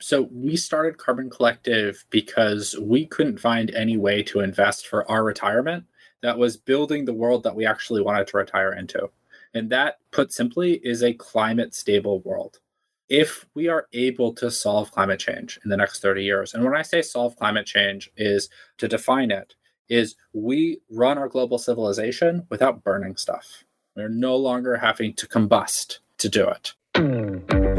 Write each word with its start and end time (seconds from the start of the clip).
So 0.00 0.28
we 0.32 0.56
started 0.56 0.98
Carbon 0.98 1.28
Collective 1.28 2.04
because 2.10 2.74
we 2.80 3.06
couldn't 3.06 3.38
find 3.38 3.70
any 3.70 3.98
way 3.98 4.22
to 4.24 4.40
invest 4.40 4.86
for 4.86 5.08
our 5.10 5.22
retirement 5.22 5.84
that 6.22 6.38
was 6.38 6.56
building 6.56 7.04
the 7.04 7.12
world 7.12 7.42
that 7.42 7.54
we 7.54 7.66
actually 7.66 8.00
wanted 8.00 8.26
to 8.28 8.36
retire 8.38 8.72
into. 8.72 9.10
And 9.52 9.70
that, 9.70 9.98
put 10.10 10.32
simply, 10.32 10.74
is 10.82 11.02
a 11.02 11.12
climate 11.12 11.74
stable 11.74 12.20
world. 12.20 12.60
If 13.08 13.46
we 13.54 13.68
are 13.68 13.88
able 13.92 14.32
to 14.34 14.50
solve 14.50 14.92
climate 14.92 15.18
change 15.18 15.58
in 15.64 15.70
the 15.70 15.76
next 15.76 16.00
30 16.00 16.22
years, 16.22 16.54
and 16.54 16.64
when 16.64 16.76
I 16.76 16.82
say 16.82 17.02
solve 17.02 17.36
climate 17.36 17.66
change, 17.66 18.10
is 18.16 18.48
to 18.78 18.88
define 18.88 19.30
it, 19.30 19.54
is 19.88 20.14
we 20.32 20.80
run 20.88 21.18
our 21.18 21.28
global 21.28 21.58
civilization 21.58 22.46
without 22.48 22.84
burning 22.84 23.16
stuff. 23.16 23.64
We're 23.96 24.08
no 24.08 24.36
longer 24.36 24.76
having 24.76 25.14
to 25.14 25.26
combust 25.26 25.98
to 26.18 26.28
do 26.28 26.48
it. 26.48 26.72
Hmm. 26.96 27.59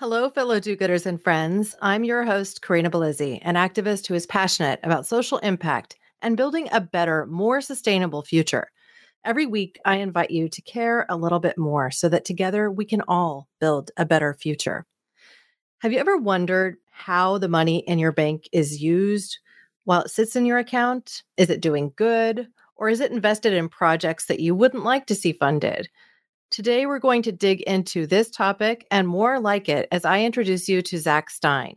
Hello, 0.00 0.30
fellow 0.30 0.60
do 0.60 0.76
gooders 0.76 1.06
and 1.06 1.20
friends. 1.20 1.74
I'm 1.82 2.04
your 2.04 2.22
host, 2.22 2.62
Corinna 2.62 2.88
Bellizzi, 2.88 3.40
an 3.42 3.56
activist 3.56 4.06
who 4.06 4.14
is 4.14 4.26
passionate 4.26 4.78
about 4.84 5.08
social 5.08 5.38
impact 5.38 5.96
and 6.22 6.36
building 6.36 6.68
a 6.70 6.80
better, 6.80 7.26
more 7.26 7.60
sustainable 7.60 8.22
future. 8.22 8.70
Every 9.24 9.44
week, 9.44 9.80
I 9.84 9.96
invite 9.96 10.30
you 10.30 10.48
to 10.50 10.62
care 10.62 11.04
a 11.08 11.16
little 11.16 11.40
bit 11.40 11.58
more 11.58 11.90
so 11.90 12.08
that 12.10 12.24
together 12.24 12.70
we 12.70 12.84
can 12.84 13.02
all 13.08 13.48
build 13.60 13.90
a 13.96 14.06
better 14.06 14.34
future. 14.34 14.86
Have 15.80 15.92
you 15.92 15.98
ever 15.98 16.16
wondered 16.16 16.76
how 16.92 17.38
the 17.38 17.48
money 17.48 17.78
in 17.78 17.98
your 17.98 18.12
bank 18.12 18.48
is 18.52 18.80
used 18.80 19.36
while 19.82 20.02
it 20.02 20.12
sits 20.12 20.36
in 20.36 20.46
your 20.46 20.58
account? 20.58 21.24
Is 21.36 21.50
it 21.50 21.60
doing 21.60 21.92
good? 21.96 22.46
Or 22.76 22.88
is 22.88 23.00
it 23.00 23.10
invested 23.10 23.52
in 23.52 23.68
projects 23.68 24.26
that 24.26 24.38
you 24.38 24.54
wouldn't 24.54 24.84
like 24.84 25.06
to 25.06 25.16
see 25.16 25.32
funded? 25.32 25.88
Today, 26.58 26.86
we're 26.86 26.98
going 26.98 27.22
to 27.22 27.30
dig 27.30 27.60
into 27.60 28.04
this 28.04 28.32
topic 28.32 28.84
and 28.90 29.06
more 29.06 29.38
like 29.38 29.68
it 29.68 29.86
as 29.92 30.04
I 30.04 30.22
introduce 30.22 30.68
you 30.68 30.82
to 30.82 30.98
Zach 30.98 31.30
Stein. 31.30 31.76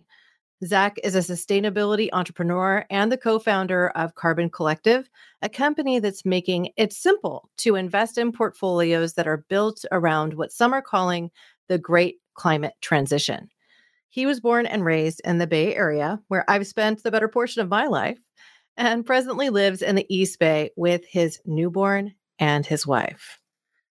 Zach 0.65 0.97
is 1.03 1.13
a 1.13 1.19
sustainability 1.19 2.09
entrepreneur 2.11 2.83
and 2.89 3.11
the 3.11 3.17
co 3.17 3.37
founder 3.37 3.89
of 3.89 4.15
Carbon 4.15 4.49
Collective, 4.49 5.07
a 5.43 5.49
company 5.49 5.99
that's 5.99 6.25
making 6.25 6.69
it 6.77 6.93
simple 6.93 7.51
to 7.57 7.75
invest 7.75 8.17
in 8.17 8.31
portfolios 8.31 9.13
that 9.13 9.27
are 9.27 9.45
built 9.49 9.85
around 9.91 10.33
what 10.33 10.51
some 10.51 10.73
are 10.73 10.81
calling 10.81 11.29
the 11.67 11.77
great 11.77 12.17
climate 12.33 12.73
transition. 12.81 13.49
He 14.09 14.25
was 14.25 14.39
born 14.39 14.65
and 14.65 14.83
raised 14.83 15.21
in 15.23 15.37
the 15.37 15.45
Bay 15.45 15.75
Area, 15.75 16.19
where 16.27 16.43
I've 16.49 16.65
spent 16.65 17.03
the 17.03 17.11
better 17.11 17.27
portion 17.27 17.61
of 17.61 17.69
my 17.69 17.85
life, 17.85 18.17
and 18.77 19.05
presently 19.05 19.51
lives 19.51 19.83
in 19.83 19.93
the 19.93 20.07
East 20.09 20.39
Bay 20.39 20.71
with 20.75 21.05
his 21.05 21.39
newborn 21.45 22.15
and 22.39 22.65
his 22.65 22.87
wife. 22.87 23.37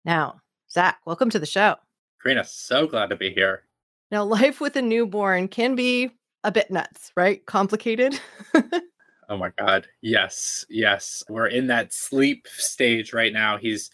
Now, 0.04 0.40
Zach, 0.72 1.00
welcome 1.04 1.30
to 1.30 1.40
the 1.40 1.46
show. 1.46 1.74
Corinna, 2.22 2.44
so 2.44 2.86
glad 2.86 3.10
to 3.10 3.16
be 3.16 3.30
here. 3.30 3.64
Now, 4.12 4.22
life 4.24 4.60
with 4.60 4.76
a 4.76 4.82
newborn 4.82 5.48
can 5.48 5.74
be 5.74 6.10
a 6.44 6.52
bit 6.52 6.70
nuts, 6.70 7.10
right? 7.16 7.44
Complicated. 7.44 8.20
oh 9.28 9.36
my 9.36 9.50
God. 9.58 9.88
Yes. 10.00 10.64
Yes. 10.70 11.24
We're 11.28 11.48
in 11.48 11.66
that 11.66 11.92
sleep 11.92 12.46
stage 12.46 13.12
right 13.12 13.32
now. 13.32 13.58
He's 13.58 13.90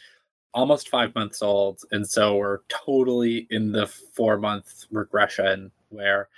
almost 0.52 0.90
five 0.90 1.14
months 1.14 1.40
old. 1.40 1.80
And 1.92 2.06
so 2.06 2.36
we're 2.36 2.60
totally 2.68 3.46
in 3.48 3.72
the 3.72 3.86
four 3.86 4.38
month 4.38 4.84
regression 4.90 5.72
where 5.88 6.28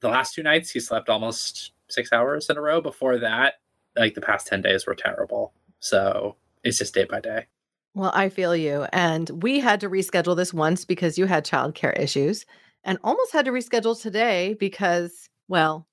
the 0.00 0.08
last 0.08 0.34
two 0.34 0.44
nights 0.44 0.70
he 0.70 0.78
slept 0.78 1.08
almost 1.08 1.72
six 1.88 2.12
hours 2.12 2.48
in 2.48 2.56
a 2.56 2.60
row. 2.60 2.80
Before 2.80 3.18
that, 3.18 3.54
like 3.96 4.14
the 4.14 4.20
past 4.20 4.46
10 4.46 4.62
days 4.62 4.86
were 4.86 4.94
terrible. 4.94 5.52
So 5.80 6.36
it's 6.62 6.78
just 6.78 6.94
day 6.94 7.04
by 7.04 7.20
day. 7.20 7.46
Well, 7.94 8.10
I 8.14 8.28
feel 8.28 8.56
you. 8.56 8.86
And 8.92 9.30
we 9.42 9.60
had 9.60 9.80
to 9.80 9.90
reschedule 9.90 10.36
this 10.36 10.52
once 10.52 10.84
because 10.84 11.16
you 11.18 11.26
had 11.26 11.46
childcare 11.46 11.98
issues 11.98 12.44
and 12.82 12.98
almost 13.04 13.32
had 13.32 13.44
to 13.44 13.52
reschedule 13.52 14.00
today 14.00 14.56
because, 14.58 15.28
well, 15.48 15.86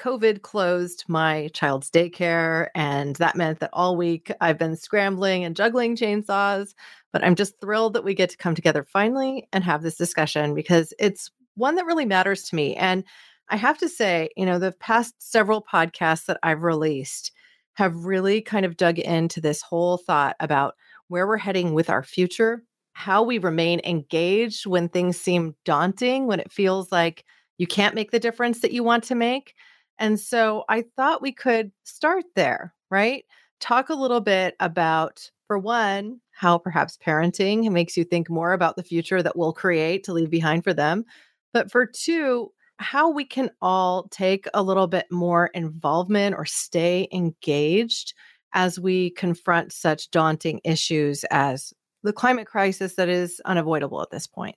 COVID 0.00 0.42
closed 0.42 1.04
my 1.06 1.48
child's 1.54 1.90
daycare. 1.90 2.68
And 2.74 3.14
that 3.16 3.36
meant 3.36 3.60
that 3.60 3.70
all 3.72 3.96
week 3.96 4.32
I've 4.40 4.58
been 4.58 4.74
scrambling 4.76 5.44
and 5.44 5.54
juggling 5.54 5.94
chainsaws. 5.96 6.74
But 7.12 7.22
I'm 7.24 7.36
just 7.36 7.60
thrilled 7.60 7.92
that 7.94 8.04
we 8.04 8.14
get 8.14 8.30
to 8.30 8.36
come 8.36 8.56
together 8.56 8.82
finally 8.82 9.46
and 9.52 9.62
have 9.62 9.82
this 9.82 9.96
discussion 9.96 10.54
because 10.54 10.92
it's 10.98 11.30
one 11.54 11.76
that 11.76 11.86
really 11.86 12.04
matters 12.06 12.42
to 12.48 12.56
me. 12.56 12.74
And 12.74 13.04
I 13.48 13.56
have 13.56 13.78
to 13.78 13.88
say, 13.88 14.30
you 14.36 14.44
know, 14.44 14.58
the 14.58 14.72
past 14.72 15.14
several 15.18 15.62
podcasts 15.62 16.26
that 16.26 16.38
I've 16.42 16.64
released 16.64 17.30
have 17.74 18.04
really 18.04 18.40
kind 18.40 18.66
of 18.66 18.76
dug 18.76 18.98
into 18.98 19.40
this 19.40 19.62
whole 19.62 19.98
thought 19.98 20.34
about 20.40 20.74
where 21.08 21.26
we're 21.26 21.36
heading 21.36 21.74
with 21.74 21.90
our 21.90 22.02
future, 22.02 22.62
how 22.92 23.22
we 23.22 23.38
remain 23.38 23.80
engaged 23.84 24.66
when 24.66 24.88
things 24.88 25.18
seem 25.18 25.54
daunting, 25.64 26.26
when 26.26 26.40
it 26.40 26.52
feels 26.52 26.90
like 26.92 27.24
you 27.58 27.66
can't 27.66 27.94
make 27.94 28.10
the 28.10 28.20
difference 28.20 28.60
that 28.60 28.72
you 28.72 28.82
want 28.82 29.04
to 29.04 29.14
make. 29.14 29.54
And 29.98 30.18
so 30.18 30.64
I 30.68 30.84
thought 30.96 31.22
we 31.22 31.32
could 31.32 31.70
start 31.84 32.24
there, 32.34 32.74
right? 32.90 33.24
Talk 33.60 33.88
a 33.88 33.94
little 33.94 34.20
bit 34.20 34.56
about, 34.60 35.30
for 35.46 35.58
one, 35.58 36.20
how 36.32 36.58
perhaps 36.58 36.98
parenting 37.04 37.70
makes 37.70 37.96
you 37.96 38.04
think 38.04 38.28
more 38.28 38.52
about 38.52 38.76
the 38.76 38.82
future 38.82 39.22
that 39.22 39.36
we'll 39.36 39.52
create 39.52 40.04
to 40.04 40.12
leave 40.12 40.30
behind 40.30 40.64
for 40.64 40.74
them. 40.74 41.04
But 41.52 41.70
for 41.70 41.86
two, 41.86 42.50
how 42.78 43.08
we 43.08 43.24
can 43.24 43.50
all 43.62 44.08
take 44.10 44.46
a 44.52 44.62
little 44.62 44.88
bit 44.88 45.06
more 45.10 45.46
involvement 45.54 46.34
or 46.34 46.44
stay 46.44 47.06
engaged 47.12 48.14
as 48.54 48.78
we 48.78 49.10
confront 49.10 49.72
such 49.72 50.10
daunting 50.10 50.60
issues 50.64 51.24
as 51.30 51.74
the 52.02 52.12
climate 52.12 52.46
crisis 52.46 52.94
that 52.94 53.08
is 53.08 53.40
unavoidable 53.44 54.00
at 54.00 54.10
this 54.10 54.26
point? 54.26 54.56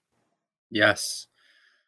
Yes. 0.69 1.27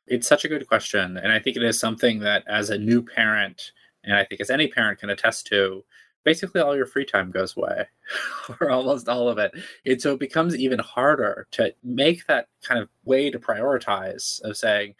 It's 0.08 0.28
such 0.28 0.44
a 0.44 0.48
good 0.48 0.68
question. 0.68 1.18
And 1.18 1.32
I 1.32 1.40
think 1.40 1.56
it 1.56 1.64
is 1.64 1.80
something 1.80 2.20
that, 2.20 2.44
as 2.48 2.70
a 2.70 2.78
new 2.78 3.04
parent, 3.04 3.72
and 4.04 4.16
I 4.16 4.26
think 4.26 4.42
as 4.42 4.50
any 4.50 4.68
parent 4.68 5.00
can 5.00 5.10
attest 5.10 5.46
to, 5.48 5.84
basically 6.24 6.62
all 6.62 6.76
your 6.76 6.86
free 6.86 7.06
time 7.06 7.32
goes 7.32 7.56
away, 7.56 7.86
or 8.60 8.72
almost 8.72 9.08
all 9.08 9.30
of 9.30 9.38
it. 9.38 9.52
And 9.86 10.02
so 10.02 10.14
it 10.14 10.20
becomes 10.20 10.56
even 10.56 10.80
harder 10.80 11.48
to 11.52 11.74
make 11.84 12.26
that 12.26 12.48
kind 12.64 12.82
of 12.82 12.90
way 13.06 13.30
to 13.30 13.40
prioritize 13.40 14.42
of 14.42 14.58
saying, 14.58 14.96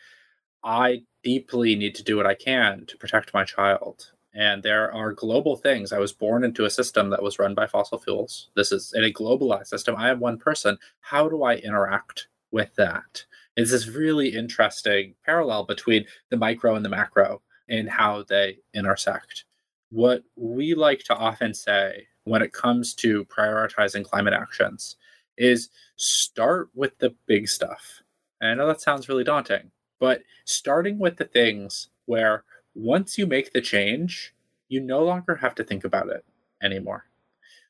I 0.64 1.04
deeply 1.24 1.76
need 1.76 1.96
to 1.96 2.04
do 2.04 2.18
what 2.18 2.28
I 2.28 2.36
can 2.36 2.86
to 2.88 2.98
protect 2.98 3.34
my 3.34 3.46
child. 3.46 4.12
And 4.34 4.62
there 4.62 4.92
are 4.94 5.12
global 5.12 5.56
things. 5.56 5.92
I 5.92 5.98
was 5.98 6.14
born 6.14 6.44
into 6.44 6.66
a 6.66 6.70
system 6.70 7.10
that 7.10 7.24
was 7.24 7.40
run 7.40 7.56
by 7.56 7.66
fossil 7.66 7.98
fuels. 7.98 8.50
This 8.56 8.72
is 8.72 8.94
in 8.96 9.04
a 9.04 9.12
globalized 9.12 9.68
system. 9.68 9.96
I 9.98 10.10
am 10.10 10.20
one 10.20 10.38
person. 10.38 10.78
How 11.02 11.28
do 11.28 11.44
I 11.44 11.56
interact 11.56 12.28
with 12.52 12.76
that? 12.76 13.26
It's 13.56 13.72
this 13.72 13.88
really 13.88 14.30
interesting 14.30 15.16
parallel 15.26 15.66
between 15.66 16.06
the 16.30 16.38
micro 16.38 16.76
and 16.76 16.86
the 16.86 16.90
macro 16.90 17.42
and 17.68 17.90
how 17.90 18.24
they 18.24 18.60
intersect. 18.74 19.46
What 19.90 20.24
we 20.36 20.76
like 20.76 21.00
to 21.06 21.16
often 21.16 21.54
say 21.54 22.08
when 22.24 22.42
it 22.42 22.54
comes 22.54 22.94
to 22.96 23.26
prioritizing 23.26 24.06
climate 24.06 24.34
actions 24.34 24.96
is 25.38 25.70
start 25.96 26.70
with 26.76 26.98
the 27.00 27.16
big 27.26 27.48
stuff. 27.48 28.02
And 28.40 28.52
I 28.52 28.54
know 28.54 28.68
that 28.68 28.82
sounds 28.82 29.10
really 29.10 29.24
daunting, 29.24 29.72
but 30.00 30.22
starting 30.46 31.00
with 31.00 31.18
the 31.18 31.26
things 31.26 31.90
where 32.06 32.44
once 32.76 33.18
you 33.18 33.26
make 33.26 33.52
the 33.54 33.62
change, 33.62 34.34
you 34.68 34.80
no 34.80 35.04
longer 35.04 35.36
have 35.36 35.56
to 35.56 35.64
think 35.64 35.84
about 35.84 36.10
it 36.10 36.24
anymore. 36.62 37.06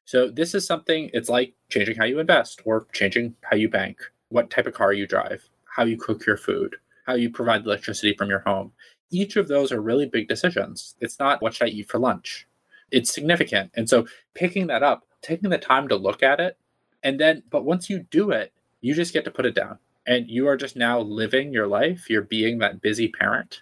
So 0.05 0.29
this 0.29 0.53
is 0.53 0.65
something 0.65 1.09
it's 1.13 1.29
like 1.29 1.53
changing 1.69 1.95
how 1.95 2.05
you 2.05 2.19
invest 2.19 2.61
or 2.65 2.87
changing 2.93 3.35
how 3.43 3.55
you 3.55 3.69
bank, 3.69 3.99
what 4.29 4.49
type 4.49 4.67
of 4.67 4.73
car 4.73 4.91
you 4.91 5.07
drive, 5.07 5.47
how 5.65 5.83
you 5.83 5.97
cook 5.97 6.25
your 6.25 6.37
food, 6.37 6.75
how 7.05 7.13
you 7.13 7.29
provide 7.29 7.63
electricity 7.63 8.15
from 8.17 8.29
your 8.29 8.39
home. 8.39 8.71
Each 9.11 9.35
of 9.35 9.47
those 9.47 9.71
are 9.71 9.81
really 9.81 10.05
big 10.05 10.27
decisions. 10.27 10.95
It's 10.99 11.19
not 11.19 11.41
what 11.41 11.53
should 11.53 11.67
I 11.67 11.71
eat 11.71 11.89
for 11.89 11.99
lunch. 11.99 12.47
It's 12.91 13.13
significant. 13.13 13.71
And 13.75 13.87
so 13.87 14.07
picking 14.33 14.67
that 14.67 14.83
up, 14.83 15.05
taking 15.21 15.49
the 15.49 15.57
time 15.57 15.87
to 15.87 15.95
look 15.95 16.23
at 16.23 16.39
it, 16.39 16.57
and 17.03 17.19
then 17.19 17.43
but 17.49 17.65
once 17.65 17.89
you 17.89 17.99
do 18.11 18.31
it, 18.31 18.51
you 18.81 18.93
just 18.93 19.13
get 19.13 19.25
to 19.25 19.31
put 19.31 19.45
it 19.45 19.55
down. 19.55 19.77
And 20.07 20.27
you 20.27 20.47
are 20.47 20.57
just 20.57 20.75
now 20.75 20.99
living 20.99 21.53
your 21.53 21.67
life. 21.67 22.09
You're 22.09 22.23
being 22.23 22.57
that 22.59 22.81
busy 22.81 23.09
parent 23.09 23.61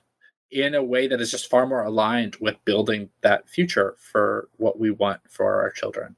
in 0.52 0.76
a 0.76 0.84
way 0.84 1.08
that 1.08 1.22
is 1.22 1.32
just 1.32 1.50
far 1.50 1.66
more 1.66 1.84
aligned 1.84 2.38
with 2.40 2.64
building 2.66 3.10
that 3.22 3.50
future 3.50 3.96
for 4.00 4.50
what 4.58 4.80
we 4.80 4.92
want 4.92 5.22
for 5.30 5.62
our 5.62 5.72
children. 5.72 6.16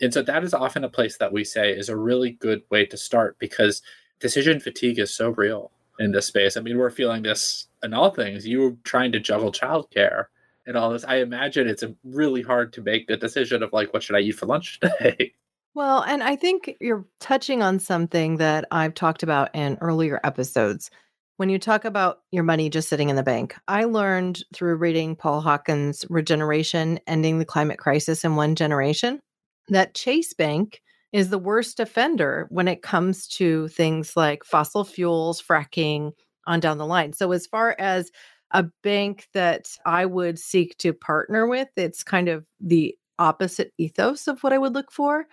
And 0.00 0.14
so 0.14 0.22
that 0.22 0.44
is 0.44 0.54
often 0.54 0.84
a 0.84 0.88
place 0.88 1.16
that 1.16 1.32
we 1.32 1.44
say 1.44 1.72
is 1.72 1.88
a 1.88 1.96
really 1.96 2.32
good 2.32 2.62
way 2.70 2.86
to 2.86 2.96
start 2.96 3.36
because 3.38 3.82
decision 4.20 4.60
fatigue 4.60 4.98
is 4.98 5.12
so 5.12 5.30
real 5.30 5.72
in 5.98 6.12
this 6.12 6.26
space. 6.26 6.56
I 6.56 6.60
mean, 6.60 6.78
we're 6.78 6.90
feeling 6.90 7.24
this 7.24 7.66
in 7.82 7.92
all 7.94 8.10
things. 8.10 8.46
You 8.46 8.60
were 8.60 8.76
trying 8.84 9.10
to 9.12 9.20
juggle 9.20 9.50
childcare 9.50 10.26
and 10.68 10.76
all 10.76 10.90
this, 10.90 11.04
I 11.04 11.16
imagine 11.16 11.66
it's 11.66 11.82
really 12.04 12.42
hard 12.42 12.74
to 12.74 12.82
make 12.82 13.08
the 13.08 13.16
decision 13.16 13.62
of 13.62 13.72
like, 13.72 13.92
what 13.92 14.02
should 14.02 14.16
I 14.16 14.20
eat 14.20 14.32
for 14.32 14.46
lunch 14.46 14.78
today? 14.80 15.32
Well, 15.74 16.02
and 16.02 16.24
I 16.24 16.34
think 16.34 16.74
you're 16.80 17.04
touching 17.20 17.62
on 17.62 17.78
something 17.78 18.38
that 18.38 18.64
I've 18.72 18.94
talked 18.94 19.22
about 19.22 19.54
in 19.54 19.78
earlier 19.80 20.18
episodes. 20.24 20.90
When 21.38 21.50
you 21.50 21.60
talk 21.60 21.84
about 21.84 22.18
your 22.32 22.42
money 22.42 22.68
just 22.68 22.88
sitting 22.88 23.10
in 23.10 23.14
the 23.14 23.22
bank, 23.22 23.54
I 23.68 23.84
learned 23.84 24.42
through 24.52 24.74
reading 24.74 25.14
Paul 25.14 25.40
Hawken's 25.40 26.04
Regeneration 26.10 26.98
Ending 27.06 27.38
the 27.38 27.44
Climate 27.44 27.78
Crisis 27.78 28.24
in 28.24 28.34
One 28.34 28.56
Generation 28.56 29.20
that 29.68 29.94
Chase 29.94 30.34
Bank 30.34 30.82
is 31.12 31.30
the 31.30 31.38
worst 31.38 31.78
offender 31.78 32.48
when 32.50 32.66
it 32.66 32.82
comes 32.82 33.28
to 33.28 33.68
things 33.68 34.16
like 34.16 34.42
fossil 34.42 34.82
fuels, 34.82 35.40
fracking, 35.40 36.10
on 36.48 36.58
down 36.58 36.76
the 36.76 36.84
line. 36.84 37.12
So, 37.12 37.30
as 37.30 37.46
far 37.46 37.76
as 37.78 38.10
a 38.50 38.64
bank 38.82 39.28
that 39.32 39.68
I 39.86 40.06
would 40.06 40.40
seek 40.40 40.76
to 40.78 40.92
partner 40.92 41.46
with, 41.46 41.68
it's 41.76 42.02
kind 42.02 42.28
of 42.28 42.44
the 42.58 42.96
opposite 43.20 43.72
ethos 43.78 44.26
of 44.26 44.42
what 44.42 44.52
I 44.52 44.58
would 44.58 44.74
look 44.74 44.90
for. 44.90 45.26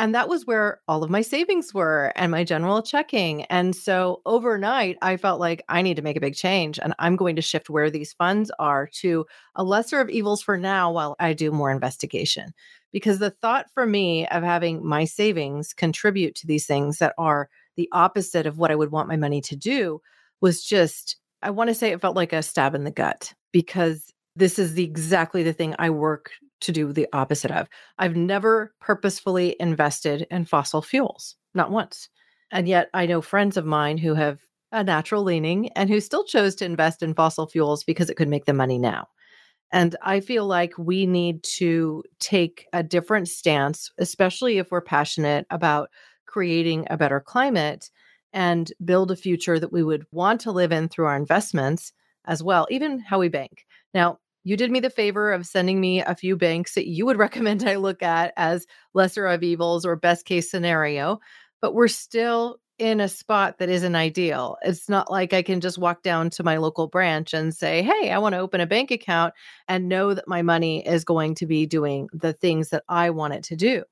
And 0.00 0.14
that 0.14 0.30
was 0.30 0.46
where 0.46 0.80
all 0.88 1.04
of 1.04 1.10
my 1.10 1.20
savings 1.20 1.74
were 1.74 2.10
and 2.16 2.32
my 2.32 2.42
general 2.42 2.80
checking. 2.80 3.42
And 3.44 3.76
so 3.76 4.22
overnight, 4.24 4.96
I 5.02 5.18
felt 5.18 5.40
like 5.40 5.62
I 5.68 5.82
need 5.82 5.96
to 5.96 6.02
make 6.02 6.16
a 6.16 6.22
big 6.22 6.34
change 6.34 6.78
and 6.82 6.94
I'm 6.98 7.16
going 7.16 7.36
to 7.36 7.42
shift 7.42 7.68
where 7.68 7.90
these 7.90 8.14
funds 8.14 8.50
are 8.58 8.86
to 9.00 9.26
a 9.56 9.62
lesser 9.62 10.00
of 10.00 10.08
evils 10.08 10.40
for 10.40 10.56
now 10.56 10.90
while 10.90 11.16
I 11.20 11.34
do 11.34 11.50
more 11.50 11.70
investigation. 11.70 12.54
Because 12.92 13.18
the 13.18 13.28
thought 13.28 13.66
for 13.74 13.84
me 13.84 14.26
of 14.28 14.42
having 14.42 14.82
my 14.82 15.04
savings 15.04 15.74
contribute 15.74 16.34
to 16.36 16.46
these 16.46 16.66
things 16.66 16.96
that 16.96 17.12
are 17.18 17.50
the 17.76 17.90
opposite 17.92 18.46
of 18.46 18.56
what 18.56 18.70
I 18.70 18.76
would 18.76 18.92
want 18.92 19.06
my 19.06 19.16
money 19.16 19.42
to 19.42 19.54
do 19.54 20.00
was 20.40 20.64
just, 20.64 21.16
I 21.42 21.50
want 21.50 21.68
to 21.68 21.74
say 21.74 21.92
it 21.92 22.00
felt 22.00 22.16
like 22.16 22.32
a 22.32 22.42
stab 22.42 22.74
in 22.74 22.84
the 22.84 22.90
gut 22.90 23.34
because 23.52 24.10
this 24.36 24.58
is 24.58 24.74
the 24.74 24.84
exactly 24.84 25.42
the 25.42 25.52
thing 25.52 25.74
I 25.78 25.90
work 25.90 26.30
to 26.62 26.72
do 26.72 26.92
the 26.92 27.08
opposite 27.12 27.50
of. 27.50 27.68
I've 27.98 28.16
never 28.16 28.74
purposefully 28.80 29.56
invested 29.58 30.26
in 30.30 30.44
fossil 30.44 30.82
fuels, 30.82 31.36
not 31.54 31.70
once. 31.70 32.08
And 32.50 32.68
yet 32.68 32.90
I 32.94 33.06
know 33.06 33.20
friends 33.20 33.56
of 33.56 33.64
mine 33.64 33.98
who 33.98 34.14
have 34.14 34.40
a 34.72 34.84
natural 34.84 35.22
leaning 35.22 35.70
and 35.70 35.90
who 35.90 36.00
still 36.00 36.24
chose 36.24 36.54
to 36.56 36.64
invest 36.64 37.02
in 37.02 37.14
fossil 37.14 37.46
fuels 37.46 37.82
because 37.84 38.10
it 38.10 38.16
could 38.16 38.28
make 38.28 38.44
them 38.44 38.56
money 38.56 38.78
now. 38.78 39.08
And 39.72 39.94
I 40.02 40.20
feel 40.20 40.46
like 40.46 40.76
we 40.78 41.06
need 41.06 41.42
to 41.58 42.02
take 42.18 42.66
a 42.72 42.82
different 42.82 43.28
stance, 43.28 43.90
especially 43.98 44.58
if 44.58 44.70
we're 44.70 44.80
passionate 44.80 45.46
about 45.50 45.90
creating 46.26 46.86
a 46.90 46.96
better 46.96 47.20
climate 47.20 47.90
and 48.32 48.72
build 48.84 49.10
a 49.10 49.16
future 49.16 49.58
that 49.58 49.72
we 49.72 49.82
would 49.82 50.06
want 50.12 50.40
to 50.42 50.52
live 50.52 50.72
in 50.72 50.88
through 50.88 51.06
our 51.06 51.16
investments 51.16 51.92
as 52.26 52.42
well, 52.42 52.66
even 52.70 52.98
how 53.00 53.18
we 53.18 53.28
bank. 53.28 53.64
Now, 53.94 54.18
you 54.42 54.56
did 54.56 54.70
me 54.70 54.80
the 54.80 54.90
favor 54.90 55.32
of 55.32 55.46
sending 55.46 55.80
me 55.80 56.00
a 56.00 56.14
few 56.14 56.36
banks 56.36 56.74
that 56.74 56.88
you 56.88 57.06
would 57.06 57.18
recommend 57.18 57.64
I 57.64 57.76
look 57.76 58.02
at 58.02 58.32
as 58.36 58.66
lesser 58.94 59.26
of 59.26 59.42
evils 59.42 59.84
or 59.84 59.96
best 59.96 60.24
case 60.24 60.50
scenario, 60.50 61.20
but 61.60 61.74
we're 61.74 61.88
still 61.88 62.58
in 62.78 62.98
a 62.98 63.08
spot 63.08 63.58
that 63.58 63.68
isn't 63.68 63.94
ideal. 63.94 64.56
It's 64.62 64.88
not 64.88 65.10
like 65.10 65.34
I 65.34 65.42
can 65.42 65.60
just 65.60 65.76
walk 65.76 66.02
down 66.02 66.30
to 66.30 66.42
my 66.42 66.56
local 66.56 66.86
branch 66.86 67.34
and 67.34 67.54
say, 67.54 67.82
Hey, 67.82 68.10
I 68.10 68.18
want 68.18 68.32
to 68.32 68.38
open 68.38 68.62
a 68.62 68.66
bank 68.66 68.90
account 68.90 69.34
and 69.68 69.88
know 69.88 70.14
that 70.14 70.26
my 70.26 70.40
money 70.40 70.86
is 70.86 71.04
going 71.04 71.34
to 71.36 71.46
be 71.46 71.66
doing 71.66 72.08
the 72.14 72.32
things 72.32 72.70
that 72.70 72.84
I 72.88 73.10
want 73.10 73.34
it 73.34 73.44
to 73.44 73.56
do. 73.56 73.84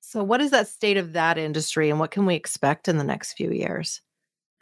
So, 0.00 0.22
what 0.22 0.40
is 0.40 0.52
that 0.52 0.68
state 0.68 0.96
of 0.96 1.14
that 1.14 1.38
industry 1.38 1.90
and 1.90 1.98
what 1.98 2.12
can 2.12 2.24
we 2.24 2.36
expect 2.36 2.86
in 2.86 2.96
the 2.96 3.04
next 3.04 3.32
few 3.32 3.50
years? 3.50 4.00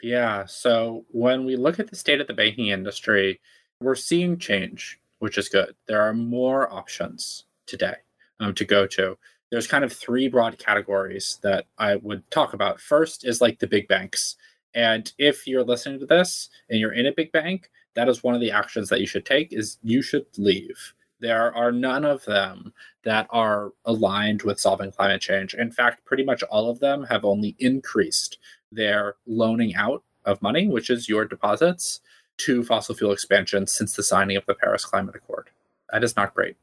Yeah. 0.01 0.45
So, 0.47 1.05
when 1.09 1.45
we 1.45 1.55
look 1.55 1.79
at 1.79 1.91
the 1.91 1.95
state 1.95 2.19
of 2.19 2.25
the 2.25 2.33
banking 2.33 2.69
industry, 2.69 3.39
we're 3.79 3.95
seeing 3.95 4.37
change, 4.37 4.99
which 5.19 5.37
is 5.37 5.49
good. 5.49 5.75
There 5.87 6.01
are 6.01 6.13
more 6.13 6.71
options 6.71 7.45
today 7.65 7.95
um, 8.39 8.53
to 8.55 8.65
go 8.65 8.87
to. 8.87 9.17
There's 9.51 9.67
kind 9.67 9.83
of 9.83 9.93
three 9.93 10.27
broad 10.27 10.57
categories 10.57 11.39
that 11.43 11.65
I 11.77 11.97
would 11.97 12.29
talk 12.31 12.53
about. 12.53 12.81
First 12.81 13.25
is 13.25 13.41
like 13.41 13.59
the 13.59 13.67
big 13.67 13.87
banks. 13.87 14.35
And 14.73 15.11
if 15.17 15.47
you're 15.47 15.63
listening 15.63 15.99
to 15.99 16.05
this 16.05 16.49
and 16.69 16.79
you're 16.79 16.93
in 16.93 17.05
a 17.05 17.13
big 17.13 17.31
bank, 17.31 17.69
that 17.93 18.09
is 18.09 18.23
one 18.23 18.35
of 18.35 18.41
the 18.41 18.51
actions 18.51 18.89
that 18.89 18.99
you 18.99 19.07
should 19.07 19.25
take 19.25 19.53
is 19.53 19.77
you 19.83 20.01
should 20.01 20.25
leave 20.37 20.93
there 21.19 21.55
are 21.55 21.71
none 21.71 22.05
of 22.05 22.23
them 22.25 22.73
that 23.03 23.27
are 23.29 23.71
aligned 23.85 24.43
with 24.43 24.59
solving 24.59 24.91
climate 24.91 25.21
change. 25.21 25.53
In 25.53 25.71
fact, 25.71 26.05
pretty 26.05 26.23
much 26.23 26.43
all 26.43 26.69
of 26.69 26.79
them 26.79 27.03
have 27.05 27.25
only 27.25 27.55
increased 27.59 28.37
their 28.71 29.15
loaning 29.25 29.75
out 29.75 30.03
of 30.25 30.41
money, 30.41 30.67
which 30.67 30.89
is 30.89 31.07
your 31.07 31.25
deposits, 31.25 32.01
to 32.37 32.63
fossil 32.63 32.95
fuel 32.95 33.11
expansion 33.11 33.67
since 33.67 33.95
the 33.95 34.03
signing 34.03 34.37
of 34.37 34.45
the 34.45 34.55
Paris 34.55 34.85
Climate 34.85 35.15
Accord. 35.15 35.49
That 35.91 36.03
is 36.03 36.15
not 36.15 36.33
great. 36.33 36.55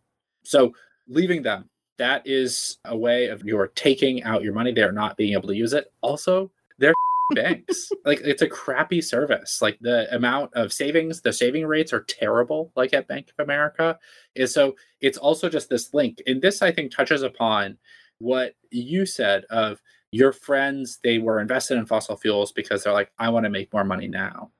So, 0.42 0.74
leaving 1.08 1.42
them, 1.42 1.68
that 1.98 2.26
is 2.26 2.78
a 2.84 2.96
way 2.96 3.28
of 3.28 3.44
you're 3.44 3.68
taking 3.68 4.22
out 4.24 4.42
your 4.42 4.52
money. 4.52 4.72
They're 4.72 4.92
not 4.92 5.16
being 5.16 5.32
able 5.34 5.48
to 5.48 5.56
use 5.56 5.72
it. 5.72 5.92
Also, 6.00 6.50
they're 6.78 6.94
banks. 7.34 7.90
like 8.04 8.20
it's 8.22 8.42
a 8.42 8.48
crappy 8.48 9.00
service. 9.00 9.62
Like 9.62 9.78
the 9.80 10.12
amount 10.14 10.52
of 10.54 10.72
savings, 10.72 11.20
the 11.20 11.32
saving 11.32 11.66
rates 11.66 11.92
are 11.92 12.02
terrible, 12.02 12.72
like 12.76 12.92
at 12.92 13.08
Bank 13.08 13.32
of 13.36 13.42
America. 13.44 13.98
Is 14.34 14.52
so 14.52 14.76
it's 15.00 15.18
also 15.18 15.48
just 15.48 15.68
this 15.68 15.94
link. 15.94 16.20
And 16.26 16.42
this 16.42 16.62
I 16.62 16.72
think 16.72 16.92
touches 16.92 17.22
upon 17.22 17.78
what 18.18 18.54
you 18.70 19.06
said 19.06 19.44
of 19.50 19.80
your 20.12 20.32
friends, 20.32 20.98
they 21.02 21.18
were 21.18 21.40
invested 21.40 21.78
in 21.78 21.86
fossil 21.86 22.16
fuels 22.16 22.52
because 22.52 22.84
they're 22.84 22.92
like, 22.92 23.10
I 23.18 23.30
want 23.30 23.44
to 23.44 23.50
make 23.50 23.72
more 23.72 23.84
money 23.84 24.08
now. 24.08 24.50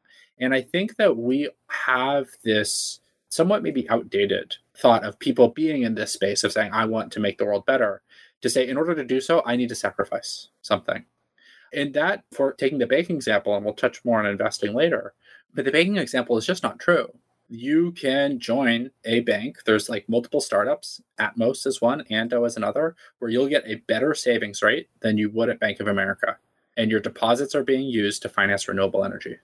And 0.43 0.53
I 0.53 0.61
think 0.61 0.97
that 0.97 1.17
we 1.17 1.51
have 1.69 2.27
this 2.43 2.99
somewhat 3.29 3.63
maybe 3.63 3.89
outdated 3.89 4.57
thought 4.77 5.05
of 5.05 5.21
people 5.21 5.49
being 5.49 5.83
in 5.83 5.95
this 5.95 6.13
space 6.13 6.43
of 6.43 6.51
saying, 6.51 6.73
I 6.73 6.85
want 6.85 7.13
to 7.13 7.21
make 7.21 7.39
the 7.39 7.45
world 7.45 7.65
better, 7.65 8.03
to 8.41 8.51
say, 8.51 8.67
in 8.69 8.77
order 8.77 8.93
to 8.97 9.05
do 9.05 9.21
so, 9.21 9.43
I 9.47 9.55
need 9.55 9.69
to 9.69 9.77
sacrifice 9.77 10.49
something. 10.61 11.05
And 11.73 11.95
that, 11.95 12.25
for 12.33 12.53
taking 12.53 12.79
the 12.79 12.89
banking 12.89 13.15
example, 13.15 13.55
and 13.55 13.65
we'll 13.65 13.73
touch 13.73 14.05
more 14.05 14.19
on 14.19 14.27
investing 14.27 14.75
later, 14.75 15.15
but 15.55 15.65
the 15.65 15.71
banking 15.71 15.97
example 15.97 16.37
is 16.37 16.45
just 16.45 16.65
not 16.65 16.81
true. 16.81 17.13
You 17.49 17.93
can 17.93 18.41
join 18.41 18.91
a 19.05 19.21
bank. 19.21 19.59
There's 19.65 19.89
like 19.89 20.09
multiple 20.09 20.41
startups. 20.41 21.01
Atmos 21.21 21.69
is 21.69 21.81
one, 21.81 22.03
Ando 22.11 22.45
is 22.49 22.57
another, 22.57 22.97
where 23.21 23.31
you'll 23.31 23.47
get 23.47 23.63
a 23.65 23.77
better 23.77 24.13
savings 24.13 24.61
rate 24.61 24.89
than 25.03 25.19
you 25.19 25.31
would 25.31 25.51
at 25.51 25.61
Bank 25.61 25.79
of 25.79 25.87
America. 25.87 26.37
And 26.77 26.91
your 26.91 27.01
deposits 27.01 27.55
are 27.55 27.63
being 27.63 27.87
used 27.87 28.23
to 28.23 28.29
finance 28.29 28.67
renewable 28.67 29.05
energy. 29.05 29.37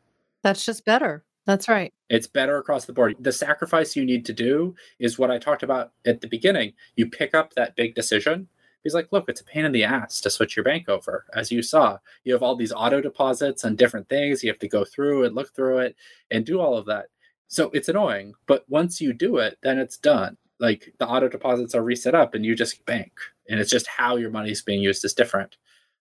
That's 0.43 0.65
just 0.65 0.85
better. 0.85 1.25
That's 1.47 1.69
right. 1.69 1.93
It's 2.11 2.27
better 2.27 2.59
across 2.59 2.85
the 2.85 2.93
board. 2.93 3.17
The 3.21 3.33
sacrifice 3.33 3.97
you 3.97 4.05
need 4.05 4.27
to 4.27 4.33
do 4.33 4.75
is 4.99 5.19
what 5.19 5.31
I 5.31 5.39
talked 5.39 5.63
about 5.63 5.93
at 6.07 6.21
the 6.21 6.29
beginning. 6.29 6.75
You 6.97 7.09
pick 7.09 7.35
up 7.35 7.55
that 7.55 7.75
big 7.75 7.95
decision 7.95 8.49
He's 8.85 8.95
like, 8.95 9.09
look, 9.13 9.29
it's 9.29 9.41
a 9.41 9.45
pain 9.45 9.65
in 9.65 9.73
the 9.73 9.85
ass 9.85 10.21
to 10.23 10.31
switch 10.31 10.57
your 10.57 10.65
bank 10.65 10.89
over. 10.89 11.27
As 11.35 11.51
you 11.51 11.63
saw, 11.63 11.99
you 12.25 12.33
have 12.33 12.43
all 12.43 12.57
these 12.57 12.73
auto 12.73 13.01
deposits 13.01 13.65
and 13.65 13.77
different 13.77 14.09
things. 14.09 14.43
You 14.43 14.51
have 14.51 14.61
to 14.61 14.69
go 14.69 14.85
through 14.85 15.25
and 15.25 15.35
look 15.35 15.55
through 15.55 15.79
it 15.79 15.97
and 16.31 16.47
do 16.47 16.61
all 16.61 16.77
of 16.77 16.87
that. 16.87 17.07
So 17.49 17.71
it's 17.75 17.89
annoying. 17.89 18.35
But 18.47 18.65
once 18.69 19.01
you 19.01 19.13
do 19.13 19.39
it, 19.39 19.59
then 19.63 19.79
it's 19.79 19.97
done. 19.97 20.37
Like 20.61 20.95
the 20.99 21.07
auto 21.07 21.29
deposits 21.29 21.75
are 21.75 21.83
reset 21.83 22.15
up 22.15 22.35
and 22.35 22.45
you 22.45 22.55
just 22.55 22.85
bank. 22.87 23.13
And 23.49 23.59
it's 23.59 23.71
just 23.71 23.87
how 23.87 24.17
your 24.17 24.31
money 24.31 24.51
is 24.51 24.63
being 24.63 24.83
used 24.83 25.05
is 25.05 25.15
different. 25.15 25.57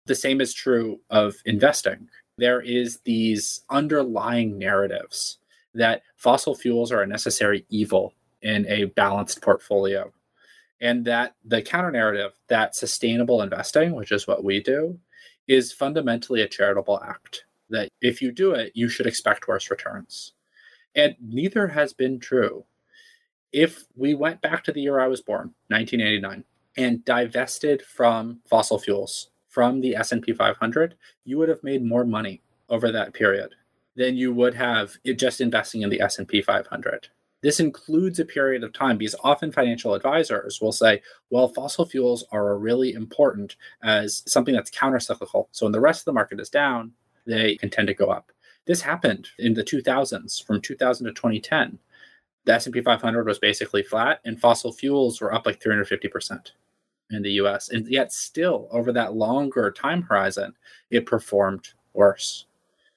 The 0.07 0.15
same 0.15 0.41
is 0.41 0.55
true 0.55 1.01
of 1.11 1.37
investing. 1.45 2.09
There 2.39 2.61
is 2.61 3.01
these 3.05 3.63
underlying 3.71 4.59
narratives 4.59 5.39
that 5.75 6.03
fossil 6.17 6.55
fuels 6.55 6.93
are 6.93 7.03
a 7.03 7.07
necessary 7.07 7.65
evil 7.71 8.15
in 8.43 8.67
a 8.69 8.85
balanced 8.85 9.43
portfolio 9.43 10.13
and 10.81 11.05
that 11.05 11.35
the 11.45 11.63
counter 11.63 11.91
narrative 11.91 12.33
that 12.49 12.75
sustainable 12.75 13.43
investing, 13.43 13.95
which 13.95 14.13
is 14.13 14.27
what 14.27 14.45
we 14.45 14.63
do, 14.63 14.99
is 15.49 15.73
fundamentally 15.73 16.43
a 16.43 16.49
charitable 16.49 17.01
act. 17.03 17.45
That 17.71 17.89
if 18.01 18.21
you 18.21 18.31
do 18.31 18.53
it, 18.53 18.73
you 18.75 18.89
should 18.89 19.07
expect 19.07 19.49
worse 19.49 19.71
returns. 19.71 20.33
And 20.95 21.17
neither 21.21 21.69
has 21.69 21.93
been 21.93 22.19
true. 22.19 22.65
If 23.53 23.85
we 23.97 24.15
went 24.15 24.43
back 24.43 24.65
to 24.65 24.73
the 24.73 24.83
year 24.83 25.01
I 25.01 25.09
was 25.09 25.23
born, 25.23 25.55
1989, 25.69 26.45
and 26.77 27.05
divested 27.05 27.83
from 27.83 28.41
fossil 28.49 28.79
fuels 28.79 29.31
from 29.57 29.81
the 29.81 29.97
S&P 29.97 30.35
500, 30.35 30.97
you 31.25 31.39
would 31.39 31.49
have 31.49 31.65
made 31.65 31.83
more 31.83 32.05
money 32.05 32.43
over 32.69 32.93
that 32.93 33.15
period 33.15 33.55
than 33.95 34.15
you 34.15 34.31
would 34.31 34.53
have 34.53 34.99
just 35.17 35.41
investing 35.41 35.81
in 35.81 35.89
the 35.89 36.03
S&P 36.03 36.43
500. 36.43 37.09
This 37.41 37.59
includes 37.59 38.21
a 38.21 38.27
period 38.27 38.63
of 38.65 38.75
time 38.75 38.99
because 38.99 39.15
often 39.25 39.51
financial 39.51 39.95
advisors 39.95 40.61
will 40.61 40.73
say, 40.73 41.01
well, 41.31 41.49
fossil 41.49 41.87
fuels 41.87 42.23
are 42.33 42.59
really 42.59 42.93
important 42.93 43.57
as 43.83 44.23
something 44.27 44.55
that's 44.55 44.71
countercyclical. 44.71 45.47
So 45.53 45.65
when 45.65 45.73
the 45.73 45.81
rest 45.81 46.03
of 46.03 46.05
the 46.05 46.13
market 46.13 46.39
is 46.39 46.51
down, 46.51 46.93
they 47.25 47.57
can 47.57 47.71
tend 47.71 47.89
to 47.89 47.95
go 47.95 48.09
up. 48.09 48.33
This 48.67 48.83
happened 48.83 49.29
in 49.39 49.55
the 49.55 49.65
2000s 49.65 50.45
from 50.45 50.61
2000 50.61 51.07
to 51.07 51.13
2010. 51.15 51.79
The 52.45 52.53
S&P 52.53 52.83
500 52.83 53.27
was 53.27 53.39
basically 53.39 53.85
flat 53.85 54.21
and 54.27 54.39
fossil 54.39 54.71
fuels 54.71 55.19
were 55.23 55.33
up 55.33 55.47
like 55.47 55.63
350% 55.63 56.51
in 57.11 57.23
the 57.23 57.33
US. 57.33 57.71
And 57.71 57.87
yet 57.89 58.13
still 58.13 58.69
over 58.71 58.93
that 58.93 59.15
longer 59.15 59.71
time 59.71 60.03
horizon, 60.03 60.55
it 60.91 61.07
performed 61.07 61.69
worse. 61.93 62.47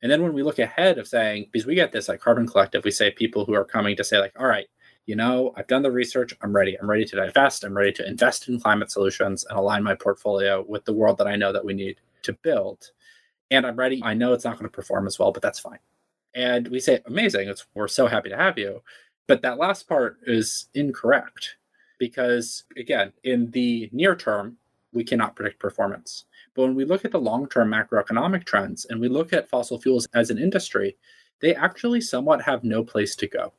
And 0.01 0.11
then 0.11 0.21
when 0.21 0.33
we 0.33 0.43
look 0.43 0.59
ahead 0.59 0.97
of 0.97 1.07
saying, 1.07 1.47
because 1.51 1.65
we 1.65 1.75
get 1.75 1.91
this 1.91 2.09
at 2.09 2.21
Carbon 2.21 2.47
Collective, 2.47 2.83
we 2.85 2.91
say 2.91 3.11
people 3.11 3.45
who 3.45 3.53
are 3.53 3.65
coming 3.65 3.95
to 3.97 4.03
say, 4.03 4.17
like, 4.17 4.33
all 4.39 4.47
right, 4.47 4.67
you 5.05 5.15
know, 5.15 5.53
I've 5.57 5.67
done 5.67 5.81
the 5.81 5.91
research. 5.91 6.33
I'm 6.41 6.55
ready. 6.55 6.77
I'm 6.79 6.89
ready 6.89 7.03
to 7.03 7.15
divest. 7.15 7.63
I'm 7.63 7.75
ready 7.75 7.91
to 7.93 8.07
invest 8.07 8.47
in 8.47 8.59
climate 8.59 8.91
solutions 8.91 9.45
and 9.49 9.57
align 9.57 9.83
my 9.83 9.95
portfolio 9.95 10.63
with 10.67 10.85
the 10.85 10.93
world 10.93 11.17
that 11.17 11.27
I 11.27 11.35
know 11.35 11.51
that 11.51 11.65
we 11.65 11.73
need 11.73 11.97
to 12.23 12.33
build. 12.33 12.91
And 13.51 13.65
I'm 13.65 13.75
ready. 13.75 14.01
I 14.03 14.13
know 14.13 14.33
it's 14.33 14.45
not 14.45 14.57
going 14.57 14.69
to 14.69 14.75
perform 14.75 15.07
as 15.07 15.17
well, 15.17 15.31
but 15.31 15.41
that's 15.41 15.59
fine. 15.59 15.79
And 16.35 16.67
we 16.67 16.79
say, 16.79 17.01
amazing. 17.07 17.49
It's, 17.49 17.65
we're 17.73 17.87
so 17.87 18.07
happy 18.07 18.29
to 18.29 18.37
have 18.37 18.57
you. 18.57 18.81
But 19.27 19.41
that 19.41 19.57
last 19.57 19.89
part 19.89 20.17
is 20.25 20.69
incorrect 20.75 21.57
because, 21.99 22.63
again, 22.77 23.13
in 23.23 23.51
the 23.51 23.89
near 23.91 24.15
term, 24.15 24.57
we 24.91 25.03
cannot 25.03 25.35
predict 25.35 25.59
performance. 25.59 26.25
But 26.55 26.63
when 26.63 26.75
we 26.75 26.85
look 26.85 27.05
at 27.05 27.11
the 27.11 27.19
long 27.19 27.47
term 27.47 27.69
macroeconomic 27.69 28.45
trends 28.45 28.85
and 28.85 28.99
we 28.99 29.07
look 29.07 29.33
at 29.33 29.49
fossil 29.49 29.79
fuels 29.79 30.07
as 30.15 30.31
an 30.31 30.39
industry, 30.39 30.97
they 31.41 31.53
actually 31.53 32.01
somewhat 32.01 32.41
have 32.41 32.63
no 32.63 32.83
place 32.83 33.15
to 33.17 33.27
go 33.27 33.53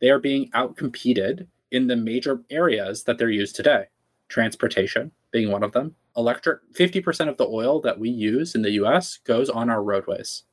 they 0.00 0.10
are 0.10 0.18
being 0.18 0.50
outcompeted 0.50 1.46
in 1.70 1.86
the 1.86 1.96
major 1.96 2.42
areas 2.50 3.04
that 3.04 3.18
they're 3.18 3.30
used 3.30 3.54
today. 3.54 3.84
Transportation 4.28 5.12
being 5.30 5.50
one 5.50 5.62
of 5.62 5.72
them. 5.72 5.94
Electric, 6.16 6.60
50% 6.72 7.28
of 7.28 7.36
the 7.36 7.46
oil 7.46 7.80
that 7.82 8.00
we 8.00 8.10
use 8.10 8.54
in 8.54 8.62
the 8.62 8.72
US 8.72 9.18
goes 9.18 9.48
on 9.48 9.70
our 9.70 9.82
roadways. 9.82 10.44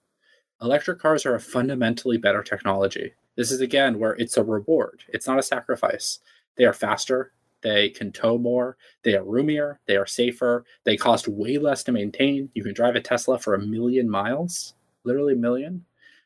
Electric 0.61 0.99
cars 0.99 1.25
are 1.25 1.35
a 1.35 1.39
fundamentally 1.39 2.17
better 2.17 2.43
technology. 2.43 3.13
This 3.35 3.51
is 3.51 3.61
again 3.61 3.99
where 3.99 4.13
it's 4.15 4.37
a 4.37 4.43
reward, 4.43 5.03
it's 5.09 5.27
not 5.27 5.39
a 5.39 5.43
sacrifice. 5.43 6.19
They 6.57 6.65
are 6.65 6.73
faster, 6.73 7.31
they 7.61 7.89
can 7.89 8.11
tow 8.11 8.37
more, 8.37 8.77
they 9.03 9.15
are 9.15 9.23
roomier, 9.23 9.79
they 9.87 9.95
are 9.95 10.05
safer, 10.05 10.65
they 10.83 10.97
cost 10.97 11.27
way 11.27 11.57
less 11.57 11.83
to 11.83 11.91
maintain. 11.91 12.49
You 12.53 12.63
can 12.63 12.73
drive 12.73 12.95
a 12.95 13.01
Tesla 13.01 13.39
for 13.39 13.53
a 13.53 13.65
million 13.65 14.09
miles, 14.09 14.73
literally 15.03 15.33
a 15.33 15.37
million, 15.37 15.85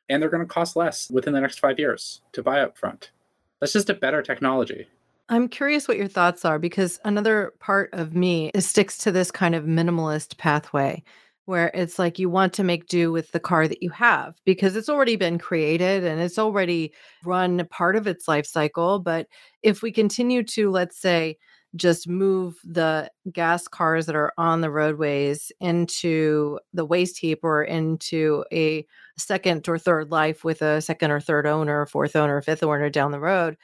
and 0.09 0.21
they're 0.21 0.29
going 0.29 0.45
to 0.45 0.53
cost 0.53 0.75
less 0.75 1.09
within 1.09 1.33
the 1.33 1.41
next 1.41 1.59
five 1.59 1.79
years 1.79 2.21
to 2.33 2.43
buy 2.43 2.61
up 2.61 2.77
front. 2.77 3.11
That's 3.59 3.73
just 3.73 3.89
a 3.89 3.93
better 3.93 4.21
technology. 4.21 4.87
I'm 5.29 5.47
curious 5.47 5.87
what 5.87 5.97
your 5.97 6.09
thoughts 6.09 6.43
are 6.43 6.59
because 6.59 6.99
another 7.05 7.53
part 7.59 7.89
of 7.93 8.13
me 8.13 8.51
sticks 8.59 8.97
to 8.99 9.11
this 9.11 9.31
kind 9.31 9.55
of 9.55 9.63
minimalist 9.63 10.37
pathway 10.37 11.03
where 11.51 11.69
it's 11.73 11.99
like 11.99 12.17
you 12.17 12.29
want 12.29 12.53
to 12.53 12.63
make 12.63 12.87
do 12.87 13.11
with 13.11 13.31
the 13.33 13.39
car 13.39 13.67
that 13.67 13.83
you 13.83 13.89
have 13.89 14.39
because 14.45 14.77
it's 14.77 14.87
already 14.87 15.17
been 15.17 15.37
created 15.37 16.05
and 16.05 16.21
it's 16.21 16.39
already 16.39 16.93
run 17.25 17.67
part 17.69 17.97
of 17.97 18.07
its 18.07 18.25
life 18.25 18.45
cycle. 18.45 18.99
But 18.99 19.27
if 19.61 19.81
we 19.81 19.91
continue 19.91 20.43
to, 20.43 20.71
let's 20.71 20.97
say, 20.97 21.37
just 21.75 22.07
move 22.07 22.55
the 22.63 23.11
gas 23.33 23.67
cars 23.67 24.05
that 24.05 24.15
are 24.15 24.31
on 24.37 24.61
the 24.61 24.71
roadways 24.71 25.51
into 25.59 26.57
the 26.73 26.85
waste 26.85 27.17
heap 27.17 27.39
or 27.43 27.63
into 27.63 28.45
a 28.53 28.87
second 29.17 29.67
or 29.67 29.77
third 29.77 30.09
life 30.09 30.45
with 30.45 30.61
a 30.61 30.79
second 30.81 31.11
or 31.11 31.19
third 31.19 31.45
owner, 31.45 31.85
fourth 31.85 32.15
owner, 32.15 32.41
fifth 32.41 32.63
owner 32.63 32.89
down 32.89 33.11
the 33.11 33.19
road, 33.19 33.57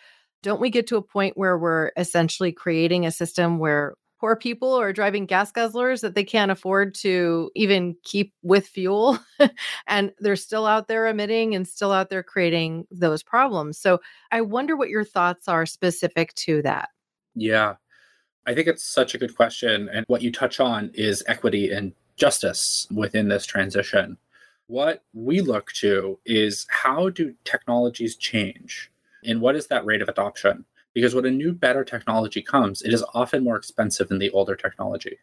don't 0.44 0.60
we 0.60 0.70
get 0.70 0.88
to 0.88 0.98
a 0.98 1.02
point 1.02 1.38
where 1.38 1.58
we're 1.58 1.92
essentially 1.96 2.52
creating 2.52 3.06
a 3.06 3.12
system 3.12 3.60
where 3.60 3.96
poor 4.20 4.36
people 4.36 4.74
are 4.74 4.94
driving 4.94 5.26
gas 5.26 5.52
guzzlers 5.52 6.02
that 6.02 6.16
they 6.16 6.24
can't 6.24 6.52
afford 6.52 6.96
to 6.96 7.52
even 7.56 7.96
keep 8.04 8.34
with 8.42 8.68
fuel 8.68 9.20
and 9.88 10.12
they're 10.20 10.36
still 10.36 10.66
out 10.66 10.88
there 10.88 11.08
emitting 11.08 11.56
and 11.56 11.68
still 11.68 11.92
out 11.92 12.10
there 12.10 12.24
creating 12.24 12.86
those 12.92 13.24
problems. 13.24 13.78
So 13.78 14.00
I 14.32 14.42
wonder 14.42 14.76
what 14.76 14.90
your 14.90 15.04
thoughts 15.04 15.48
are 15.48 15.66
specific 15.66 16.34
to 16.36 16.62
that. 16.64 16.90
Yeah. 17.36 17.76
I 18.46 18.56
think 18.56 18.68
it's 18.68 18.84
such 18.84 19.14
a 19.14 19.18
good 19.18 19.36
question. 19.36 19.90
And 19.90 20.06
what 20.08 20.22
you 20.22 20.32
touch 20.32 20.60
on 20.60 20.90
is 20.94 21.24
equity 21.28 21.72
and 21.72 21.94
justice 22.16 22.88
within 22.92 23.28
this 23.28 23.46
transition. 23.46 24.18
What 24.68 25.04
we 25.14 25.42
look 25.42 25.72
to 25.74 26.20
is 26.26 26.66
how 26.70 27.10
do 27.10 27.34
technologies 27.44 28.16
change 28.16 28.92
and 29.24 29.42
what 29.42 29.56
is 29.56 29.68
that 29.68 29.86
rate 29.86 30.02
of 30.02 30.10
adoption? 30.10 30.66
Because 30.98 31.14
when 31.14 31.28
a 31.28 31.30
new, 31.30 31.54
better 31.54 31.84
technology 31.84 32.42
comes, 32.42 32.82
it 32.82 32.92
is 32.92 33.06
often 33.14 33.44
more 33.44 33.56
expensive 33.56 34.08
than 34.08 34.18
the 34.18 34.32
older 34.32 34.56
technology. 34.56 35.20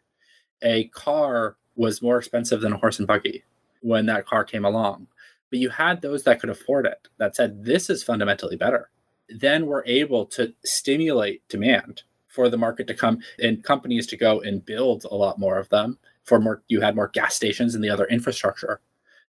A 0.61 0.85
car 0.85 1.57
was 1.75 2.01
more 2.01 2.17
expensive 2.17 2.61
than 2.61 2.71
a 2.71 2.77
horse 2.77 2.97
and 2.97 3.05
buggy 3.05 3.43
when 3.81 4.05
that 4.05 4.25
car 4.25 4.45
came 4.45 4.63
along. 4.63 5.07
But 5.49 5.59
you 5.59 5.67
had 5.67 6.01
those 6.01 6.23
that 6.23 6.39
could 6.39 6.49
afford 6.49 6.85
it 6.85 7.09
that 7.17 7.35
said, 7.35 7.65
this 7.65 7.89
is 7.89 8.03
fundamentally 8.03 8.55
better. 8.55 8.89
Then 9.27 9.65
we're 9.65 9.83
able 9.85 10.25
to 10.27 10.53
stimulate 10.63 11.45
demand 11.49 12.03
for 12.29 12.47
the 12.47 12.57
market 12.57 12.87
to 12.87 12.93
come 12.93 13.19
and 13.37 13.61
companies 13.61 14.07
to 14.07 14.15
go 14.15 14.39
and 14.39 14.65
build 14.65 15.03
a 15.03 15.13
lot 15.13 15.39
more 15.39 15.59
of 15.59 15.67
them 15.67 15.99
for 16.23 16.39
more 16.39 16.63
you 16.69 16.79
had 16.79 16.95
more 16.95 17.09
gas 17.09 17.35
stations 17.35 17.75
and 17.75 17.83
the 17.83 17.89
other 17.89 18.05
infrastructure 18.05 18.79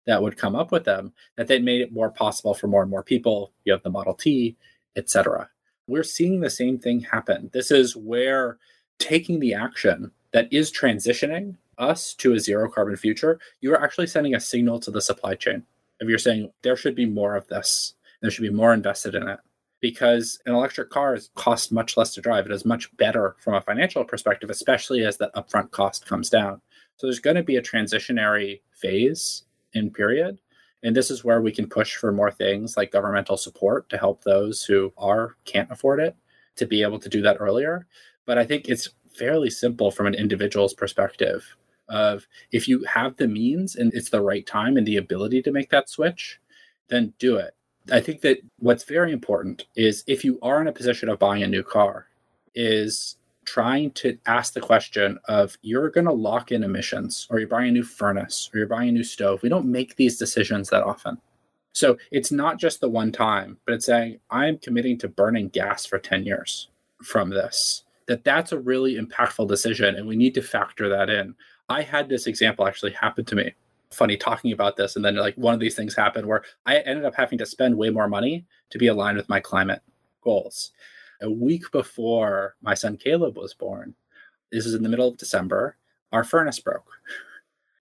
that 0.06 0.22
would 0.22 0.38
come 0.38 0.54
up 0.54 0.70
with 0.70 0.84
them 0.84 1.12
that 1.34 1.48
then 1.48 1.64
made 1.64 1.80
it 1.80 1.92
more 1.92 2.08
possible 2.08 2.54
for 2.54 2.68
more 2.68 2.82
and 2.82 2.90
more 2.90 3.02
people 3.02 3.50
you 3.64 3.72
have 3.72 3.82
the 3.82 3.90
model 3.90 4.14
t 4.14 4.56
etc 4.94 5.50
we're 5.86 6.02
seeing 6.02 6.40
the 6.40 6.50
same 6.50 6.78
thing 6.78 7.00
happen 7.00 7.50
this 7.52 7.70
is 7.70 7.96
where 7.96 8.58
taking 8.98 9.40
the 9.40 9.54
action 9.54 10.10
that 10.32 10.52
is 10.52 10.72
transitioning 10.72 11.56
us 11.78 12.14
to 12.14 12.32
a 12.32 12.40
zero 12.40 12.70
carbon 12.70 12.96
future 12.96 13.38
you 13.60 13.72
are 13.72 13.82
actually 13.82 14.06
sending 14.06 14.34
a 14.34 14.40
signal 14.40 14.78
to 14.78 14.90
the 14.90 15.00
supply 15.00 15.34
chain 15.34 15.62
if 16.00 16.08
you're 16.08 16.18
saying 16.18 16.50
there 16.62 16.76
should 16.76 16.94
be 16.94 17.06
more 17.06 17.36
of 17.36 17.46
this 17.48 17.94
there 18.20 18.30
should 18.30 18.42
be 18.42 18.50
more 18.50 18.72
invested 18.72 19.14
in 19.14 19.28
it 19.28 19.40
because 19.80 20.40
an 20.46 20.54
electric 20.54 20.90
car 20.90 21.18
costs 21.34 21.70
much 21.70 21.96
less 21.96 22.14
to 22.14 22.20
drive. 22.20 22.46
It 22.46 22.52
is 22.52 22.64
much 22.64 22.94
better 22.96 23.36
from 23.38 23.54
a 23.54 23.60
financial 23.60 24.04
perspective, 24.04 24.50
especially 24.50 25.04
as 25.04 25.18
that 25.18 25.34
upfront 25.34 25.70
cost 25.70 26.06
comes 26.06 26.30
down. 26.30 26.60
So 26.96 27.06
there's 27.06 27.20
going 27.20 27.36
to 27.36 27.42
be 27.42 27.56
a 27.56 27.62
transitionary 27.62 28.62
phase 28.72 29.44
in 29.74 29.90
period. 29.90 30.38
And 30.82 30.94
this 30.94 31.10
is 31.10 31.24
where 31.24 31.40
we 31.40 31.52
can 31.52 31.68
push 31.68 31.96
for 31.96 32.12
more 32.12 32.30
things 32.30 32.76
like 32.76 32.92
governmental 32.92 33.36
support 33.36 33.88
to 33.88 33.98
help 33.98 34.22
those 34.22 34.62
who 34.62 34.92
are 34.96 35.36
can't 35.44 35.70
afford 35.70 36.00
it 36.00 36.14
to 36.56 36.66
be 36.66 36.82
able 36.82 36.98
to 36.98 37.08
do 37.08 37.22
that 37.22 37.38
earlier. 37.40 37.86
But 38.24 38.38
I 38.38 38.44
think 38.44 38.68
it's 38.68 38.90
fairly 39.14 39.50
simple 39.50 39.90
from 39.90 40.06
an 40.06 40.14
individual's 40.14 40.74
perspective 40.74 41.44
of 41.88 42.26
if 42.52 42.68
you 42.68 42.84
have 42.84 43.16
the 43.16 43.28
means 43.28 43.76
and 43.76 43.92
it's 43.94 44.10
the 44.10 44.20
right 44.20 44.46
time 44.46 44.76
and 44.76 44.86
the 44.86 44.96
ability 44.96 45.42
to 45.42 45.52
make 45.52 45.70
that 45.70 45.88
switch, 45.88 46.40
then 46.88 47.12
do 47.18 47.36
it. 47.36 47.54
I 47.92 48.00
think 48.00 48.20
that 48.22 48.38
what's 48.58 48.84
very 48.84 49.12
important 49.12 49.66
is 49.76 50.02
if 50.06 50.24
you 50.24 50.38
are 50.42 50.60
in 50.60 50.66
a 50.66 50.72
position 50.72 51.08
of 51.08 51.18
buying 51.18 51.42
a 51.42 51.48
new 51.48 51.62
car, 51.62 52.06
is 52.54 53.16
trying 53.46 53.92
to 53.92 54.18
ask 54.26 54.52
the 54.52 54.60
question 54.60 55.18
of 55.28 55.56
you're 55.62 55.88
going 55.88 56.04
to 56.06 56.12
lock 56.12 56.52
in 56.52 56.62
emissions 56.62 57.26
or 57.30 57.38
you're 57.38 57.48
buying 57.48 57.70
a 57.70 57.72
new 57.72 57.84
furnace 57.84 58.50
or 58.52 58.58
you're 58.58 58.66
buying 58.66 58.90
a 58.90 58.92
new 58.92 59.04
stove. 59.04 59.42
We 59.42 59.48
don't 59.48 59.66
make 59.66 59.96
these 59.96 60.18
decisions 60.18 60.68
that 60.68 60.82
often. 60.82 61.18
So 61.72 61.96
it's 62.10 62.32
not 62.32 62.58
just 62.58 62.80
the 62.80 62.88
one 62.88 63.12
time, 63.12 63.58
but 63.64 63.74
it's 63.74 63.86
saying 63.86 64.18
I'm 64.30 64.58
committing 64.58 64.98
to 64.98 65.08
burning 65.08 65.48
gas 65.48 65.86
for 65.86 65.98
10 65.98 66.24
years 66.24 66.68
from 67.02 67.30
this. 67.30 67.84
That 68.08 68.24
that's 68.24 68.52
a 68.52 68.58
really 68.58 68.96
impactful 68.96 69.48
decision 69.48 69.94
and 69.94 70.06
we 70.06 70.16
need 70.16 70.34
to 70.34 70.42
factor 70.42 70.88
that 70.88 71.08
in. 71.08 71.34
I 71.68 71.82
had 71.82 72.08
this 72.08 72.26
example 72.26 72.66
actually 72.66 72.92
happen 72.92 73.24
to 73.26 73.36
me 73.36 73.54
funny 73.90 74.16
talking 74.16 74.52
about 74.52 74.76
this. 74.76 74.96
And 74.96 75.04
then 75.04 75.16
like 75.16 75.34
one 75.36 75.54
of 75.54 75.60
these 75.60 75.74
things 75.74 75.94
happened 75.94 76.26
where 76.26 76.42
I 76.66 76.78
ended 76.78 77.04
up 77.04 77.14
having 77.14 77.38
to 77.38 77.46
spend 77.46 77.76
way 77.76 77.90
more 77.90 78.08
money 78.08 78.44
to 78.70 78.78
be 78.78 78.88
aligned 78.88 79.16
with 79.16 79.28
my 79.28 79.40
climate 79.40 79.82
goals. 80.22 80.72
A 81.22 81.30
week 81.30 81.70
before 81.72 82.56
my 82.62 82.74
son 82.74 82.96
Caleb 82.96 83.36
was 83.36 83.54
born, 83.54 83.94
this 84.52 84.66
is 84.66 84.74
in 84.74 84.82
the 84.82 84.88
middle 84.88 85.08
of 85.08 85.16
December, 85.16 85.76
our 86.12 86.24
furnace 86.24 86.60
broke. 86.60 86.90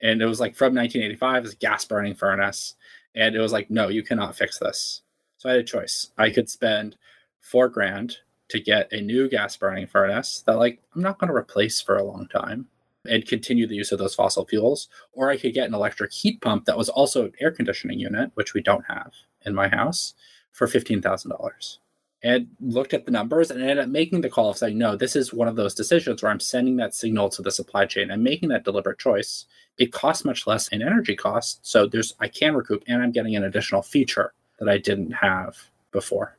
And 0.02 0.22
it 0.22 0.26
was 0.26 0.40
like 0.40 0.56
from 0.56 0.76
1985, 0.76 1.46
it's 1.46 1.54
a 1.54 1.58
gas 1.58 1.86
burning 1.86 2.16
furnace. 2.16 2.76
And 3.14 3.36
it 3.36 3.40
was 3.40 3.52
like, 3.52 3.70
no, 3.70 3.88
you 3.88 4.04
cannot 4.04 4.36
fix 4.36 4.60
this. 4.60 5.02
So 5.38 5.50
I 5.50 5.54
had 5.54 5.62
a 5.62 5.64
choice. 5.64 6.12
I 6.18 6.30
could 6.30 6.50
spend 6.50 6.98
four 7.40 7.70
grand 7.70 8.18
to 8.50 8.60
get 8.60 8.92
a 8.92 9.02
new 9.02 9.30
gas 9.30 9.58
burning 9.58 9.88
furnace 9.88 10.44
that 10.46 10.58
like 10.58 10.82
I'm 10.96 11.02
not 11.02 11.18
going 11.18 11.30
to 11.30 11.36
replace 11.36 11.82
for 11.82 11.98
a 11.98 12.04
long 12.04 12.28
time 12.28 12.68
and 13.08 13.26
continue 13.28 13.68
the 13.68 13.76
use 13.76 13.92
of 13.92 14.00
those 14.00 14.16
fossil 14.16 14.46
fuels. 14.46 14.88
Or 15.14 15.30
I 15.30 15.38
could 15.38 15.54
get 15.54 15.68
an 15.68 15.74
electric 15.74 16.12
heat 16.12 16.42
pump 16.42 16.66
that 16.66 16.78
was 16.78 16.90
also 16.90 17.26
an 17.26 17.34
air 17.40 17.52
conditioning 17.52 18.00
unit, 18.00 18.32
which 18.34 18.54
we 18.54 18.62
don't 18.62 18.86
have 18.88 19.14
in 19.46 19.54
my 19.54 19.68
house, 19.68 20.14
for 20.52 20.68
$15,000. 20.68 21.78
And 22.24 22.48
looked 22.60 22.94
at 22.94 23.06
the 23.06 23.12
numbers 23.12 23.52
and 23.52 23.62
ended 23.62 23.80
up 23.80 23.90
making 23.90 24.22
the 24.22 24.30
call 24.30 24.50
of 24.50 24.58
saying, 24.58 24.78
no, 24.78 24.96
this 24.96 25.16
is 25.16 25.34
one 25.34 25.48
of 25.48 25.56
those 25.56 25.76
decisions 25.76 26.24
where 26.24 26.32
I'm 26.32 26.40
sending 26.40 26.78
that 26.78 26.96
signal 26.96 27.30
to 27.30 27.42
the 27.44 27.52
supply 27.52 27.86
chain. 27.86 28.10
I'm 28.10 28.24
making 28.24 28.50
that 28.50 28.64
deliberate 28.64 28.98
choice. 28.98 29.46
It 29.78 29.92
costs 29.92 30.26
much 30.26 30.48
less 30.48 30.68
in 30.70 30.82
energy 30.82 31.16
costs. 31.16 31.60
So 31.62 31.86
there's 31.86 32.16
I 32.20 32.28
can 32.28 32.56
recoup 32.56 32.84
and 32.88 33.04
I'm 33.04 33.12
getting 33.12 33.36
an 33.36 33.44
additional 33.44 33.84
feature 33.84 34.34
that 34.60 34.70
I 34.70 34.80
didn't 34.80 35.12
have 35.12 35.56
before. 35.92 36.38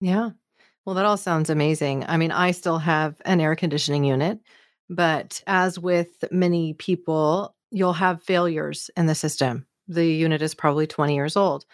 Yeah. 0.00 0.30
Well, 0.84 0.94
that 0.94 1.06
all 1.06 1.16
sounds 1.16 1.50
amazing. 1.50 2.04
I 2.06 2.16
mean, 2.16 2.30
I 2.30 2.52
still 2.52 2.78
have 2.78 3.20
an 3.24 3.40
air 3.40 3.56
conditioning 3.56 4.04
unit 4.04 4.38
but 4.90 5.42
as 5.46 5.78
with 5.78 6.24
many 6.30 6.74
people, 6.74 7.54
you'll 7.70 7.94
have 7.94 8.22
failures 8.22 8.90
in 8.96 9.06
the 9.06 9.14
system. 9.14 9.66
The 9.88 10.06
unit 10.06 10.42
is 10.42 10.54
probably 10.54 10.86
20 10.86 11.14
years 11.14 11.36
old. 11.36 11.64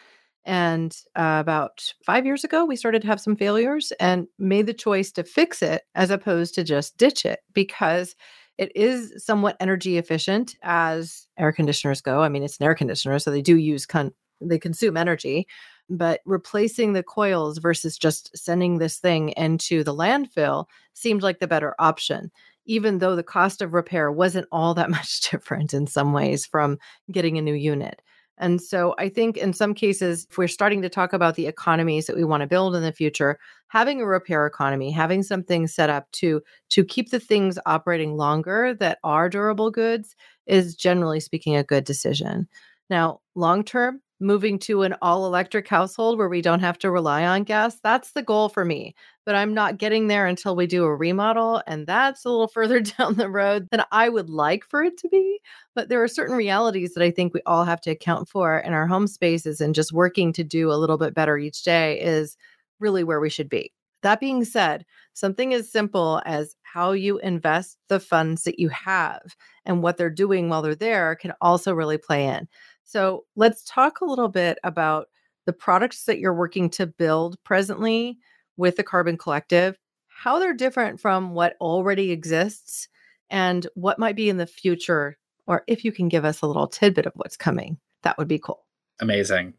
And 0.44 0.96
uh, 1.16 1.38
about 1.40 1.92
five 2.04 2.24
years 2.24 2.44
ago, 2.44 2.64
we 2.64 2.76
started 2.76 3.02
to 3.02 3.08
have 3.08 3.20
some 3.20 3.36
failures 3.36 3.92
and 4.00 4.26
made 4.38 4.66
the 4.66 4.74
choice 4.74 5.12
to 5.12 5.24
fix 5.24 5.62
it 5.62 5.82
as 5.94 6.10
opposed 6.10 6.54
to 6.54 6.64
just 6.64 6.96
ditch 6.96 7.24
it 7.24 7.40
because 7.52 8.16
it 8.58 8.72
is 8.74 9.12
somewhat 9.24 9.56
energy 9.60 9.98
efficient 9.98 10.56
as 10.62 11.26
air 11.38 11.52
conditioners 11.52 12.00
go. 12.00 12.22
I 12.22 12.28
mean, 12.28 12.42
it's 12.42 12.58
an 12.58 12.64
air 12.64 12.74
conditioner, 12.74 13.18
so 13.18 13.30
they 13.30 13.42
do 13.42 13.56
use 13.56 13.86
con- 13.86 14.12
they 14.40 14.58
consume 14.58 14.96
energy, 14.96 15.46
but 15.90 16.20
replacing 16.24 16.94
the 16.94 17.02
coils 17.02 17.58
versus 17.58 17.98
just 17.98 18.36
sending 18.36 18.78
this 18.78 18.98
thing 18.98 19.30
into 19.30 19.84
the 19.84 19.94
landfill 19.94 20.66
seemed 20.94 21.22
like 21.22 21.40
the 21.40 21.46
better 21.46 21.74
option 21.78 22.30
even 22.70 22.98
though 22.98 23.16
the 23.16 23.22
cost 23.24 23.62
of 23.62 23.72
repair 23.72 24.12
wasn't 24.12 24.46
all 24.52 24.74
that 24.74 24.90
much 24.98 25.20
different 25.30 25.74
in 25.74 25.86
some 25.86 26.12
ways 26.12 26.46
from 26.46 26.78
getting 27.10 27.36
a 27.36 27.42
new 27.42 27.54
unit. 27.54 28.00
And 28.40 28.60
so 28.60 28.94
I 28.98 29.08
think 29.10 29.36
in 29.36 29.52
some 29.52 29.74
cases, 29.74 30.26
if 30.30 30.38
we're 30.38 30.48
starting 30.48 30.82
to 30.82 30.88
talk 30.88 31.12
about 31.12 31.34
the 31.36 31.46
economies 31.46 32.06
that 32.06 32.16
we 32.16 32.24
want 32.24 32.40
to 32.40 32.46
build 32.46 32.74
in 32.74 32.82
the 32.82 32.90
future, 32.92 33.38
having 33.68 34.00
a 34.00 34.06
repair 34.06 34.46
economy, 34.46 34.90
having 34.90 35.22
something 35.22 35.66
set 35.66 35.90
up 35.90 36.10
to 36.12 36.42
to 36.70 36.84
keep 36.84 37.10
the 37.10 37.20
things 37.20 37.58
operating 37.66 38.16
longer 38.16 38.74
that 38.74 38.98
are 39.04 39.28
durable 39.28 39.70
goods 39.70 40.16
is 40.46 40.74
generally 40.74 41.20
speaking 41.20 41.54
a 41.54 41.62
good 41.62 41.84
decision. 41.84 42.48
Now, 42.88 43.20
long 43.34 43.62
term, 43.62 44.00
moving 44.20 44.58
to 44.60 44.82
an 44.82 44.94
all 45.00 45.26
electric 45.26 45.66
household 45.66 46.18
where 46.18 46.28
we 46.28 46.42
don't 46.42 46.60
have 46.60 46.78
to 46.78 46.90
rely 46.90 47.24
on 47.24 47.42
gas, 47.42 47.78
that's 47.82 48.12
the 48.12 48.22
goal 48.22 48.48
for 48.48 48.64
me. 48.64 48.94
But 49.24 49.34
I'm 49.34 49.54
not 49.54 49.78
getting 49.78 50.06
there 50.06 50.26
until 50.26 50.54
we 50.54 50.66
do 50.66 50.84
a 50.84 50.94
remodel. 50.94 51.62
And 51.66 51.86
that's 51.86 52.24
a 52.24 52.30
little 52.30 52.48
further 52.54 52.80
down 52.80 53.14
the 53.14 53.30
road 53.30 53.68
than 53.70 53.84
I 53.90 54.08
would 54.08 54.30
like 54.30 54.64
for 54.64 54.82
it 54.82 54.98
to 54.98 55.08
be. 55.08 55.40
But 55.74 55.88
there 55.88 56.02
are 56.02 56.08
certain 56.08 56.36
realities 56.36 56.94
that 56.94 57.02
I 57.02 57.10
think 57.10 57.32
we 57.32 57.40
all 57.46 57.64
have 57.64 57.80
to 57.82 57.90
account 57.90 58.28
for 58.28 58.58
in 58.58 58.72
our 58.72 58.86
home 58.86 59.06
spaces. 59.06 59.60
And 59.60 59.74
just 59.74 59.92
working 59.92 60.32
to 60.34 60.44
do 60.44 60.70
a 60.70 60.74
little 60.74 60.98
bit 60.98 61.14
better 61.14 61.38
each 61.38 61.62
day 61.62 62.00
is 62.00 62.36
really 62.78 63.04
where 63.04 63.20
we 63.20 63.30
should 63.30 63.48
be. 63.48 63.72
That 64.02 64.20
being 64.20 64.44
said, 64.44 64.86
something 65.12 65.52
as 65.52 65.70
simple 65.70 66.22
as 66.24 66.56
how 66.62 66.92
you 66.92 67.18
invest 67.18 67.76
the 67.88 68.00
funds 68.00 68.44
that 68.44 68.58
you 68.58 68.68
have 68.70 69.36
and 69.66 69.82
what 69.82 69.96
they're 69.96 70.08
doing 70.08 70.48
while 70.48 70.62
they're 70.62 70.74
there 70.74 71.14
can 71.16 71.32
also 71.40 71.74
really 71.74 71.98
play 71.98 72.26
in. 72.26 72.48
So 72.90 73.24
let's 73.36 73.62
talk 73.62 74.00
a 74.00 74.04
little 74.04 74.26
bit 74.26 74.58
about 74.64 75.10
the 75.46 75.52
products 75.52 76.06
that 76.06 76.18
you're 76.18 76.34
working 76.34 76.68
to 76.70 76.88
build 76.88 77.40
presently 77.44 78.18
with 78.56 78.74
the 78.74 78.82
Carbon 78.82 79.16
Collective, 79.16 79.78
how 80.08 80.40
they're 80.40 80.52
different 80.52 80.98
from 80.98 81.32
what 81.32 81.54
already 81.60 82.10
exists, 82.10 82.88
and 83.30 83.64
what 83.74 84.00
might 84.00 84.16
be 84.16 84.28
in 84.28 84.38
the 84.38 84.46
future. 84.46 85.16
Or 85.46 85.62
if 85.68 85.84
you 85.84 85.92
can 85.92 86.08
give 86.08 86.24
us 86.24 86.42
a 86.42 86.48
little 86.48 86.66
tidbit 86.66 87.06
of 87.06 87.12
what's 87.14 87.36
coming, 87.36 87.78
that 88.02 88.18
would 88.18 88.26
be 88.26 88.40
cool. 88.40 88.66
Amazing. 88.98 89.54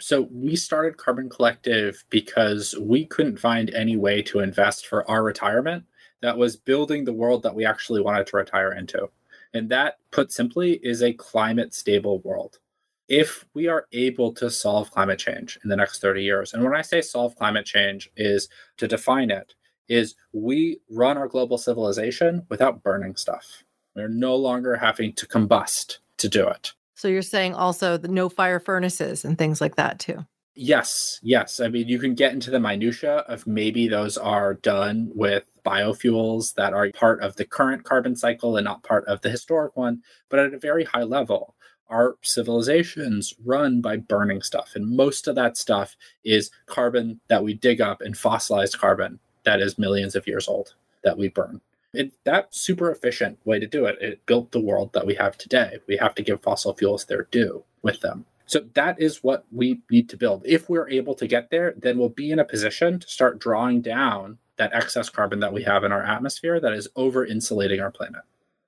So 0.00 0.22
we 0.32 0.56
started 0.56 0.96
Carbon 0.96 1.28
Collective 1.28 2.04
because 2.10 2.74
we 2.80 3.06
couldn't 3.06 3.38
find 3.38 3.70
any 3.70 3.96
way 3.96 4.20
to 4.22 4.40
invest 4.40 4.88
for 4.88 5.08
our 5.08 5.22
retirement 5.22 5.84
that 6.22 6.36
was 6.36 6.56
building 6.56 7.04
the 7.04 7.12
world 7.12 7.44
that 7.44 7.54
we 7.54 7.64
actually 7.64 8.00
wanted 8.00 8.26
to 8.26 8.36
retire 8.36 8.72
into. 8.72 9.08
And 9.52 9.68
that, 9.68 9.98
put 10.10 10.32
simply, 10.32 10.80
is 10.82 11.04
a 11.04 11.12
climate 11.12 11.72
stable 11.72 12.18
world 12.22 12.58
if 13.08 13.44
we 13.54 13.68
are 13.68 13.86
able 13.92 14.32
to 14.34 14.50
solve 14.50 14.90
climate 14.90 15.18
change 15.18 15.58
in 15.62 15.70
the 15.70 15.76
next 15.76 16.00
30 16.00 16.22
years, 16.22 16.54
and 16.54 16.62
when 16.64 16.74
I 16.74 16.82
say 16.82 17.00
solve 17.00 17.36
climate 17.36 17.66
change, 17.66 18.10
is 18.16 18.48
to 18.78 18.88
define 18.88 19.30
it, 19.30 19.54
is 19.88 20.14
we 20.32 20.78
run 20.90 21.18
our 21.18 21.28
global 21.28 21.58
civilization 21.58 22.46
without 22.48 22.82
burning 22.82 23.16
stuff. 23.16 23.64
We're 23.94 24.08
no 24.08 24.34
longer 24.36 24.76
having 24.76 25.12
to 25.14 25.26
combust 25.26 25.98
to 26.18 26.28
do 26.28 26.48
it. 26.48 26.72
So 26.94 27.08
you're 27.08 27.22
saying 27.22 27.54
also 27.54 27.96
the 27.96 28.08
no 28.08 28.28
fire 28.28 28.60
furnaces 28.60 29.24
and 29.24 29.36
things 29.36 29.60
like 29.60 29.76
that 29.76 29.98
too. 29.98 30.24
Yes, 30.56 31.18
yes. 31.22 31.58
I 31.58 31.66
mean, 31.66 31.88
you 31.88 31.98
can 31.98 32.14
get 32.14 32.32
into 32.32 32.50
the 32.50 32.60
minutia 32.60 33.18
of 33.28 33.46
maybe 33.46 33.88
those 33.88 34.16
are 34.16 34.54
done 34.54 35.10
with 35.12 35.42
biofuels 35.66 36.54
that 36.54 36.72
are 36.72 36.90
part 36.92 37.20
of 37.22 37.34
the 37.34 37.44
current 37.44 37.82
carbon 37.82 38.14
cycle 38.14 38.56
and 38.56 38.64
not 38.64 38.84
part 38.84 39.04
of 39.06 39.20
the 39.22 39.30
historic 39.30 39.76
one, 39.76 40.02
but 40.28 40.38
at 40.38 40.54
a 40.54 40.58
very 40.58 40.84
high 40.84 41.02
level 41.02 41.56
our 41.88 42.16
civilizations 42.22 43.34
run 43.44 43.80
by 43.80 43.96
burning 43.96 44.42
stuff. 44.42 44.72
And 44.74 44.96
most 44.96 45.28
of 45.28 45.34
that 45.36 45.56
stuff 45.56 45.96
is 46.24 46.50
carbon 46.66 47.20
that 47.28 47.44
we 47.44 47.54
dig 47.54 47.80
up 47.80 48.00
and 48.00 48.16
fossilized 48.16 48.78
carbon 48.78 49.20
that 49.44 49.60
is 49.60 49.78
millions 49.78 50.16
of 50.16 50.26
years 50.26 50.48
old 50.48 50.74
that 51.02 51.18
we 51.18 51.28
burn. 51.28 51.60
It, 51.92 52.12
that 52.24 52.54
super 52.54 52.90
efficient 52.90 53.38
way 53.44 53.60
to 53.60 53.66
do 53.66 53.84
it, 53.84 53.98
it 54.00 54.26
built 54.26 54.50
the 54.50 54.60
world 54.60 54.92
that 54.94 55.06
we 55.06 55.14
have 55.14 55.38
today. 55.38 55.78
We 55.86 55.96
have 55.98 56.14
to 56.16 56.22
give 56.22 56.42
fossil 56.42 56.74
fuels 56.74 57.04
their 57.04 57.28
due 57.30 57.62
with 57.82 58.00
them. 58.00 58.24
So 58.46 58.60
that 58.74 59.00
is 59.00 59.22
what 59.22 59.44
we 59.52 59.80
need 59.90 60.08
to 60.10 60.16
build. 60.16 60.42
If 60.44 60.68
we're 60.68 60.88
able 60.88 61.14
to 61.14 61.26
get 61.26 61.50
there, 61.50 61.74
then 61.76 61.98
we'll 61.98 62.08
be 62.08 62.30
in 62.30 62.40
a 62.40 62.44
position 62.44 62.98
to 62.98 63.08
start 63.08 63.38
drawing 63.38 63.80
down 63.80 64.38
that 64.56 64.74
excess 64.74 65.08
carbon 65.08 65.40
that 65.40 65.52
we 65.52 65.62
have 65.62 65.84
in 65.84 65.92
our 65.92 66.02
atmosphere 66.02 66.60
that 66.60 66.72
is 66.72 66.88
over 66.96 67.24
insulating 67.24 67.80
our 67.80 67.90
planet. 67.90 68.22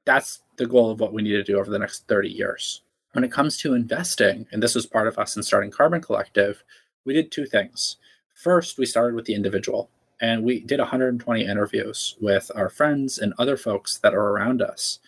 That's 0.05 0.41
the 0.57 0.67
goal 0.67 0.91
of 0.91 1.01
what 1.01 1.13
we 1.13 1.23
need 1.23 1.33
to 1.33 1.43
do 1.43 1.59
over 1.59 1.71
the 1.71 1.79
next 1.79 2.07
30 2.07 2.29
years 2.29 2.83
when 3.17 3.25
it 3.25 3.33
comes 3.33 3.57
to 3.57 3.73
investing, 3.73 4.47
and 4.53 4.63
this 4.63 4.75
was 4.75 4.85
part 4.85 5.09
of 5.09 5.19
us 5.19 5.39
in 5.39 5.43
starting 5.43 5.71
Carbon 5.71 6.03
Collective, 6.03 6.63
we 7.07 7.15
did 7.15 7.33
two 7.33 7.47
things. 7.47 7.97
First, 8.35 8.77
we 8.77 8.85
started 8.85 9.15
with 9.15 9.25
the 9.25 9.35
individual, 9.35 9.89
and 10.21 10.45
we 10.45 10.61
did 10.61 10.81
120 10.81 11.47
interviews 11.47 12.15
with 12.21 12.51
our 12.55 12.69
friends 12.69 13.17
and 13.17 13.33
other 13.39 13.57
folks 13.57 13.97
that 14.01 14.13
are 14.13 14.29
around 14.29 14.61
us 14.61 14.99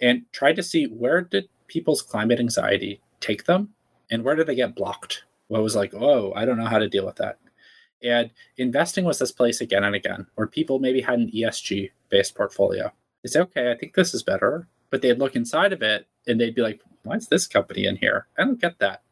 and 0.00 0.24
tried 0.32 0.56
to 0.56 0.62
see 0.64 0.86
where 0.86 1.20
did 1.20 1.48
people's 1.68 2.02
climate 2.02 2.40
anxiety 2.40 3.00
take 3.20 3.44
them 3.44 3.68
and 4.10 4.24
where 4.24 4.34
did 4.34 4.48
they 4.48 4.56
get 4.56 4.74
blocked? 4.74 5.22
What 5.46 5.62
was 5.62 5.76
like, 5.76 5.94
oh, 5.94 6.32
I 6.34 6.44
don't 6.44 6.58
know 6.58 6.66
how 6.66 6.80
to 6.80 6.88
deal 6.88 7.06
with 7.06 7.16
that. 7.16 7.38
And 8.02 8.32
investing 8.56 9.04
was 9.04 9.20
this 9.20 9.30
place 9.30 9.60
again 9.60 9.84
and 9.84 9.94
again 9.94 10.26
where 10.34 10.48
people 10.48 10.80
maybe 10.80 11.00
had 11.00 11.20
an 11.20 11.30
ESG 11.30 11.92
based 12.08 12.34
portfolio. 12.34 12.92
They 13.22 13.28
say, 13.28 13.40
okay, 13.42 13.70
I 13.70 13.76
think 13.76 13.94
this 13.94 14.14
is 14.14 14.24
better. 14.24 14.66
But 14.92 15.00
they'd 15.00 15.18
look 15.18 15.34
inside 15.34 15.72
of 15.72 15.80
it 15.80 16.06
and 16.26 16.38
they'd 16.38 16.54
be 16.54 16.60
like, 16.60 16.82
why 17.02 17.16
is 17.16 17.26
this 17.26 17.46
company 17.46 17.86
in 17.86 17.96
here? 17.96 18.26
I 18.38 18.44
don't 18.44 18.60
get 18.60 18.78
that. 18.78 19.02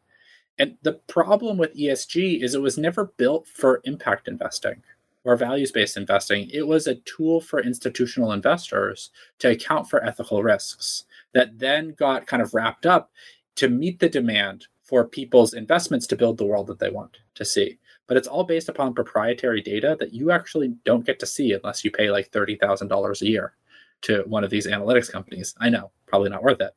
And 0.59 0.77
the 0.83 0.93
problem 0.93 1.57
with 1.57 1.75
ESG 1.75 2.43
is 2.43 2.53
it 2.53 2.61
was 2.61 2.77
never 2.77 3.05
built 3.17 3.47
for 3.47 3.81
impact 3.83 4.27
investing 4.27 4.83
or 5.23 5.35
values 5.35 5.71
based 5.71 5.97
investing. 5.97 6.47
It 6.53 6.67
was 6.67 6.85
a 6.85 6.95
tool 6.95 7.41
for 7.41 7.59
institutional 7.59 8.31
investors 8.31 9.09
to 9.39 9.49
account 9.49 9.89
for 9.89 10.05
ethical 10.05 10.43
risks 10.43 11.05
that 11.33 11.57
then 11.57 11.95
got 11.97 12.27
kind 12.27 12.43
of 12.43 12.53
wrapped 12.53 12.85
up 12.85 13.11
to 13.55 13.67
meet 13.67 13.99
the 13.99 14.09
demand 14.09 14.67
for 14.83 15.03
people's 15.03 15.55
investments 15.55 16.05
to 16.07 16.15
build 16.15 16.37
the 16.37 16.45
world 16.45 16.67
that 16.67 16.77
they 16.77 16.91
want 16.91 17.17
to 17.33 17.43
see. 17.43 17.79
But 18.05 18.17
it's 18.17 18.27
all 18.27 18.43
based 18.43 18.69
upon 18.69 18.93
proprietary 18.93 19.61
data 19.61 19.97
that 19.99 20.13
you 20.13 20.29
actually 20.29 20.75
don't 20.85 21.07
get 21.07 21.19
to 21.21 21.25
see 21.25 21.53
unless 21.53 21.83
you 21.83 21.89
pay 21.89 22.11
like 22.11 22.31
$30,000 22.31 23.21
a 23.21 23.25
year 23.25 23.53
to 24.03 24.23
one 24.27 24.43
of 24.43 24.49
these 24.49 24.67
analytics 24.67 25.11
companies. 25.11 25.55
I 25.59 25.69
know, 25.69 25.91
probably 26.05 26.29
not 26.29 26.43
worth 26.43 26.61
it. 26.61 26.73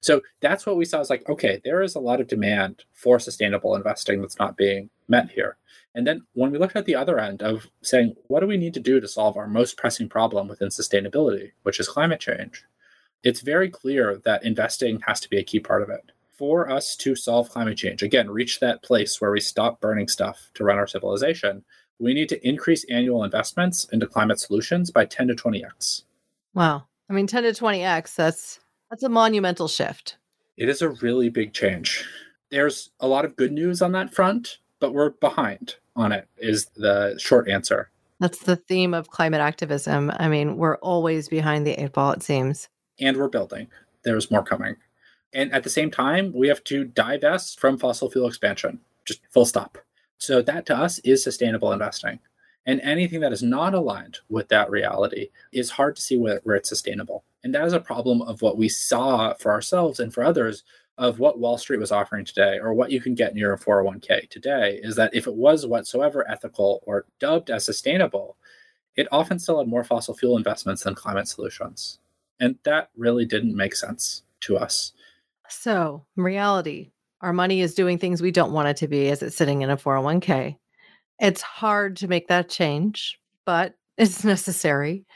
So 0.00 0.22
that's 0.40 0.66
what 0.66 0.76
we 0.76 0.84
saw 0.84 1.00
is 1.00 1.10
like, 1.10 1.28
okay, 1.28 1.60
there 1.64 1.82
is 1.82 1.94
a 1.94 2.00
lot 2.00 2.20
of 2.20 2.28
demand 2.28 2.84
for 2.92 3.18
sustainable 3.18 3.74
investing 3.74 4.20
that's 4.20 4.38
not 4.38 4.56
being 4.56 4.90
met 5.08 5.30
here. 5.30 5.56
And 5.94 6.06
then 6.06 6.22
when 6.34 6.50
we 6.50 6.58
looked 6.58 6.76
at 6.76 6.84
the 6.84 6.94
other 6.94 7.18
end 7.18 7.42
of 7.42 7.66
saying, 7.82 8.14
what 8.28 8.40
do 8.40 8.46
we 8.46 8.58
need 8.58 8.74
to 8.74 8.80
do 8.80 9.00
to 9.00 9.08
solve 9.08 9.36
our 9.36 9.48
most 9.48 9.76
pressing 9.76 10.08
problem 10.08 10.46
within 10.46 10.68
sustainability, 10.68 11.52
which 11.62 11.80
is 11.80 11.88
climate 11.88 12.20
change, 12.20 12.64
it's 13.22 13.40
very 13.40 13.70
clear 13.70 14.20
that 14.24 14.44
investing 14.44 15.00
has 15.06 15.20
to 15.20 15.30
be 15.30 15.38
a 15.38 15.44
key 15.44 15.58
part 15.58 15.82
of 15.82 15.88
it. 15.88 16.12
For 16.36 16.70
us 16.70 16.96
to 16.96 17.16
solve 17.16 17.48
climate 17.48 17.78
change, 17.78 18.02
again, 18.02 18.30
reach 18.30 18.60
that 18.60 18.82
place 18.82 19.20
where 19.20 19.32
we 19.32 19.40
stop 19.40 19.80
burning 19.80 20.06
stuff 20.06 20.50
to 20.54 20.64
run 20.64 20.76
our 20.76 20.86
civilization, 20.86 21.64
we 21.98 22.12
need 22.12 22.28
to 22.28 22.46
increase 22.46 22.84
annual 22.90 23.24
investments 23.24 23.86
into 23.90 24.06
climate 24.06 24.38
solutions 24.38 24.90
by 24.90 25.06
10 25.06 25.28
to 25.28 25.34
20x. 25.34 26.02
Wow. 26.56 26.86
I 27.10 27.12
mean, 27.12 27.26
10 27.26 27.42
to 27.44 27.50
20x, 27.50 28.14
that's 28.16 28.58
that's 28.90 29.02
a 29.02 29.08
monumental 29.08 29.68
shift. 29.68 30.16
It 30.56 30.68
is 30.70 30.80
a 30.80 30.88
really 30.88 31.28
big 31.28 31.52
change. 31.52 32.04
There's 32.50 32.90
a 32.98 33.06
lot 33.06 33.26
of 33.26 33.36
good 33.36 33.52
news 33.52 33.82
on 33.82 33.92
that 33.92 34.14
front, 34.14 34.58
but 34.80 34.94
we're 34.94 35.10
behind 35.10 35.76
on 35.94 36.12
it, 36.12 36.28
is 36.38 36.66
the 36.76 37.16
short 37.18 37.48
answer. 37.48 37.90
That's 38.20 38.38
the 38.38 38.56
theme 38.56 38.94
of 38.94 39.10
climate 39.10 39.40
activism. 39.40 40.10
I 40.16 40.28
mean, 40.28 40.56
we're 40.56 40.76
always 40.76 41.28
behind 41.28 41.66
the 41.66 41.72
eight 41.72 41.92
ball, 41.92 42.12
it 42.12 42.22
seems. 42.22 42.68
And 42.98 43.18
we're 43.18 43.28
building. 43.28 43.68
There's 44.04 44.30
more 44.30 44.42
coming. 44.42 44.76
And 45.34 45.52
at 45.52 45.62
the 45.62 45.70
same 45.70 45.90
time, 45.90 46.32
we 46.34 46.48
have 46.48 46.64
to 46.64 46.84
divest 46.84 47.60
from 47.60 47.76
fossil 47.76 48.10
fuel 48.10 48.28
expansion, 48.28 48.80
just 49.04 49.20
full 49.30 49.44
stop. 49.44 49.76
So, 50.16 50.40
that 50.40 50.64
to 50.66 50.76
us 50.76 50.98
is 51.00 51.22
sustainable 51.22 51.72
investing. 51.72 52.20
And 52.66 52.80
anything 52.80 53.20
that 53.20 53.32
is 53.32 53.42
not 53.42 53.74
aligned 53.74 54.18
with 54.28 54.48
that 54.48 54.70
reality 54.70 55.28
is 55.52 55.70
hard 55.70 55.96
to 55.96 56.02
see 56.02 56.18
where, 56.18 56.40
where 56.42 56.56
it's 56.56 56.68
sustainable. 56.68 57.24
And 57.44 57.54
that 57.54 57.64
is 57.64 57.72
a 57.72 57.80
problem 57.80 58.22
of 58.22 58.42
what 58.42 58.58
we 58.58 58.68
saw 58.68 59.34
for 59.34 59.52
ourselves 59.52 60.00
and 60.00 60.12
for 60.12 60.24
others 60.24 60.64
of 60.98 61.18
what 61.18 61.38
Wall 61.38 61.58
Street 61.58 61.78
was 61.78 61.92
offering 61.92 62.24
today 62.24 62.58
or 62.58 62.74
what 62.74 62.90
you 62.90 63.00
can 63.00 63.14
get 63.14 63.30
in 63.30 63.36
your 63.36 63.56
401k 63.56 64.28
today 64.30 64.80
is 64.82 64.96
that 64.96 65.14
if 65.14 65.26
it 65.26 65.34
was 65.34 65.66
whatsoever 65.66 66.28
ethical 66.28 66.82
or 66.86 67.06
dubbed 67.20 67.50
as 67.50 67.64
sustainable, 67.64 68.36
it 68.96 69.06
often 69.12 69.38
still 69.38 69.58
had 69.58 69.68
more 69.68 69.84
fossil 69.84 70.14
fuel 70.14 70.36
investments 70.36 70.82
than 70.82 70.94
climate 70.94 71.28
solutions. 71.28 71.98
And 72.40 72.58
that 72.64 72.90
really 72.96 73.26
didn't 73.26 73.54
make 73.54 73.76
sense 73.76 74.22
to 74.40 74.56
us. 74.56 74.92
So, 75.48 76.04
in 76.16 76.24
reality, 76.24 76.90
our 77.20 77.32
money 77.32 77.60
is 77.60 77.74
doing 77.74 77.98
things 77.98 78.20
we 78.20 78.30
don't 78.30 78.52
want 78.52 78.68
it 78.68 78.76
to 78.78 78.88
be 78.88 79.08
as 79.10 79.22
it's 79.22 79.36
sitting 79.36 79.62
in 79.62 79.70
a 79.70 79.76
401k. 79.76 80.56
It's 81.18 81.42
hard 81.42 81.96
to 81.98 82.08
make 82.08 82.28
that 82.28 82.48
change, 82.48 83.18
but 83.44 83.74
it's 83.96 84.24
necessary. 84.24 85.06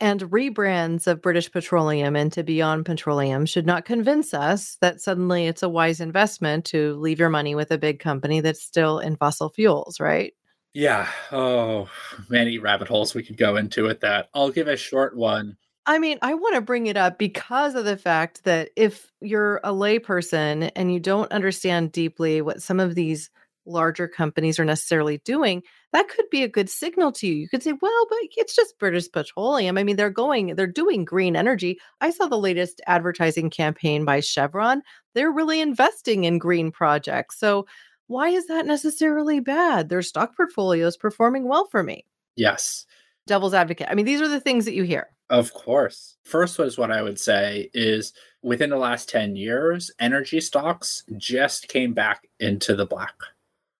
And 0.00 0.20
rebrands 0.30 1.08
of 1.08 1.20
British 1.20 1.50
Petroleum 1.50 2.14
into 2.14 2.44
Beyond 2.44 2.86
Petroleum 2.86 3.46
should 3.46 3.66
not 3.66 3.84
convince 3.84 4.32
us 4.32 4.76
that 4.80 5.00
suddenly 5.00 5.46
it's 5.46 5.64
a 5.64 5.68
wise 5.68 6.00
investment 6.00 6.64
to 6.66 6.94
leave 6.94 7.18
your 7.18 7.30
money 7.30 7.56
with 7.56 7.72
a 7.72 7.78
big 7.78 7.98
company 7.98 8.40
that's 8.40 8.62
still 8.62 9.00
in 9.00 9.16
fossil 9.16 9.48
fuels, 9.48 9.98
right? 9.98 10.34
Yeah. 10.72 11.08
Oh, 11.32 11.88
many 12.28 12.58
rabbit 12.58 12.86
holes 12.86 13.12
we 13.12 13.24
could 13.24 13.36
go 13.36 13.56
into 13.56 13.82
with 13.82 14.00
that. 14.00 14.28
I'll 14.34 14.50
give 14.50 14.68
a 14.68 14.76
short 14.76 15.16
one. 15.16 15.56
I 15.86 15.98
mean, 15.98 16.18
I 16.22 16.34
want 16.34 16.54
to 16.54 16.60
bring 16.60 16.86
it 16.86 16.96
up 16.96 17.18
because 17.18 17.74
of 17.74 17.84
the 17.84 17.96
fact 17.96 18.44
that 18.44 18.70
if 18.76 19.10
you're 19.20 19.56
a 19.64 19.70
layperson 19.70 20.70
and 20.76 20.92
you 20.92 21.00
don't 21.00 21.32
understand 21.32 21.90
deeply 21.90 22.42
what 22.42 22.62
some 22.62 22.78
of 22.78 22.94
these 22.94 23.30
larger 23.68 24.08
companies 24.08 24.58
are 24.58 24.64
necessarily 24.64 25.18
doing, 25.24 25.62
that 25.92 26.08
could 26.08 26.28
be 26.30 26.42
a 26.42 26.48
good 26.48 26.68
signal 26.68 27.12
to 27.12 27.26
you. 27.26 27.34
You 27.34 27.48
could 27.48 27.62
say, 27.62 27.72
well, 27.80 28.06
but 28.08 28.18
it's 28.36 28.54
just 28.54 28.78
British 28.78 29.10
Petroleum. 29.10 29.78
I 29.78 29.84
mean, 29.84 29.96
they're 29.96 30.10
going, 30.10 30.54
they're 30.54 30.66
doing 30.66 31.04
green 31.04 31.36
energy. 31.36 31.78
I 32.00 32.10
saw 32.10 32.26
the 32.26 32.38
latest 32.38 32.80
advertising 32.86 33.50
campaign 33.50 34.04
by 34.04 34.20
Chevron. 34.20 34.82
They're 35.14 35.32
really 35.32 35.60
investing 35.60 36.24
in 36.24 36.38
green 36.38 36.70
projects. 36.70 37.38
So, 37.38 37.66
why 38.06 38.30
is 38.30 38.46
that 38.46 38.64
necessarily 38.64 39.38
bad? 39.38 39.90
Their 39.90 40.00
stock 40.00 40.34
portfolio 40.34 40.86
is 40.86 40.96
performing 40.96 41.46
well 41.46 41.66
for 41.66 41.82
me. 41.82 42.06
Yes. 42.36 42.86
Devil's 43.26 43.52
advocate. 43.52 43.88
I 43.90 43.94
mean, 43.94 44.06
these 44.06 44.22
are 44.22 44.28
the 44.28 44.40
things 44.40 44.64
that 44.64 44.72
you 44.72 44.82
hear. 44.82 45.08
Of 45.30 45.52
course. 45.52 46.16
First 46.24 46.58
was 46.58 46.78
what 46.78 46.90
I 46.90 47.02
would 47.02 47.20
say 47.20 47.68
is 47.74 48.14
within 48.42 48.70
the 48.70 48.78
last 48.78 49.08
10 49.10 49.36
years, 49.36 49.90
energy 49.98 50.40
stocks 50.40 51.04
just 51.16 51.68
came 51.68 51.92
back 51.92 52.26
into 52.40 52.74
the 52.74 52.86
black. 52.86 53.14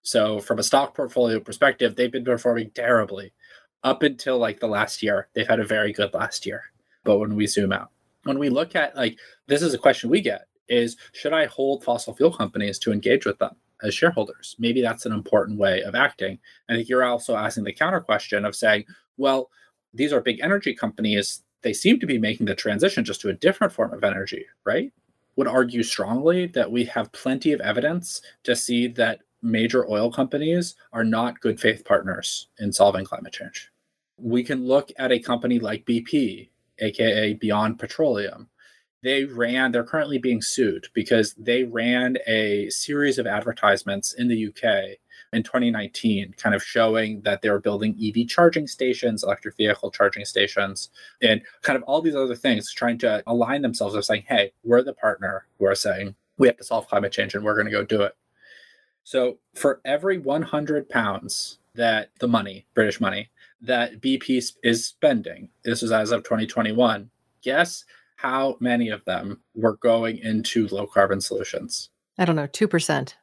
So, 0.08 0.40
from 0.40 0.58
a 0.58 0.62
stock 0.62 0.94
portfolio 0.94 1.38
perspective, 1.38 1.94
they've 1.94 2.10
been 2.10 2.24
performing 2.24 2.70
terribly 2.70 3.34
up 3.84 4.02
until 4.02 4.38
like 4.38 4.58
the 4.58 4.66
last 4.66 5.02
year. 5.02 5.28
They've 5.34 5.46
had 5.46 5.60
a 5.60 5.66
very 5.66 5.92
good 5.92 6.14
last 6.14 6.46
year. 6.46 6.62
But 7.04 7.18
when 7.18 7.36
we 7.36 7.46
zoom 7.46 7.74
out, 7.74 7.90
when 8.22 8.38
we 8.38 8.48
look 8.48 8.74
at 8.74 8.96
like 8.96 9.18
this 9.48 9.60
is 9.60 9.74
a 9.74 9.78
question 9.78 10.08
we 10.08 10.22
get 10.22 10.46
is 10.66 10.96
should 11.12 11.34
I 11.34 11.44
hold 11.44 11.84
fossil 11.84 12.14
fuel 12.14 12.32
companies 12.32 12.78
to 12.78 12.92
engage 12.92 13.26
with 13.26 13.38
them 13.38 13.56
as 13.82 13.92
shareholders? 13.92 14.56
Maybe 14.58 14.80
that's 14.80 15.04
an 15.04 15.12
important 15.12 15.58
way 15.58 15.82
of 15.82 15.94
acting. 15.94 16.38
I 16.70 16.76
think 16.76 16.88
you're 16.88 17.04
also 17.04 17.36
asking 17.36 17.64
the 17.64 17.74
counter 17.74 18.00
question 18.00 18.46
of 18.46 18.56
saying, 18.56 18.86
well, 19.18 19.50
these 19.92 20.14
are 20.14 20.22
big 20.22 20.40
energy 20.42 20.74
companies. 20.74 21.42
They 21.60 21.74
seem 21.74 22.00
to 22.00 22.06
be 22.06 22.16
making 22.16 22.46
the 22.46 22.54
transition 22.54 23.04
just 23.04 23.20
to 23.20 23.28
a 23.28 23.34
different 23.34 23.74
form 23.74 23.92
of 23.92 24.04
energy, 24.04 24.46
right? 24.64 24.90
Would 25.36 25.48
argue 25.48 25.82
strongly 25.82 26.46
that 26.46 26.72
we 26.72 26.86
have 26.86 27.12
plenty 27.12 27.52
of 27.52 27.60
evidence 27.60 28.22
to 28.44 28.56
see 28.56 28.88
that 28.88 29.20
major 29.42 29.88
oil 29.88 30.10
companies 30.10 30.74
are 30.92 31.04
not 31.04 31.40
good 31.40 31.60
faith 31.60 31.84
partners 31.84 32.48
in 32.58 32.72
solving 32.72 33.04
climate 33.04 33.32
change. 33.32 33.70
We 34.16 34.42
can 34.42 34.66
look 34.66 34.90
at 34.98 35.12
a 35.12 35.18
company 35.18 35.58
like 35.58 35.86
BP, 35.86 36.50
aka 36.80 37.34
Beyond 37.34 37.78
Petroleum. 37.78 38.48
They 39.02 39.24
ran, 39.24 39.70
they're 39.70 39.84
currently 39.84 40.18
being 40.18 40.42
sued 40.42 40.88
because 40.92 41.34
they 41.34 41.62
ran 41.62 42.16
a 42.26 42.68
series 42.70 43.18
of 43.18 43.28
advertisements 43.28 44.14
in 44.14 44.26
the 44.26 44.48
UK 44.48 44.98
in 45.32 45.42
2019, 45.42 46.34
kind 46.36 46.54
of 46.54 46.62
showing 46.62 47.20
that 47.20 47.42
they 47.42 47.50
were 47.50 47.60
building 47.60 47.96
EV 48.02 48.26
charging 48.26 48.66
stations, 48.66 49.22
electric 49.22 49.56
vehicle 49.56 49.90
charging 49.90 50.24
stations, 50.24 50.90
and 51.22 51.42
kind 51.62 51.76
of 51.76 51.82
all 51.84 52.00
these 52.00 52.16
other 52.16 52.34
things, 52.34 52.72
trying 52.72 52.98
to 52.98 53.22
align 53.26 53.62
themselves 53.62 53.94
of 53.94 54.04
saying, 54.04 54.24
hey, 54.26 54.52
we're 54.64 54.82
the 54.82 54.94
partner 54.94 55.46
who 55.58 55.66
are 55.66 55.74
saying 55.74 56.14
we 56.38 56.46
have 56.46 56.56
to 56.56 56.64
solve 56.64 56.88
climate 56.88 57.12
change 57.12 57.34
and 57.34 57.44
we're 57.44 57.54
going 57.54 57.66
to 57.66 57.72
go 57.72 57.84
do 57.84 58.02
it. 58.02 58.16
So 59.08 59.38
for 59.54 59.80
every 59.86 60.18
100 60.18 60.90
pounds 60.90 61.60
that 61.74 62.10
the 62.20 62.28
money, 62.28 62.66
British 62.74 63.00
money, 63.00 63.30
that 63.62 64.02
BP 64.02 64.52
is 64.62 64.86
spending, 64.86 65.48
this 65.64 65.82
is 65.82 65.90
as 65.90 66.10
of 66.10 66.24
2021, 66.24 67.08
guess 67.40 67.86
how 68.16 68.58
many 68.60 68.90
of 68.90 69.02
them 69.06 69.40
were 69.54 69.78
going 69.78 70.18
into 70.18 70.68
low 70.68 70.86
carbon 70.86 71.22
solutions? 71.22 71.88
I 72.18 72.26
don't 72.26 72.36
know, 72.36 72.48
2%. 72.48 73.14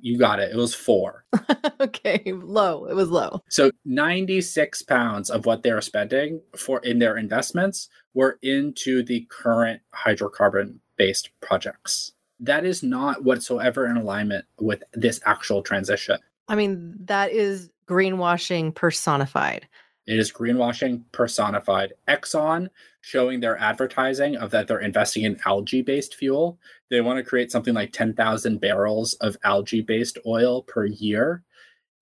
you 0.00 0.18
got 0.18 0.40
it. 0.40 0.50
It 0.50 0.56
was 0.56 0.74
four. 0.74 1.24
okay, 1.80 2.24
low. 2.26 2.86
It 2.86 2.96
was 2.96 3.08
low. 3.08 3.42
So 3.48 3.70
96 3.84 4.82
pounds 4.82 5.30
of 5.30 5.46
what 5.46 5.62
they 5.62 5.72
were 5.72 5.82
spending 5.82 6.40
for 6.56 6.80
in 6.80 6.98
their 6.98 7.16
investments 7.16 7.88
were 8.12 8.40
into 8.42 9.04
the 9.04 9.24
current 9.30 9.82
hydrocarbon 9.94 10.80
based 10.96 11.30
projects 11.40 12.10
that 12.40 12.64
is 12.64 12.82
not 12.82 13.24
whatsoever 13.24 13.86
in 13.86 13.96
alignment 13.96 14.44
with 14.60 14.82
this 14.92 15.20
actual 15.24 15.62
transition. 15.62 16.18
I 16.48 16.54
mean, 16.54 16.94
that 17.04 17.32
is 17.32 17.70
greenwashing 17.88 18.74
personified. 18.74 19.66
It 20.06 20.18
is 20.18 20.32
greenwashing 20.32 21.02
personified. 21.12 21.94
Exxon 22.06 22.68
showing 23.00 23.40
their 23.40 23.58
advertising 23.58 24.36
of 24.36 24.50
that 24.50 24.68
they're 24.68 24.78
investing 24.78 25.24
in 25.24 25.40
algae 25.44 25.82
based 25.82 26.14
fuel. 26.14 26.58
They 26.90 27.00
want 27.00 27.18
to 27.18 27.28
create 27.28 27.50
something 27.50 27.74
like 27.74 27.92
10,000 27.92 28.60
barrels 28.60 29.14
of 29.14 29.36
algae 29.42 29.80
based 29.80 30.18
oil 30.26 30.62
per 30.62 30.84
year. 30.86 31.42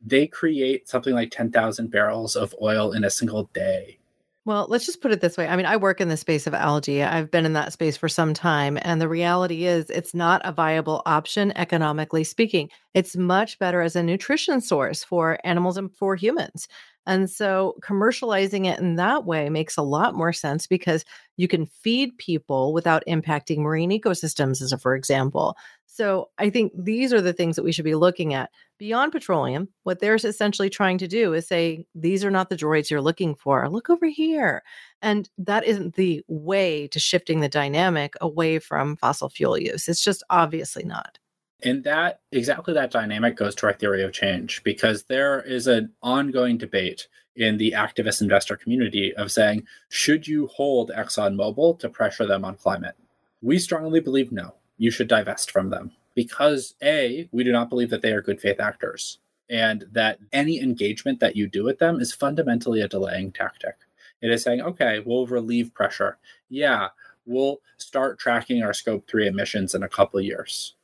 They 0.05 0.27
create 0.27 0.89
something 0.89 1.15
like 1.15 1.31
10,000 1.31 1.91
barrels 1.91 2.37
of 2.37 2.55
oil 2.61 2.93
in 2.93 3.05
a 3.05 3.11
single 3.11 3.45
day. 3.55 3.99
Well, 4.47 4.67
let's 4.69 4.85
just 4.85 5.01
put 5.01 5.11
it 5.11 5.23
this 5.23 5.39
way. 5.39 5.49
I 5.49 5.57
mean, 5.57 5.65
I 5.65 5.77
work 5.79 6.03
in 6.03 6.09
the 6.09 6.19
space 6.19 6.47
of 6.47 6.53
algae. 6.53 7.03
I've 7.03 7.31
been 7.31 7.47
in 7.47 7.55
that 7.55 7.73
space 7.73 7.97
for 7.97 8.11
some 8.11 8.35
time. 8.35 8.79
And 8.83 9.01
the 9.01 9.09
reality 9.09 9.65
is, 9.65 9.89
it's 9.89 10.13
not 10.13 10.43
a 10.45 10.53
viable 10.53 11.01
option, 11.07 11.51
economically 11.57 12.25
speaking. 12.25 12.69
It's 12.93 13.17
much 13.17 13.59
better 13.59 13.81
as 13.81 13.97
a 13.97 14.03
nutrition 14.03 14.61
source 14.61 15.03
for 15.03 15.39
animals 15.45 15.79
and 15.79 15.91
for 15.95 16.15
humans. 16.15 16.69
And 17.07 17.31
so 17.31 17.75
commercializing 17.83 18.67
it 18.67 18.79
in 18.79 18.97
that 18.97 19.25
way 19.25 19.49
makes 19.51 19.77
a 19.77 19.83
lot 19.83 20.15
more 20.15 20.33
sense 20.33 20.67
because 20.67 21.05
you 21.37 21.49
can 21.49 21.67
feed 21.67 22.17
people 22.19 22.73
without 22.73 23.05
impacting 23.07 23.59
marine 23.59 23.91
ecosystems, 23.91 24.63
as 24.63 24.73
a 24.73 24.79
for 24.79 24.95
example. 24.95 25.57
So 25.87 26.31
I 26.39 26.51
think 26.51 26.73
these 26.77 27.13
are 27.13 27.21
the 27.21 27.33
things 27.33 27.55
that 27.55 27.63
we 27.63 27.71
should 27.71 27.85
be 27.85 27.95
looking 27.95 28.35
at. 28.35 28.51
Beyond 28.79 29.13
petroleum, 29.13 29.69
what 29.85 30.01
they're 30.01 30.17
essentially 30.17 30.69
trying 30.69 30.99
to 30.99 31.07
do 31.07 31.35
is 31.35 31.47
say, 31.47 31.87
these 31.95 32.25
are 32.25 32.33
not 32.33 32.49
the 32.51 32.57
droids 32.57 32.91
you're 32.91 33.01
looking 33.01 33.37
for. 33.37 33.69
Look 33.69 33.89
over 33.89 34.07
here. 34.07 34.65
And 35.03 35.31
that 35.39 35.65
isn't 35.65 35.95
the 35.95 36.25
way 36.27 36.89
to 36.89 36.99
shifting 36.99 37.39
the 37.41 37.49
dynamic 37.49 38.15
away 38.21 38.59
from 38.59 38.97
fossil 38.97 39.29
fuel 39.29 39.57
use. 39.57 39.87
It's 39.87 40.03
just 40.03 40.25
obviously 40.31 40.83
not. 40.83 41.21
And 41.65 41.83
that 41.85 42.21
exactly 42.31 42.75
that 42.75 42.91
dynamic 42.91 43.37
goes 43.37 43.55
to 43.57 43.67
our 43.67 43.73
theory 43.73 44.05
of 44.05 44.13
change 44.13 44.63
because 44.65 45.05
there 45.05 45.41
is 45.41 45.67
an 45.67 45.93
ongoing 46.03 46.59
debate 46.59 47.09
in 47.37 47.57
the 47.57 47.73
activist 47.73 48.21
investor 48.21 48.55
community 48.55 49.15
of 49.17 49.33
saying, 49.33 49.67
should 49.89 50.29
you 50.29 50.47
hold 50.49 50.93
ExxonMobil 50.95 51.79
to 51.79 51.89
pressure 51.89 52.27
them 52.27 52.45
on 52.45 52.57
climate? 52.57 52.97
We 53.41 53.59
strongly 53.59 54.01
believe 54.01 54.31
no, 54.31 54.55
you 54.77 54.91
should 54.91 55.09
divest 55.09 55.51
from 55.51 55.71
them 55.71 55.93
because 56.15 56.75
A, 56.83 57.29
we 57.33 57.45
do 57.45 57.51
not 57.51 57.71
believe 57.71 57.91
that 57.91 58.03
they 58.03 58.13
are 58.13 58.23
good 58.23 58.41
faith 58.43 58.61
actors 58.61 59.19
and 59.49 59.87
that 59.93 60.19
any 60.33 60.61
engagement 60.61 61.19
that 61.21 61.35
you 61.35 61.49
do 61.49 61.65
with 61.65 61.79
them 61.79 61.99
is 61.99 62.13
fundamentally 62.13 62.83
a 62.83 62.89
delaying 62.89 63.33
tactic. 63.33 63.77
It 64.21 64.31
is 64.31 64.43
saying, 64.43 64.61
okay, 64.61 65.01
we'll 65.05 65.27
relieve 65.27 65.73
pressure. 65.73 66.19
Yeah, 66.51 66.89
we'll 67.25 67.61
start 67.79 68.19
tracking 68.19 68.63
our 68.63 68.75
scope 68.75 69.09
three 69.09 69.27
emissions 69.27 69.75
in 69.75 69.83
a 69.83 69.89
couple 69.89 70.21
years 70.21 70.75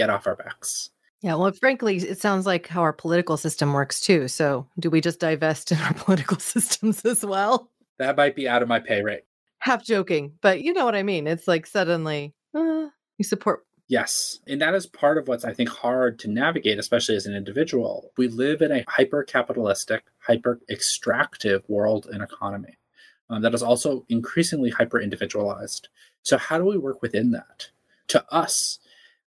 get 0.00 0.10
off 0.10 0.26
our 0.26 0.36
backs. 0.36 0.88
Yeah, 1.20 1.34
well, 1.34 1.52
frankly, 1.52 1.96
it 1.96 2.18
sounds 2.18 2.46
like 2.46 2.66
how 2.66 2.80
our 2.80 2.94
political 2.94 3.36
system 3.36 3.74
works 3.74 4.00
too. 4.00 4.28
So, 4.28 4.66
do 4.78 4.88
we 4.88 5.02
just 5.02 5.20
divest 5.20 5.70
in 5.70 5.78
our 5.86 5.92
political 5.92 6.38
systems 6.38 7.04
as 7.04 7.24
well? 7.24 7.70
That 7.98 8.16
might 8.16 8.34
be 8.34 8.48
out 8.48 8.62
of 8.62 8.68
my 8.68 8.80
pay 8.80 9.02
rate. 9.02 9.24
Half 9.58 9.84
joking, 9.84 10.32
but 10.40 10.62
you 10.62 10.72
know 10.72 10.86
what 10.86 10.94
I 10.94 11.02
mean. 11.02 11.26
It's 11.26 11.46
like 11.46 11.66
suddenly 11.66 12.32
uh, 12.54 12.86
you 13.18 13.24
support. 13.24 13.66
Yes. 13.88 14.38
And 14.46 14.62
that 14.62 14.74
is 14.74 14.86
part 14.86 15.18
of 15.18 15.28
what's, 15.28 15.44
I 15.44 15.52
think, 15.52 15.68
hard 15.68 16.18
to 16.20 16.28
navigate, 16.28 16.78
especially 16.78 17.16
as 17.16 17.26
an 17.26 17.34
individual. 17.34 18.12
We 18.16 18.28
live 18.28 18.62
in 18.62 18.70
a 18.70 18.84
hyper 18.88 19.24
capitalistic, 19.24 20.04
hyper 20.20 20.60
extractive 20.70 21.68
world 21.68 22.06
and 22.10 22.22
economy 22.22 22.78
um, 23.28 23.42
that 23.42 23.52
is 23.52 23.62
also 23.62 24.06
increasingly 24.08 24.70
hyper 24.70 25.00
individualized. 25.00 25.88
So, 26.22 26.38
how 26.38 26.56
do 26.56 26.64
we 26.64 26.78
work 26.78 27.02
within 27.02 27.32
that? 27.32 27.68
To 28.08 28.24
us, 28.32 28.78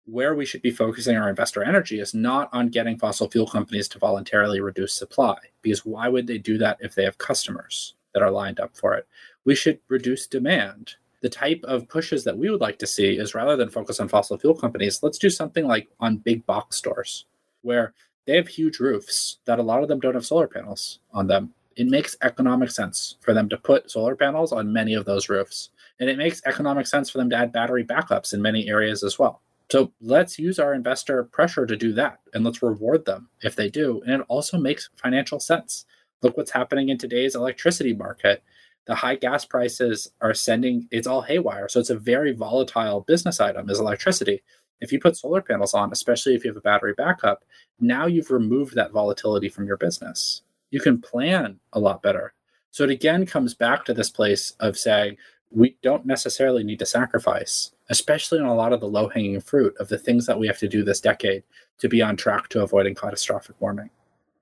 where 0.06 0.36
we 0.36 0.46
should 0.46 0.62
be 0.62 0.72
focusing 0.72 1.16
our 1.16 1.30
investor 1.30 1.64
energy 1.64 2.00
is 2.00 2.14
not 2.14 2.50
on 2.52 2.68
getting 2.68 2.98
fossil 2.98 3.30
fuel 3.30 3.48
companies 3.48 3.88
to 3.90 4.00
voluntarily 4.00 4.60
reduce 4.60 4.94
supply, 4.94 5.38
because 5.62 5.86
why 5.86 6.10
would 6.10 6.28
they 6.28 6.38
do 6.38 6.58
that 6.58 6.78
if 6.82 6.94
they 6.94 7.04
have 7.04 7.18
customers 7.18 7.96
that 8.14 8.22
are 8.22 8.32
lined 8.32 8.60
up 8.60 8.76
for 8.76 8.96
it? 8.96 9.08
We 9.46 9.56
should 9.56 9.80
reduce 9.88 10.28
demand. 10.28 10.96
The 11.22 11.30
type 11.30 11.62
of 11.64 11.88
pushes 11.88 12.26
that 12.26 12.38
we 12.38 12.50
would 12.50 12.60
like 12.60 12.80
to 12.80 12.88
see 12.88 13.18
is 13.18 13.34
rather 13.34 13.56
than 13.56 13.70
focus 13.70 14.02
on 14.02 14.10
fossil 14.10 14.38
fuel 14.38 14.56
companies, 14.56 15.02
let's 15.04 15.18
do 15.18 15.30
something 15.30 15.66
like 15.66 15.88
on 16.02 16.18
big 16.18 16.46
box 16.46 16.76
stores 16.76 17.26
where 17.62 17.94
they 18.26 18.36
have 18.36 18.48
huge 18.48 18.80
roofs 18.80 19.38
that 19.46 19.60
a 19.60 19.64
lot 19.64 19.84
of 19.84 19.88
them 19.88 20.00
don't 20.00 20.16
have 20.16 20.26
solar 20.26 20.48
panels 20.48 21.00
on 21.14 21.28
them. 21.28 21.54
It 21.76 21.88
makes 21.88 22.18
economic 22.22 22.72
sense 22.72 23.16
for 23.22 23.34
them 23.34 23.50
to 23.50 23.58
put 23.58 23.90
solar 23.90 24.16
panels 24.16 24.52
on 24.52 24.72
many 24.72 24.94
of 24.94 25.06
those 25.06 25.30
roofs. 25.30 25.70
And 26.00 26.10
it 26.10 26.18
makes 26.18 26.42
economic 26.46 26.88
sense 26.88 27.10
for 27.10 27.18
them 27.20 27.30
to 27.30 27.38
add 27.38 27.54
battery 27.54 27.86
backups 27.86 28.34
in 28.34 28.42
many 28.42 28.68
areas 28.68 29.04
as 29.04 29.18
well. 29.18 29.42
So 29.74 29.92
let's 30.02 30.38
use 30.38 30.60
our 30.60 30.76
investor 30.76 31.24
pressure 31.24 31.66
to 31.66 31.76
do 31.76 31.94
that 31.94 32.20
and 32.32 32.46
let's 32.46 32.62
reward 32.62 33.06
them 33.06 33.30
if 33.42 33.56
they 33.56 33.70
do. 33.70 34.04
And 34.06 34.22
it 34.22 34.26
also 34.30 34.60
makes 34.60 34.92
financial 34.98 35.40
sense. 35.40 35.88
Look 36.22 36.38
what's 36.38 36.52
happening 36.52 36.90
in 36.90 37.00
today's 37.00 37.34
electricity 37.34 37.92
market. 37.92 38.44
The 38.86 38.94
high 38.94 39.16
gas 39.16 39.46
prices 39.46 40.12
are 40.22 40.36
sending 40.36 40.88
it's 40.92 41.08
all 41.08 41.24
haywire. 41.24 41.70
So 41.70 41.80
it's 41.80 41.90
a 41.90 41.98
very 41.98 42.34
volatile 42.34 43.02
business 43.02 43.42
item 43.42 43.68
is 43.68 43.80
electricity. 43.80 44.44
If 44.80 44.92
you 44.92 45.00
put 45.00 45.18
solar 45.18 45.42
panels 45.42 45.74
on, 45.74 45.92
especially 45.92 46.36
if 46.36 46.46
you 46.46 46.52
have 46.52 46.58
a 46.58 46.62
battery 46.62 46.94
backup, 46.96 47.44
now 47.80 48.06
you've 48.06 48.30
removed 48.30 48.76
that 48.76 48.92
volatility 48.92 49.50
from 49.50 49.66
your 49.66 49.78
business. 49.78 50.44
You 50.70 50.82
can 50.82 51.02
plan 51.02 51.60
a 51.74 51.80
lot 51.80 52.04
better. 52.04 52.36
So 52.70 52.84
it 52.84 52.92
again 52.92 53.26
comes 53.26 53.56
back 53.56 53.86
to 53.86 53.94
this 53.96 54.12
place 54.12 54.54
of 54.60 54.78
saying 54.78 55.18
we 55.56 55.78
don't 55.82 56.06
necessarily 56.06 56.64
need 56.64 56.80
to 56.80 56.86
sacrifice, 56.86 57.72
especially 57.90 58.40
on 58.40 58.46
a 58.46 58.56
lot 58.56 58.74
of 58.74 58.80
the 58.80 58.88
low 58.88 59.10
hanging 59.10 59.40
fruit 59.40 59.76
of 59.80 59.88
the 59.88 59.98
things 59.98 60.26
that 60.26 60.40
we 60.40 60.48
have 60.48 60.58
to 60.60 60.68
do 60.68 60.84
this 60.84 61.00
decade 61.00 61.44
to 61.80 61.88
be 61.88 62.02
on 62.02 62.16
track 62.16 62.50
to 62.50 62.62
avoiding 62.62 62.96
catastrophic 62.96 63.56
warming. 63.60 63.90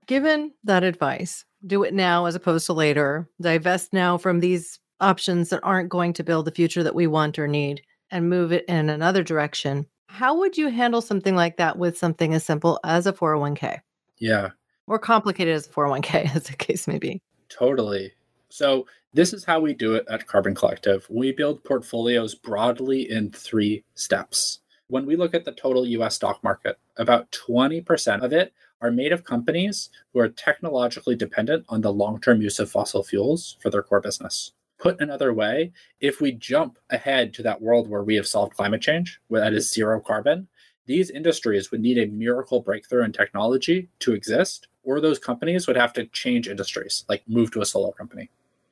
Given 0.08 0.52
that 0.64 0.84
advice, 0.84 1.46
do 1.66 1.84
it 1.84 1.94
now 1.94 2.26
as 2.26 2.36
opposed 2.36 2.66
to 2.68 2.74
later, 2.74 3.30
divest 3.40 3.94
now 3.94 4.18
from 4.18 4.40
these 4.40 4.80
options 5.00 5.50
that 5.50 5.62
aren't 5.64 5.90
going 5.90 6.14
to 6.14 6.24
build 6.24 6.46
the 6.46 6.52
future 6.52 6.84
that 6.84 6.96
we 6.96 7.08
want 7.08 7.38
or 7.38 7.48
need, 7.48 7.82
and 8.12 8.30
move 8.30 8.52
it 8.52 8.66
in 8.68 8.90
another 8.90 9.24
direction. 9.24 9.86
How 10.08 10.38
would 10.38 10.58
you 10.58 10.68
handle 10.68 11.02
something 11.02 11.36
like 11.36 11.58
that 11.58 11.78
with 11.78 11.98
something 11.98 12.34
as 12.34 12.44
simple 12.44 12.80
as 12.84 13.08
a 13.08 13.14
401k? 13.14 13.80
Yeah. 14.18 14.50
Or 14.88 15.00
complicated 15.00 15.56
as 15.56 15.68
a 15.68 15.70
401k, 15.70 16.36
as 16.36 16.44
the 16.44 16.56
case 16.56 16.88
may 16.88 17.00
be. 17.00 17.22
Totally. 17.50 18.12
So, 18.50 18.86
this 19.14 19.34
is 19.34 19.44
how 19.44 19.60
we 19.60 19.74
do 19.74 19.96
it 19.96 20.06
at 20.10 20.26
Carbon 20.26 20.56
Collective. 20.56 21.06
We 21.10 21.34
build 21.34 21.64
portfolios 21.64 22.34
broadly 22.34 23.12
in 23.12 23.32
three 23.32 23.84
steps. 23.94 24.60
When 24.88 25.06
we 25.06 25.18
look 25.18 25.34
at 25.34 25.44
the 25.44 25.52
total 25.52 25.86
US 25.86 26.16
stock 26.16 26.42
market, 26.44 26.78
about 26.98 27.32
20% 27.32 28.24
of 28.24 28.32
it 28.32 28.54
are 28.82 28.92
made 28.92 29.12
of 29.12 29.26
companies 29.26 29.90
who 30.14 30.20
are 30.20 30.30
technologically 30.30 31.16
dependent 31.16 31.66
on 31.68 31.82
the 31.82 31.92
long 31.92 32.22
term 32.22 32.42
use 32.42 32.58
of 32.60 32.72
fossil 32.72 33.04
fuels 33.04 33.58
for 33.62 33.70
their 33.70 33.84
core 33.84 34.00
business. 34.00 34.54
Put 34.80 35.02
another 35.02 35.34
way, 35.34 35.74
if 36.00 36.22
we 36.22 36.32
jump 36.32 36.80
ahead 36.90 37.34
to 37.36 37.44
that 37.44 37.62
world 37.62 37.90
where 37.90 38.04
we 38.04 38.16
have 38.16 38.28
solved 38.28 38.56
climate 38.56 38.82
change, 38.82 39.20
where 39.28 39.42
that 39.42 39.54
is 39.54 39.72
zero 39.72 40.00
carbon, 40.00 40.48
these 40.88 41.12
industries 41.12 41.70
would 41.70 41.82
need 41.82 42.00
a 42.00 42.08
miracle 42.08 42.62
breakthrough 42.62 43.04
in 43.04 43.12
technology 43.12 43.90
to 44.00 44.14
exist, 44.14 44.68
or 44.84 45.00
those 45.00 45.20
companies 45.20 45.68
would 45.68 45.76
have 45.76 45.94
to 45.94 46.06
change 46.08 46.48
industries, 46.48 47.06
like 47.08 47.24
move 47.28 47.52
to 47.52 47.62
a 47.62 47.66
solar 47.66 47.92
company. 47.92 48.30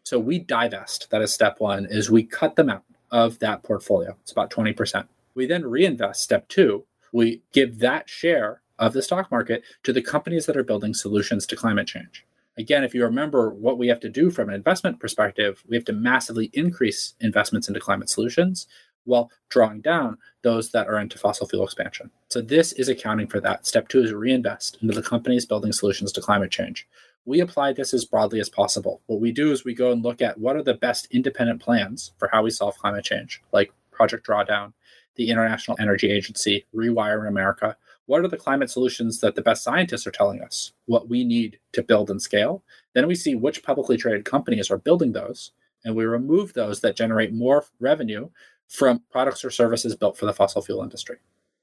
So 0.10 0.18
we 0.18 0.40
divest. 0.40 1.12
That 1.12 1.22
is 1.22 1.32
step 1.32 1.60
one, 1.60 1.86
is 1.86 2.10
we 2.10 2.24
cut 2.24 2.56
them 2.56 2.68
out 2.68 2.84
of 3.12 3.38
that 3.38 3.62
portfolio. 3.62 4.18
It's 4.24 4.32
about 4.32 4.50
20%. 4.50 5.08
We 5.36 5.46
then 5.46 5.64
reinvest. 5.64 6.24
Step 6.24 6.48
two, 6.48 6.84
we 7.14 7.44
give 7.54 7.78
that 7.78 8.10
share 8.10 8.64
of 8.80 8.94
the 8.94 9.04
stock 9.04 9.30
market 9.30 9.62
to 9.84 9.94
the 9.94 10.02
companies 10.02 10.48
that 10.48 10.58
are 10.58 10.64
building 10.64 10.96
solutions 10.96 11.46
to 11.46 11.56
climate 11.56 11.86
change. 11.86 12.26
Again, 12.58 12.84
if 12.84 12.96
you 12.96 13.04
remember 13.04 13.52
what 13.52 13.78
we 13.78 13.88
have 13.88 14.00
to 14.00 14.10
do 14.10 14.32
from 14.32 14.50
an 14.50 14.56
investment 14.56 15.00
perspective, 15.00 15.64
we 15.68 15.76
have 15.78 15.86
to 15.86 15.94
massively 15.94 16.50
increase 16.54 17.14
investments 17.20 17.68
into 17.68 17.80
climate 17.80 18.10
solutions 18.10 18.66
while 19.06 19.30
drawing 19.50 19.82
down 19.82 20.18
those 20.42 20.72
that 20.72 20.88
are 20.88 20.98
into 20.98 21.20
fossil 21.20 21.48
fuel 21.48 21.66
expansion. 21.66 22.10
So 22.30 22.42
this 22.42 22.74
is 22.74 22.90
accounting 22.90 23.28
for 23.28 23.40
that. 23.42 23.68
Step 23.68 23.88
two 23.88 24.02
is 24.02 24.12
reinvest 24.12 24.80
into 24.82 24.96
the 24.96 25.04
companies 25.04 25.46
building 25.46 25.72
solutions 25.72 26.12
to 26.14 26.22
climate 26.22 26.50
change. 26.50 26.88
We 27.30 27.42
apply 27.42 27.74
this 27.74 27.94
as 27.94 28.06
broadly 28.06 28.40
as 28.40 28.50
possible. 28.50 29.02
What 29.06 29.22
we 29.22 29.32
do 29.32 29.52
is 29.52 29.64
we 29.64 29.76
go 29.76 29.92
and 29.92 30.04
look 30.04 30.20
at 30.20 30.40
what 30.40 30.56
are 30.56 30.64
the 30.64 30.74
best 30.74 31.08
independent 31.12 31.62
plans 31.62 32.12
for 32.18 32.28
how 32.32 32.42
we 32.42 32.50
solve 32.50 32.76
climate 32.80 33.06
change, 33.06 33.40
like 33.52 33.72
Project 33.92 34.26
Drawdown, 34.26 34.74
the 35.14 35.30
International 35.30 35.78
Energy 35.80 36.10
Agency, 36.10 36.66
Rewire 36.74 37.28
America, 37.28 37.78
what 38.08 38.26
are 38.26 38.28
the 38.28 38.36
climate 38.36 38.72
solutions 38.72 39.20
that 39.20 39.36
the 39.36 39.44
best 39.44 39.64
scientists 39.64 40.08
are 40.08 40.12
telling 40.12 40.42
us 40.42 40.72
what 40.88 41.08
we 41.08 41.24
need 41.24 41.60
to 41.74 41.84
build 41.84 42.10
and 42.10 42.20
scale? 42.20 42.64
Then 42.96 43.06
we 43.06 43.14
see 43.14 43.36
which 43.36 43.62
publicly 43.62 43.96
traded 43.96 44.26
companies 44.26 44.72
are 44.72 44.80
building 44.80 45.12
those, 45.12 45.52
and 45.86 45.96
we 45.96 46.06
remove 46.06 46.54
those 46.54 46.82
that 46.82 46.96
generate 46.96 47.32
more 47.32 47.64
revenue 47.80 48.32
from 48.70 49.04
products 49.12 49.46
or 49.46 49.52
services 49.52 49.96
built 49.96 50.18
for 50.18 50.26
the 50.26 50.34
fossil 50.34 50.64
fuel 50.64 50.82
industry. 50.82 51.18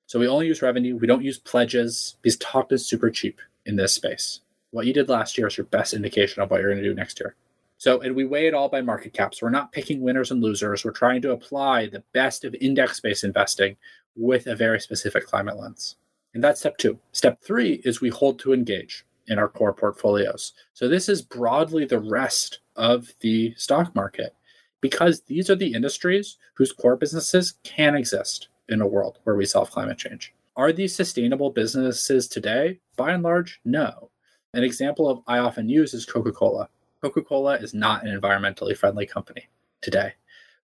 So 0.06 0.20
we 0.20 0.28
only 0.28 0.46
use 0.46 0.62
revenue, 0.62 0.96
we 0.96 1.08
don't 1.08 1.24
use 1.24 1.40
pledges 1.40 2.18
because 2.22 2.36
talk 2.36 2.70
is 2.70 2.86
super 2.86 3.10
cheap 3.10 3.40
in 3.64 3.74
this 3.74 3.94
space. 3.94 4.42
What 4.70 4.86
you 4.86 4.92
did 4.92 5.08
last 5.08 5.38
year 5.38 5.46
is 5.46 5.56
your 5.56 5.66
best 5.66 5.94
indication 5.94 6.42
of 6.42 6.50
what 6.50 6.60
you're 6.60 6.70
going 6.70 6.82
to 6.82 6.88
do 6.88 6.94
next 6.94 7.20
year. 7.20 7.34
So, 7.78 8.00
and 8.00 8.16
we 8.16 8.24
weigh 8.24 8.46
it 8.46 8.54
all 8.54 8.68
by 8.68 8.80
market 8.80 9.12
caps. 9.12 9.42
We're 9.42 9.50
not 9.50 9.72
picking 9.72 10.00
winners 10.00 10.30
and 10.30 10.42
losers. 10.42 10.84
We're 10.84 10.92
trying 10.92 11.22
to 11.22 11.32
apply 11.32 11.86
the 11.86 12.02
best 12.12 12.44
of 12.44 12.54
index 12.60 13.00
based 13.00 13.24
investing 13.24 13.76
with 14.16 14.46
a 14.46 14.56
very 14.56 14.80
specific 14.80 15.26
climate 15.26 15.58
lens. 15.58 15.96
And 16.34 16.42
that's 16.42 16.60
step 16.60 16.78
two. 16.78 16.98
Step 17.12 17.40
three 17.42 17.80
is 17.84 18.00
we 18.00 18.08
hold 18.08 18.38
to 18.40 18.52
engage 18.52 19.04
in 19.28 19.38
our 19.38 19.48
core 19.48 19.72
portfolios. 19.72 20.52
So 20.72 20.88
this 20.88 21.08
is 21.08 21.22
broadly 21.22 21.84
the 21.84 21.98
rest 21.98 22.60
of 22.76 23.12
the 23.20 23.54
stock 23.56 23.94
market 23.94 24.34
because 24.80 25.22
these 25.22 25.50
are 25.50 25.56
the 25.56 25.72
industries 25.72 26.36
whose 26.54 26.72
core 26.72 26.96
businesses 26.96 27.54
can 27.62 27.94
exist 27.94 28.48
in 28.68 28.80
a 28.80 28.86
world 28.86 29.18
where 29.24 29.36
we 29.36 29.44
solve 29.44 29.70
climate 29.70 29.98
change. 29.98 30.34
Are 30.56 30.72
these 30.72 30.94
sustainable 30.94 31.50
businesses 31.50 32.28
today? 32.28 32.80
By 32.96 33.12
and 33.12 33.22
large, 33.22 33.60
no. 33.64 34.10
An 34.56 34.64
example 34.64 35.10
of 35.10 35.20
I 35.26 35.36
often 35.36 35.68
use 35.68 35.92
is 35.92 36.06
Coca-Cola. 36.06 36.70
Coca-Cola 37.02 37.56
is 37.56 37.74
not 37.74 38.06
an 38.06 38.18
environmentally 38.18 38.74
friendly 38.74 39.04
company 39.04 39.48
today. 39.82 40.14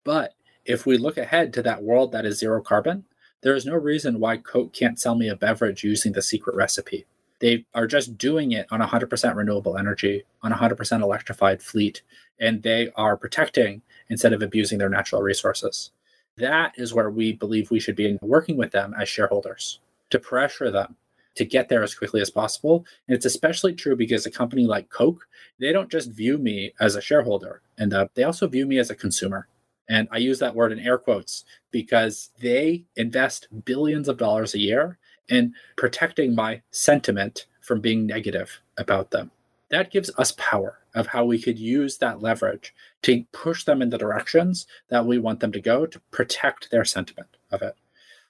But 0.04 0.34
if 0.66 0.88
we 0.88 0.98
look 0.98 1.20
ahead 1.20 1.54
to 1.54 1.62
that 1.62 1.84
world 1.84 2.12
that 2.12 2.26
is 2.26 2.40
zero 2.40 2.64
carbon, 2.64 3.06
there 3.44 3.54
is 3.54 3.64
no 3.64 3.76
reason 3.76 4.20
why 4.20 4.38
Coke 4.38 4.74
can't 4.74 5.00
sell 5.00 5.14
me 5.14 5.30
a 5.30 5.36
beverage 5.36 5.84
using 5.84 6.14
the 6.14 6.24
secret 6.24 6.56
recipe. 6.56 7.06
They 7.42 7.68
are 7.76 7.86
just 7.86 8.18
doing 8.18 8.54
it 8.54 8.66
on 8.72 8.80
100% 8.80 9.36
renewable 9.36 9.78
energy, 9.78 10.24
on 10.42 10.52
100% 10.52 11.04
electrified 11.04 11.62
fleet, 11.62 12.02
and 12.40 12.64
they 12.64 12.90
are 12.96 13.16
protecting 13.16 13.84
instead 14.10 14.34
of 14.34 14.42
abusing 14.42 14.80
their 14.80 14.90
natural 14.90 15.22
resources. 15.22 15.92
That 16.38 16.74
is 16.76 16.96
where 16.96 17.12
we 17.12 17.34
believe 17.34 17.70
we 17.70 17.80
should 17.80 17.96
be 17.96 18.18
working 18.24 18.58
with 18.58 18.72
them 18.72 18.96
as 19.00 19.10
shareholders 19.10 19.80
to 20.10 20.18
pressure 20.18 20.72
them 20.72 20.96
to 21.36 21.46
get 21.46 21.70
there 21.70 21.84
as 21.84 21.96
quickly 21.96 22.22
as 22.22 22.30
possible. 22.30 22.86
And 23.08 23.16
it's 23.16 23.26
especially 23.26 23.74
true 23.74 23.96
because 23.96 24.26
a 24.26 24.32
company 24.32 24.66
like 24.66 24.90
Coke, 24.90 25.28
they 25.60 25.72
don't 25.72 25.92
just 25.92 26.12
view 26.12 26.38
me 26.38 26.74
as 26.80 26.96
a 26.96 27.02
shareholder, 27.02 27.62
and 27.78 27.94
uh, 27.94 28.08
they 28.14 28.24
also 28.24 28.48
view 28.48 28.66
me 28.66 28.78
as 28.78 28.90
a 28.90 28.96
consumer. 28.96 29.48
And 29.88 30.08
I 30.12 30.18
use 30.18 30.40
that 30.40 30.56
word 30.56 30.72
in 30.72 30.80
air 30.80 30.98
quotes 30.98 31.46
because 31.72 32.32
they 32.40 32.86
invest 32.96 33.48
billions 33.66 34.08
of 34.08 34.18
dollars 34.18 34.54
a 34.54 34.60
year 34.60 34.98
in 35.30 35.54
protecting 35.76 36.34
my 36.34 36.62
sentiment 36.72 37.46
from 37.62 37.82
being 37.82 38.06
negative 38.06 38.62
about 38.78 39.12
them. 39.12 39.32
That 39.70 39.92
gives 39.92 40.12
us 40.18 40.34
power 40.38 40.80
of 40.94 41.08
how 41.08 41.26
we 41.26 41.42
could 41.42 41.60
use 41.60 41.98
that 41.98 42.22
leverage 42.22 42.74
to 43.02 43.26
push 43.32 43.64
them 43.64 43.82
in 43.82 43.90
the 43.90 43.98
directions 43.98 44.66
that 44.90 45.06
we 45.06 45.18
want 45.18 45.40
them 45.40 45.52
to 45.52 45.60
go 45.60 45.86
to 45.86 46.00
protect 46.12 46.72
their 46.72 46.86
sentiment 46.86 47.28
of 47.52 47.62
it. 47.62 47.76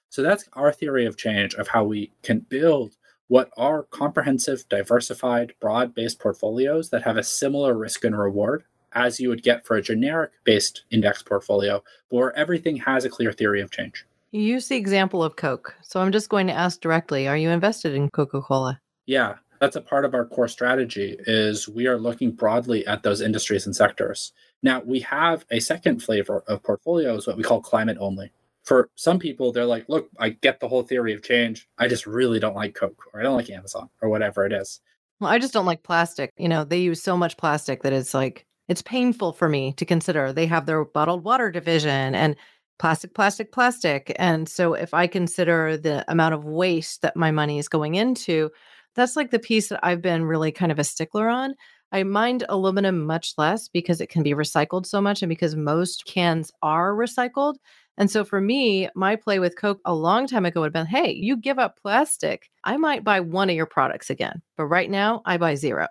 So 0.08 0.22
that's 0.22 0.48
our 0.54 0.72
theory 0.72 1.06
of 1.06 1.16
change 1.16 1.54
of 1.54 1.68
how 1.68 1.84
we 1.84 2.12
can 2.22 2.40
build 2.40 2.96
what 3.28 3.50
are 3.56 3.82
comprehensive, 3.84 4.68
diversified, 4.68 5.52
broad 5.60 5.94
based 5.94 6.20
portfolios 6.20 6.90
that 6.90 7.02
have 7.02 7.16
a 7.16 7.22
similar 7.22 7.76
risk 7.76 8.04
and 8.04 8.16
reward 8.16 8.64
as 8.92 9.20
you 9.20 9.28
would 9.28 9.42
get 9.42 9.66
for 9.66 9.76
a 9.76 9.82
generic 9.82 10.30
based 10.44 10.84
index 10.90 11.22
portfolio, 11.22 11.82
where 12.08 12.36
everything 12.36 12.76
has 12.76 13.04
a 13.04 13.10
clear 13.10 13.32
theory 13.32 13.60
of 13.60 13.70
change. 13.70 14.06
You 14.30 14.42
use 14.42 14.68
the 14.68 14.76
example 14.76 15.22
of 15.22 15.36
Coke. 15.36 15.74
So 15.82 16.00
I'm 16.00 16.12
just 16.12 16.28
going 16.28 16.46
to 16.46 16.52
ask 16.52 16.80
directly, 16.80 17.28
are 17.28 17.36
you 17.36 17.50
invested 17.50 17.94
in 17.94 18.10
Coca-Cola? 18.10 18.80
Yeah, 19.06 19.34
that's 19.60 19.76
a 19.76 19.80
part 19.80 20.04
of 20.04 20.14
our 20.14 20.24
core 20.24 20.48
strategy 20.48 21.16
is 21.20 21.68
we 21.68 21.86
are 21.86 21.98
looking 21.98 22.32
broadly 22.32 22.86
at 22.86 23.02
those 23.02 23.20
industries 23.20 23.66
and 23.66 23.74
sectors. 23.74 24.32
Now, 24.62 24.82
we 24.84 25.00
have 25.00 25.44
a 25.50 25.60
second 25.60 26.02
flavor 26.02 26.42
of 26.46 26.62
portfolios 26.62 27.26
what 27.26 27.36
we 27.36 27.42
call 27.42 27.60
climate 27.60 27.98
only. 28.00 28.32
For 28.66 28.90
some 28.96 29.18
people, 29.18 29.52
they're 29.52 29.64
like, 29.64 29.86
look, 29.88 30.10
I 30.18 30.30
get 30.30 30.60
the 30.60 30.68
whole 30.68 30.82
theory 30.82 31.14
of 31.14 31.22
change. 31.22 31.68
I 31.78 31.88
just 31.88 32.06
really 32.06 32.38
don't 32.38 32.56
like 32.56 32.74
Coke 32.74 33.00
or 33.14 33.20
I 33.20 33.22
don't 33.22 33.36
like 33.36 33.48
Amazon 33.48 33.88
or 34.02 34.08
whatever 34.08 34.44
it 34.44 34.52
is. 34.52 34.80
Well, 35.20 35.30
I 35.30 35.38
just 35.38 35.54
don't 35.54 35.66
like 35.66 35.82
plastic. 35.82 36.32
You 36.36 36.48
know, 36.48 36.64
they 36.64 36.78
use 36.78 37.02
so 37.02 37.16
much 37.16 37.36
plastic 37.38 37.82
that 37.82 37.92
it's 37.92 38.12
like 38.12 38.44
it's 38.68 38.82
painful 38.82 39.32
for 39.32 39.48
me 39.48 39.72
to 39.74 39.84
consider. 39.84 40.32
They 40.32 40.46
have 40.46 40.66
their 40.66 40.84
bottled 40.84 41.24
water 41.24 41.50
division 41.50 42.14
and 42.14 42.36
plastic, 42.78 43.14
plastic, 43.14 43.52
plastic. 43.52 44.14
And 44.18 44.48
so 44.48 44.74
if 44.74 44.92
I 44.92 45.06
consider 45.06 45.76
the 45.76 46.04
amount 46.10 46.34
of 46.34 46.44
waste 46.44 47.02
that 47.02 47.16
my 47.16 47.30
money 47.30 47.58
is 47.58 47.68
going 47.68 47.94
into, 47.94 48.50
that's 48.94 49.16
like 49.16 49.30
the 49.30 49.38
piece 49.38 49.68
that 49.68 49.80
I've 49.82 50.02
been 50.02 50.24
really 50.24 50.52
kind 50.52 50.72
of 50.72 50.78
a 50.78 50.84
stickler 50.84 51.28
on. 51.28 51.54
I 51.92 52.02
mind 52.02 52.44
aluminum 52.48 53.06
much 53.06 53.34
less 53.38 53.68
because 53.68 54.00
it 54.00 54.08
can 54.08 54.22
be 54.22 54.34
recycled 54.34 54.86
so 54.86 55.00
much 55.00 55.22
and 55.22 55.28
because 55.28 55.54
most 55.54 56.04
cans 56.06 56.50
are 56.62 56.92
recycled. 56.92 57.54
And 57.98 58.10
so 58.10 58.24
for 58.24 58.40
me, 58.40 58.88
my 58.94 59.16
play 59.16 59.38
with 59.38 59.56
Coke 59.56 59.80
a 59.84 59.94
long 59.94 60.26
time 60.26 60.44
ago 60.44 60.60
would 60.60 60.66
have 60.66 60.72
been 60.72 60.86
hey, 60.86 61.12
you 61.12 61.36
give 61.36 61.58
up 61.58 61.78
plastic, 61.80 62.50
I 62.64 62.76
might 62.76 63.04
buy 63.04 63.20
one 63.20 63.50
of 63.50 63.56
your 63.56 63.66
products 63.66 64.10
again. 64.10 64.42
But 64.56 64.66
right 64.66 64.90
now, 64.90 65.22
I 65.24 65.36
buy 65.38 65.54
zero 65.54 65.88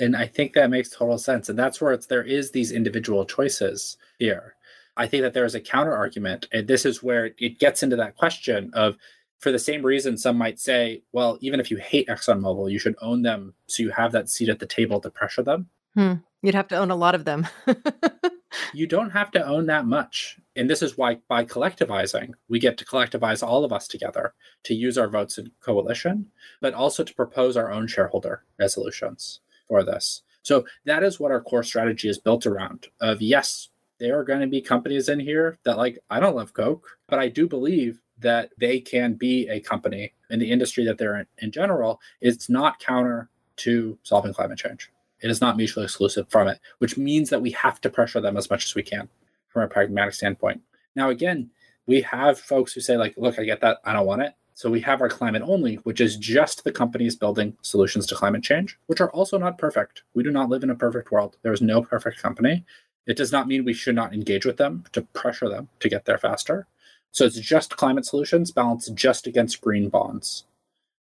and 0.00 0.16
I 0.16 0.26
think 0.26 0.52
that 0.52 0.70
makes 0.70 0.90
total 0.90 1.18
sense. 1.18 1.48
And 1.48 1.58
that's 1.58 1.80
where 1.80 1.92
it's 1.92 2.06
there 2.06 2.22
is 2.22 2.50
these 2.50 2.72
individual 2.72 3.24
choices 3.24 3.96
here. 4.18 4.54
I 4.96 5.06
think 5.06 5.22
that 5.22 5.32
there 5.32 5.44
is 5.44 5.54
a 5.54 5.60
counter 5.60 5.94
argument, 5.94 6.48
and 6.52 6.66
this 6.66 6.84
is 6.84 7.02
where 7.02 7.30
it 7.38 7.58
gets 7.58 7.82
into 7.82 7.96
that 7.96 8.16
question 8.16 8.70
of 8.74 8.96
for 9.38 9.52
the 9.52 9.58
same 9.58 9.86
reason 9.86 10.18
some 10.18 10.36
might 10.36 10.58
say, 10.58 11.02
well, 11.12 11.38
even 11.40 11.60
if 11.60 11.70
you 11.70 11.76
hate 11.76 12.08
ExxonMobil, 12.08 12.72
you 12.72 12.78
should 12.80 12.96
own 13.00 13.22
them 13.22 13.54
so 13.68 13.84
you 13.84 13.90
have 13.90 14.10
that 14.12 14.28
seat 14.28 14.48
at 14.48 14.58
the 14.58 14.66
table 14.66 15.00
to 15.00 15.10
pressure 15.10 15.42
them. 15.42 15.68
Hmm. 15.94 16.14
You'd 16.42 16.56
have 16.56 16.68
to 16.68 16.76
own 16.76 16.90
a 16.90 16.96
lot 16.96 17.14
of 17.14 17.24
them. 17.24 17.46
you 18.74 18.88
don't 18.88 19.10
have 19.10 19.30
to 19.32 19.46
own 19.46 19.66
that 19.66 19.86
much. 19.86 20.38
And 20.58 20.68
this 20.68 20.82
is 20.82 20.98
why, 20.98 21.18
by 21.28 21.44
collectivizing, 21.44 22.32
we 22.48 22.58
get 22.58 22.76
to 22.78 22.84
collectivize 22.84 23.46
all 23.46 23.64
of 23.64 23.72
us 23.72 23.86
together 23.86 24.34
to 24.64 24.74
use 24.74 24.98
our 24.98 25.08
votes 25.08 25.38
in 25.38 25.52
coalition, 25.60 26.26
but 26.60 26.74
also 26.74 27.04
to 27.04 27.14
propose 27.14 27.56
our 27.56 27.70
own 27.70 27.86
shareholder 27.86 28.42
resolutions 28.58 29.38
for 29.68 29.84
this. 29.84 30.22
So 30.42 30.66
that 30.84 31.04
is 31.04 31.20
what 31.20 31.30
our 31.30 31.40
core 31.40 31.62
strategy 31.62 32.08
is 32.08 32.18
built 32.18 32.44
around. 32.44 32.88
Of 33.00 33.22
yes, 33.22 33.68
there 34.00 34.18
are 34.18 34.24
going 34.24 34.40
to 34.40 34.48
be 34.48 34.60
companies 34.60 35.08
in 35.08 35.20
here 35.20 35.60
that 35.62 35.78
like 35.78 36.00
I 36.10 36.18
don't 36.18 36.34
love 36.34 36.54
Coke, 36.54 36.98
but 37.06 37.20
I 37.20 37.28
do 37.28 37.46
believe 37.46 38.00
that 38.18 38.50
they 38.58 38.80
can 38.80 39.14
be 39.14 39.48
a 39.48 39.60
company 39.60 40.12
in 40.28 40.40
the 40.40 40.50
industry 40.50 40.84
that 40.86 40.98
they're 40.98 41.20
in 41.20 41.26
in 41.38 41.52
general. 41.52 42.00
It's 42.20 42.48
not 42.48 42.80
counter 42.80 43.28
to 43.58 43.96
solving 44.02 44.34
climate 44.34 44.58
change. 44.58 44.90
It 45.20 45.30
is 45.30 45.40
not 45.40 45.56
mutually 45.56 45.84
exclusive 45.84 46.28
from 46.28 46.48
it, 46.48 46.58
which 46.78 46.96
means 46.96 47.30
that 47.30 47.42
we 47.42 47.52
have 47.52 47.80
to 47.82 47.90
pressure 47.90 48.20
them 48.20 48.36
as 48.36 48.50
much 48.50 48.64
as 48.64 48.74
we 48.74 48.82
can 48.82 49.08
from 49.48 49.62
a 49.62 49.68
pragmatic 49.68 50.14
standpoint. 50.14 50.60
Now, 50.94 51.10
again, 51.10 51.50
we 51.86 52.02
have 52.02 52.38
folks 52.38 52.72
who 52.72 52.80
say, 52.80 52.96
like, 52.96 53.14
look, 53.16 53.38
I 53.38 53.44
get 53.44 53.60
that. 53.62 53.78
I 53.84 53.92
don't 53.92 54.06
want 54.06 54.22
it. 54.22 54.34
So 54.54 54.68
we 54.68 54.80
have 54.80 55.00
our 55.00 55.08
climate 55.08 55.42
only, 55.44 55.76
which 55.76 56.00
is 56.00 56.16
just 56.16 56.64
the 56.64 56.72
companies 56.72 57.14
building 57.14 57.56
solutions 57.62 58.06
to 58.08 58.16
climate 58.16 58.42
change, 58.42 58.76
which 58.86 59.00
are 59.00 59.10
also 59.12 59.38
not 59.38 59.56
perfect. 59.56 60.02
We 60.14 60.24
do 60.24 60.32
not 60.32 60.48
live 60.48 60.64
in 60.64 60.70
a 60.70 60.74
perfect 60.74 61.12
world. 61.12 61.36
There 61.42 61.52
is 61.52 61.62
no 61.62 61.80
perfect 61.80 62.20
company. 62.20 62.64
It 63.06 63.16
does 63.16 63.30
not 63.30 63.46
mean 63.46 63.64
we 63.64 63.72
should 63.72 63.94
not 63.94 64.12
engage 64.12 64.44
with 64.44 64.56
them 64.56 64.84
to 64.92 65.02
pressure 65.02 65.48
them 65.48 65.68
to 65.78 65.88
get 65.88 66.06
there 66.06 66.18
faster. 66.18 66.66
So 67.12 67.24
it's 67.24 67.38
just 67.38 67.76
climate 67.76 68.04
solutions 68.04 68.50
balanced 68.50 68.94
just 68.94 69.26
against 69.26 69.60
green 69.60 69.88
bonds. 69.88 70.44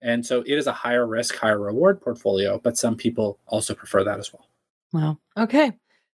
And 0.01 0.25
so 0.25 0.41
it 0.41 0.57
is 0.57 0.67
a 0.67 0.73
higher 0.73 1.07
risk, 1.07 1.35
higher 1.35 1.59
reward 1.59 2.01
portfolio, 2.01 2.59
but 2.61 2.77
some 2.77 2.95
people 2.95 3.39
also 3.47 3.73
prefer 3.73 4.03
that 4.03 4.19
as 4.19 4.31
well. 4.31 4.47
Wow. 4.91 5.17
Okay. 5.37 5.71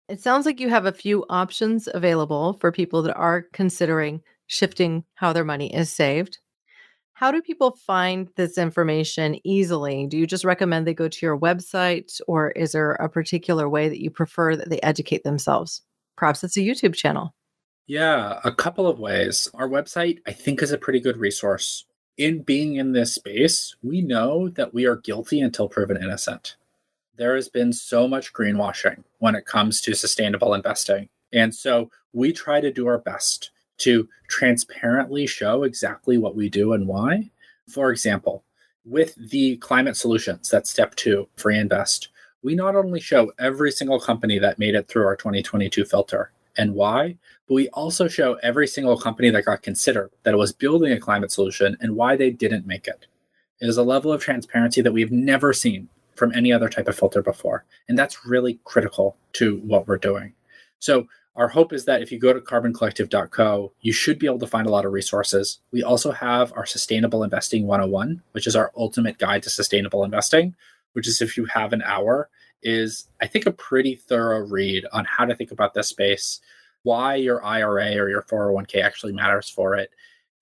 It 0.10 0.22
sounds 0.22 0.45
like 0.48 0.60
you 0.60 0.69
have 0.69 0.88
a 0.88 0.91
few 0.91 1.24
options 1.30 1.88
available 1.93 2.54
for 2.54 2.72
people 2.72 3.04
that 3.04 3.15
are 3.15 3.45
considering 3.54 4.22
shifting 4.48 5.04
how 5.13 5.34
their 5.34 5.45
money 5.45 5.74
is 5.74 5.91
saved. 5.91 6.39
How 7.13 7.32
do 7.32 7.41
people 7.41 7.78
find 7.86 8.28
this 8.36 8.58
information 8.58 9.39
easily? 9.43 10.08
Do 10.08 10.17
you 10.17 10.26
just 10.26 10.43
recommend 10.43 10.88
they 10.88 10.93
go 10.93 11.10
to 11.10 11.26
your 11.26 11.38
website, 11.38 12.19
or 12.28 12.52
is 12.52 12.72
there 12.72 12.93
a 12.93 13.08
particular 13.10 13.69
way 13.69 13.88
that 13.88 14.02
you 14.02 14.10
prefer 14.10 14.56
that 14.56 14.69
they 14.69 14.80
educate 14.82 15.24
themselves? 15.24 15.84
Perhaps 16.17 16.43
it's 16.43 16.58
a 16.58 16.62
YouTube 16.62 16.95
channel. 16.95 17.36
Yeah, 17.86 18.39
a 18.43 18.52
couple 18.52 18.88
of 18.88 19.00
ways. 19.00 19.50
Our 19.54 19.69
website, 19.69 20.19
I 20.26 20.32
think, 20.32 20.63
is 20.63 20.72
a 20.72 20.78
pretty 20.78 21.02
good 21.02 21.17
resource 21.17 21.86
in 22.19 22.43
being 22.43 22.76
in 22.76 22.91
this 22.91 23.15
space, 23.15 23.76
we 23.82 24.02
know 24.02 24.50
that 24.50 24.74
we 24.74 24.86
are 24.86 24.98
guilty 24.98 25.39
until 25.39 25.69
proven 25.69 25.95
innocent. 25.95 26.58
There 27.20 27.36
has 27.36 27.50
been 27.50 27.74
so 27.74 28.08
much 28.08 28.32
greenwashing 28.32 29.04
when 29.18 29.36
it 29.36 29.46
comes 29.46 29.82
to 29.82 29.94
sustainable 29.94 30.54
investing. 30.54 31.10
And 31.34 31.54
so 31.54 31.92
we 32.14 32.32
try 32.32 32.62
to 32.62 32.72
do 32.72 32.88
our 32.88 32.98
best 32.98 33.52
to 33.80 34.08
transparently 34.30 35.28
show 35.28 35.64
exactly 35.64 36.18
what 36.18 36.38
we 36.38 36.48
do 36.48 36.72
and 36.72 36.88
why. 36.88 37.30
For 37.68 37.92
example, 37.92 38.46
with 38.86 39.16
the 39.16 39.58
climate 39.58 39.98
solutions, 39.98 40.50
that's 40.50 40.70
step 40.70 40.96
two, 40.96 41.28
free 41.36 41.60
invest, 41.60 42.08
we 42.42 42.56
not 42.56 42.78
only 42.78 43.02
show 43.02 43.34
every 43.38 43.74
single 43.74 44.00
company 44.00 44.40
that 44.40 44.58
made 44.58 44.74
it 44.74 44.88
through 44.88 45.06
our 45.06 45.18
2022 45.18 45.84
filter 45.84 46.32
and 46.58 46.74
why, 46.74 47.18
but 47.50 47.54
we 47.54 47.68
also 47.70 48.08
show 48.08 48.36
every 48.36 48.66
single 48.66 48.98
company 48.98 49.30
that 49.30 49.44
got 49.44 49.62
considered 49.62 50.10
that 50.24 50.38
was 50.38 50.54
building 50.54 50.94
a 50.94 51.00
climate 51.02 51.34
solution 51.34 51.76
and 51.82 51.98
why 51.98 52.16
they 52.16 52.32
didn't 52.32 52.66
make 52.66 52.88
it. 52.88 53.08
It 53.60 53.68
is 53.68 53.76
a 53.76 53.84
level 53.84 54.14
of 54.14 54.22
transparency 54.22 54.80
that 54.80 54.94
we've 54.94 55.12
never 55.12 55.52
seen 55.52 55.90
from 56.20 56.34
any 56.36 56.52
other 56.52 56.70
type 56.70 56.88
of 56.88 56.98
filter 56.98 57.24
before. 57.24 57.66
And 57.88 57.98
that's 57.98 58.26
really 58.26 58.60
critical 58.66 59.18
to 59.34 59.58
what 59.66 59.88
we're 59.88 59.98
doing. 59.98 60.34
So, 60.80 61.08
our 61.36 61.48
hope 61.48 61.72
is 61.72 61.86
that 61.86 62.02
if 62.02 62.12
you 62.12 62.20
go 62.20 62.34
to 62.34 62.42
carboncollective.co, 62.42 63.72
you 63.80 63.94
should 63.94 64.20
be 64.20 64.26
able 64.26 64.40
to 64.40 64.48
find 64.48 64.68
a 64.68 64.72
lot 64.72 64.86
of 64.86 64.92
resources. 64.92 65.60
We 65.72 65.84
also 65.84 66.12
have 66.12 66.52
our 66.54 66.66
Sustainable 66.66 67.24
Investing 67.24 67.66
101, 67.66 68.22
which 68.34 68.46
is 68.46 68.58
our 68.58 68.74
ultimate 68.76 69.20
guide 69.20 69.44
to 69.44 69.50
sustainable 69.50 70.04
investing, 70.04 70.56
which 70.94 71.08
is 71.08 71.22
if 71.22 71.38
you 71.38 71.46
have 71.46 71.72
an 71.72 71.82
hour, 71.84 72.30
is 72.62 73.08
I 73.22 73.28
think 73.28 73.46
a 73.46 73.52
pretty 73.52 73.96
thorough 73.96 74.40
read 74.40 74.86
on 74.92 75.06
how 75.06 75.24
to 75.26 75.36
think 75.36 75.52
about 75.52 75.74
this 75.74 75.88
space, 75.88 76.42
why 76.84 77.16
your 77.16 77.44
IRA 77.46 77.96
or 77.96 78.10
your 78.10 78.24
401k 78.24 78.84
actually 78.84 79.14
matters 79.14 79.50
for 79.50 79.76
it, 79.76 79.92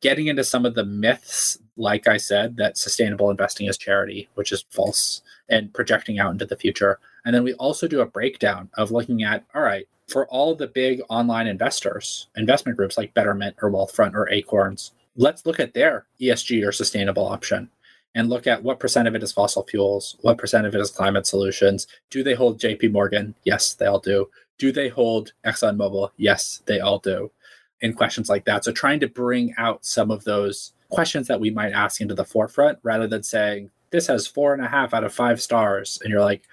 getting 0.01 0.27
into 0.27 0.43
some 0.43 0.65
of 0.65 0.75
the 0.75 0.85
myths, 0.85 1.57
like 1.75 2.07
I 2.07 2.17
said, 2.17 2.57
that 2.57 2.77
sustainable 2.77 3.29
investing 3.29 3.67
is 3.67 3.77
charity, 3.77 4.29
which 4.35 4.51
is 4.51 4.65
false, 4.69 5.21
and 5.49 5.73
projecting 5.73 6.19
out 6.19 6.31
into 6.31 6.45
the 6.45 6.55
future. 6.55 6.99
And 7.25 7.33
then 7.33 7.43
we 7.43 7.53
also 7.55 7.87
do 7.87 8.01
a 8.01 8.05
breakdown 8.05 8.69
of 8.75 8.91
looking 8.91 9.23
at, 9.23 9.43
all 9.53 9.61
right, 9.61 9.87
for 10.07 10.27
all 10.27 10.55
the 10.55 10.67
big 10.67 11.01
online 11.09 11.47
investors, 11.47 12.27
investment 12.35 12.77
groups 12.77 12.97
like 12.97 13.13
Betterment 13.13 13.55
or 13.61 13.69
Wealthfront 13.69 14.13
or 14.13 14.29
Acorns, 14.29 14.91
let's 15.15 15.45
look 15.45 15.59
at 15.59 15.73
their 15.73 16.05
ESG 16.21 16.65
or 16.65 16.71
sustainable 16.71 17.25
option 17.27 17.69
and 18.15 18.29
look 18.29 18.47
at 18.47 18.63
what 18.63 18.79
percent 18.79 19.07
of 19.07 19.15
it 19.15 19.23
is 19.23 19.33
fossil 19.33 19.63
fuels, 19.63 20.17
what 20.21 20.37
percent 20.37 20.65
of 20.65 20.73
it 20.73 20.81
is 20.81 20.89
climate 20.89 21.27
solutions. 21.27 21.87
Do 22.09 22.23
they 22.23 22.33
hold 22.33 22.59
JP 22.59 22.91
Morgan? 22.91 23.35
Yes, 23.43 23.73
they 23.73 23.85
all 23.85 23.99
do. 23.99 24.29
Do 24.57 24.71
they 24.71 24.87
hold 24.87 25.33
ExxonMobil? 25.45 26.11
Yes, 26.17 26.63
they 26.65 26.79
all 26.79 26.99
do. 26.99 27.31
In 27.79 27.93
questions 27.93 28.27
like 28.27 28.45
that. 28.45 28.65
So 28.65 28.71
trying 28.71 28.99
to 29.01 29.07
bring 29.07 29.53
out 29.57 29.85
some 29.85 30.09
of 30.09 30.23
those 30.23 30.73
questions 30.89 31.27
that 31.27 31.39
we 31.39 31.51
might 31.51 31.73
ask 31.73 32.01
into 32.01 32.15
the 32.15 32.25
forefront 32.25 32.79
rather 32.81 33.07
than 33.07 33.21
saying, 33.21 33.69
this 33.91 34.07
has 34.07 34.25
four 34.25 34.53
and 34.53 34.65
a 34.65 34.67
half 34.67 34.93
out 34.93 35.03
of 35.03 35.13
five 35.13 35.41
stars. 35.41 35.99
And 36.01 36.11
you're 36.11 36.21
like, 36.21 36.43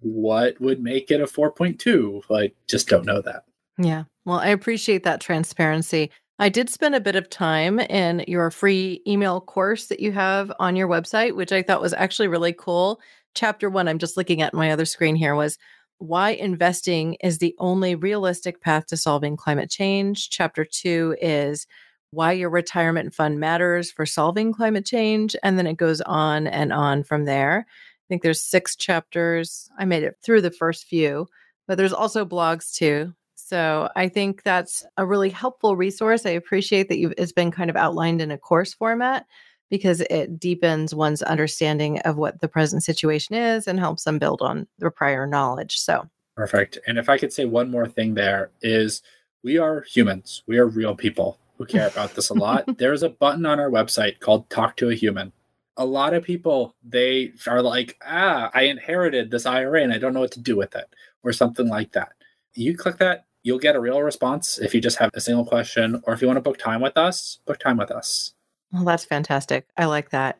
what 0.00 0.60
would 0.60 0.80
make 0.80 1.10
it 1.10 1.20
a 1.20 1.24
4.2? 1.24 2.22
Like, 2.30 2.54
just 2.68 2.88
don't 2.88 3.06
know 3.06 3.20
that. 3.22 3.44
Yeah. 3.76 4.04
Well, 4.24 4.38
I 4.38 4.48
appreciate 4.48 5.02
that 5.02 5.20
transparency. 5.20 6.10
I 6.38 6.48
did 6.48 6.70
spend 6.70 6.94
a 6.94 7.00
bit 7.00 7.16
of 7.16 7.28
time 7.28 7.80
in 7.80 8.24
your 8.28 8.50
free 8.50 9.02
email 9.06 9.40
course 9.40 9.86
that 9.86 10.00
you 10.00 10.12
have 10.12 10.52
on 10.60 10.76
your 10.76 10.86
website, 10.86 11.34
which 11.34 11.50
I 11.50 11.62
thought 11.62 11.82
was 11.82 11.94
actually 11.94 12.28
really 12.28 12.52
cool. 12.52 13.00
Chapter 13.34 13.68
one, 13.68 13.88
I'm 13.88 13.98
just 13.98 14.16
looking 14.16 14.42
at 14.42 14.54
my 14.54 14.70
other 14.70 14.84
screen 14.84 15.16
here, 15.16 15.34
was 15.34 15.58
why 15.98 16.30
investing 16.30 17.14
is 17.14 17.38
the 17.38 17.54
only 17.58 17.94
realistic 17.94 18.60
path 18.60 18.86
to 18.86 18.96
solving 18.96 19.36
climate 19.36 19.70
change. 19.70 20.30
Chapter 20.30 20.64
two 20.64 21.16
is 21.20 21.66
why 22.10 22.32
your 22.32 22.50
retirement 22.50 23.14
fund 23.14 23.38
matters 23.38 23.90
for 23.90 24.06
solving 24.06 24.52
climate 24.52 24.86
change. 24.86 25.36
And 25.42 25.58
then 25.58 25.66
it 25.66 25.76
goes 25.76 26.00
on 26.00 26.46
and 26.46 26.72
on 26.72 27.02
from 27.02 27.24
there. 27.24 27.66
I 27.68 28.06
think 28.08 28.22
there's 28.22 28.40
six 28.40 28.76
chapters. 28.76 29.68
I 29.78 29.84
made 29.84 30.02
it 30.02 30.16
through 30.22 30.40
the 30.40 30.50
first 30.50 30.86
few, 30.86 31.26
but 31.66 31.76
there's 31.76 31.92
also 31.92 32.24
blogs 32.24 32.72
too. 32.74 33.12
So 33.34 33.88
I 33.96 34.08
think 34.08 34.42
that's 34.42 34.84
a 34.96 35.06
really 35.06 35.30
helpful 35.30 35.76
resource. 35.76 36.24
I 36.26 36.30
appreciate 36.30 36.88
that 36.88 36.98
you've 36.98 37.14
it's 37.18 37.32
been 37.32 37.50
kind 37.50 37.70
of 37.70 37.76
outlined 37.76 38.20
in 38.20 38.30
a 38.30 38.38
course 38.38 38.74
format 38.74 39.26
because 39.70 40.00
it 40.02 40.38
deepens 40.38 40.94
one's 40.94 41.22
understanding 41.22 41.98
of 42.00 42.16
what 42.16 42.40
the 42.40 42.48
present 42.48 42.82
situation 42.82 43.34
is 43.34 43.66
and 43.66 43.78
helps 43.78 44.04
them 44.04 44.18
build 44.18 44.42
on 44.42 44.66
their 44.78 44.90
prior 44.90 45.26
knowledge. 45.26 45.78
So 45.78 46.08
perfect. 46.36 46.78
And 46.86 46.98
if 46.98 47.08
I 47.08 47.18
could 47.18 47.32
say 47.32 47.44
one 47.44 47.70
more 47.70 47.86
thing 47.86 48.14
there 48.14 48.50
is 48.62 49.02
we 49.42 49.58
are 49.58 49.82
humans. 49.82 50.42
We 50.46 50.58
are 50.58 50.66
real 50.66 50.94
people 50.94 51.38
who 51.56 51.66
care 51.66 51.88
about 51.92 52.14
this 52.14 52.30
a 52.30 52.34
lot. 52.34 52.78
There's 52.78 53.02
a 53.02 53.10
button 53.10 53.46
on 53.46 53.60
our 53.60 53.70
website 53.70 54.20
called 54.20 54.48
Talk 54.50 54.76
to 54.76 54.90
a 54.90 54.94
Human. 54.94 55.32
A 55.76 55.84
lot 55.84 56.12
of 56.12 56.24
people 56.24 56.74
they 56.82 57.32
are 57.46 57.62
like, 57.62 57.96
"Ah, 58.04 58.50
I 58.52 58.62
inherited 58.62 59.30
this 59.30 59.46
IRA 59.46 59.82
and 59.82 59.92
I 59.92 59.98
don't 59.98 60.12
know 60.12 60.20
what 60.20 60.32
to 60.32 60.40
do 60.40 60.56
with 60.56 60.74
it," 60.74 60.86
or 61.22 61.32
something 61.32 61.68
like 61.68 61.92
that. 61.92 62.12
You 62.54 62.76
click 62.76 62.96
that, 62.96 63.26
you'll 63.44 63.60
get 63.60 63.76
a 63.76 63.80
real 63.80 64.02
response 64.02 64.58
if 64.58 64.74
you 64.74 64.80
just 64.80 64.98
have 64.98 65.10
a 65.14 65.20
single 65.20 65.44
question, 65.44 66.02
or 66.04 66.14
if 66.14 66.20
you 66.20 66.26
want 66.26 66.38
to 66.38 66.42
book 66.42 66.58
time 66.58 66.80
with 66.80 66.96
us, 66.96 67.38
book 67.46 67.58
time 67.60 67.76
with 67.76 67.92
us. 67.92 68.34
Well, 68.72 68.84
that's 68.84 69.04
fantastic. 69.04 69.66
I 69.76 69.86
like 69.86 70.10
that. 70.10 70.38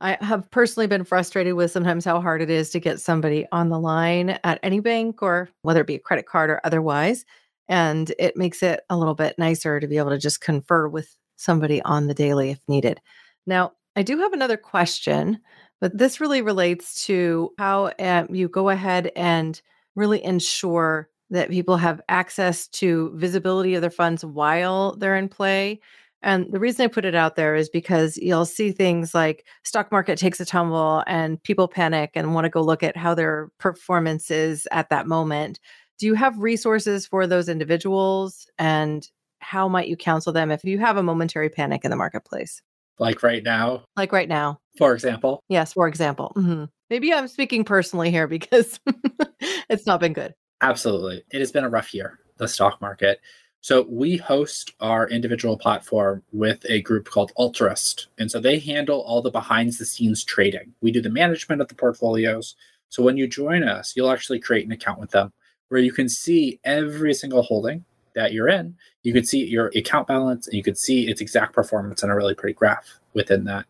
I 0.00 0.18
have 0.20 0.50
personally 0.50 0.86
been 0.86 1.04
frustrated 1.04 1.54
with 1.54 1.70
sometimes 1.70 2.04
how 2.04 2.20
hard 2.20 2.42
it 2.42 2.50
is 2.50 2.70
to 2.70 2.80
get 2.80 3.00
somebody 3.00 3.46
on 3.52 3.68
the 3.68 3.78
line 3.80 4.38
at 4.44 4.60
any 4.62 4.80
bank 4.80 5.22
or 5.22 5.48
whether 5.62 5.80
it 5.80 5.86
be 5.86 5.94
a 5.94 6.00
credit 6.00 6.26
card 6.26 6.50
or 6.50 6.60
otherwise. 6.64 7.24
And 7.68 8.12
it 8.18 8.36
makes 8.36 8.62
it 8.62 8.80
a 8.90 8.96
little 8.96 9.14
bit 9.14 9.38
nicer 9.38 9.80
to 9.80 9.86
be 9.86 9.96
able 9.98 10.10
to 10.10 10.18
just 10.18 10.40
confer 10.40 10.88
with 10.88 11.16
somebody 11.36 11.80
on 11.82 12.06
the 12.06 12.14
daily 12.14 12.50
if 12.50 12.60
needed. 12.68 13.00
Now, 13.46 13.72
I 13.96 14.02
do 14.02 14.18
have 14.18 14.32
another 14.32 14.56
question, 14.56 15.38
but 15.80 15.96
this 15.96 16.20
really 16.20 16.42
relates 16.42 17.06
to 17.06 17.52
how 17.58 17.92
um, 17.98 18.34
you 18.34 18.48
go 18.48 18.68
ahead 18.68 19.10
and 19.16 19.60
really 19.96 20.22
ensure 20.22 21.08
that 21.30 21.50
people 21.50 21.76
have 21.76 22.00
access 22.08 22.68
to 22.68 23.12
visibility 23.14 23.74
of 23.74 23.80
their 23.80 23.90
funds 23.90 24.24
while 24.24 24.96
they're 24.96 25.16
in 25.16 25.28
play. 25.28 25.80
And 26.24 26.50
the 26.50 26.58
reason 26.58 26.84
I 26.84 26.88
put 26.88 27.04
it 27.04 27.14
out 27.14 27.36
there 27.36 27.54
is 27.54 27.68
because 27.68 28.16
you'll 28.16 28.46
see 28.46 28.72
things 28.72 29.14
like 29.14 29.46
stock 29.62 29.92
market 29.92 30.18
takes 30.18 30.40
a 30.40 30.46
tumble 30.46 31.04
and 31.06 31.40
people 31.42 31.68
panic 31.68 32.12
and 32.14 32.34
want 32.34 32.46
to 32.46 32.48
go 32.48 32.62
look 32.62 32.82
at 32.82 32.96
how 32.96 33.14
their 33.14 33.50
performance 33.58 34.30
is 34.30 34.66
at 34.72 34.88
that 34.88 35.06
moment. 35.06 35.60
Do 35.98 36.06
you 36.06 36.14
have 36.14 36.38
resources 36.38 37.06
for 37.06 37.26
those 37.26 37.48
individuals 37.48 38.46
and 38.58 39.08
how 39.40 39.68
might 39.68 39.88
you 39.88 39.96
counsel 39.98 40.32
them 40.32 40.50
if 40.50 40.64
you 40.64 40.78
have 40.78 40.96
a 40.96 41.02
momentary 41.02 41.50
panic 41.50 41.84
in 41.84 41.90
the 41.90 41.96
marketplace? 41.96 42.62
Like 42.98 43.22
right 43.22 43.42
now? 43.42 43.84
Like 43.94 44.10
right 44.10 44.28
now. 44.28 44.58
For 44.78 44.94
example? 44.94 45.42
Yes, 45.48 45.74
for 45.74 45.86
example. 45.86 46.32
Mm-hmm. 46.36 46.64
Maybe 46.88 47.12
I'm 47.12 47.28
speaking 47.28 47.64
personally 47.64 48.10
here 48.10 48.26
because 48.26 48.80
it's 49.68 49.86
not 49.86 50.00
been 50.00 50.14
good. 50.14 50.32
Absolutely. 50.62 51.22
It 51.30 51.40
has 51.40 51.52
been 51.52 51.64
a 51.64 51.68
rough 51.68 51.92
year. 51.92 52.18
the 52.38 52.48
stock 52.48 52.80
market. 52.80 53.20
So 53.64 53.86
we 53.88 54.18
host 54.18 54.74
our 54.80 55.08
individual 55.08 55.56
platform 55.56 56.22
with 56.32 56.66
a 56.68 56.82
group 56.82 57.08
called 57.08 57.32
Altruist. 57.36 58.08
And 58.18 58.30
so 58.30 58.38
they 58.38 58.58
handle 58.58 59.00
all 59.00 59.22
the 59.22 59.30
behind 59.30 59.72
the 59.72 59.86
scenes 59.86 60.22
trading. 60.22 60.74
We 60.82 60.92
do 60.92 61.00
the 61.00 61.08
management 61.08 61.62
of 61.62 61.68
the 61.68 61.74
portfolios. 61.74 62.56
So 62.90 63.02
when 63.02 63.16
you 63.16 63.26
join 63.26 63.64
us, 63.64 63.94
you'll 63.96 64.10
actually 64.10 64.38
create 64.38 64.66
an 64.66 64.72
account 64.72 65.00
with 65.00 65.12
them 65.12 65.32
where 65.70 65.80
you 65.80 65.92
can 65.92 66.10
see 66.10 66.60
every 66.62 67.14
single 67.14 67.40
holding 67.40 67.86
that 68.14 68.34
you're 68.34 68.50
in. 68.50 68.76
You 69.02 69.14
can 69.14 69.24
see 69.24 69.42
your 69.46 69.72
account 69.74 70.08
balance 70.08 70.46
and 70.46 70.54
you 70.54 70.62
can 70.62 70.74
see 70.74 71.08
its 71.08 71.22
exact 71.22 71.54
performance 71.54 72.02
in 72.02 72.10
a 72.10 72.14
really 72.14 72.34
pretty 72.34 72.52
graph 72.52 73.00
within 73.14 73.44
that. 73.44 73.64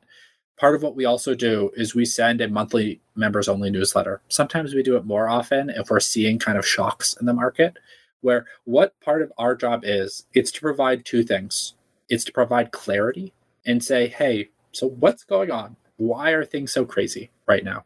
Part 0.58 0.74
of 0.74 0.82
what 0.82 0.96
we 0.96 1.04
also 1.04 1.36
do 1.36 1.70
is 1.76 1.94
we 1.94 2.04
send 2.04 2.40
a 2.40 2.48
monthly 2.48 3.00
members 3.14 3.46
only 3.46 3.70
newsletter. 3.70 4.22
Sometimes 4.26 4.74
we 4.74 4.82
do 4.82 4.96
it 4.96 5.04
more 5.04 5.28
often 5.28 5.70
if 5.70 5.88
we're 5.88 6.00
seeing 6.00 6.40
kind 6.40 6.58
of 6.58 6.66
shocks 6.66 7.16
in 7.20 7.26
the 7.26 7.32
market 7.32 7.76
where 8.24 8.46
what 8.64 8.98
part 9.00 9.20
of 9.20 9.30
our 9.36 9.54
job 9.54 9.82
is 9.84 10.24
it's 10.32 10.50
to 10.50 10.60
provide 10.62 11.04
two 11.04 11.22
things. 11.22 11.74
It's 12.08 12.24
to 12.24 12.32
provide 12.32 12.72
clarity 12.72 13.34
and 13.66 13.84
say 13.84 14.08
hey 14.08 14.48
so 14.72 14.88
what's 14.88 15.24
going 15.24 15.50
on? 15.50 15.76
Why 15.98 16.30
are 16.30 16.44
things 16.44 16.72
so 16.72 16.84
crazy 16.84 17.30
right 17.46 17.62
now? 17.62 17.84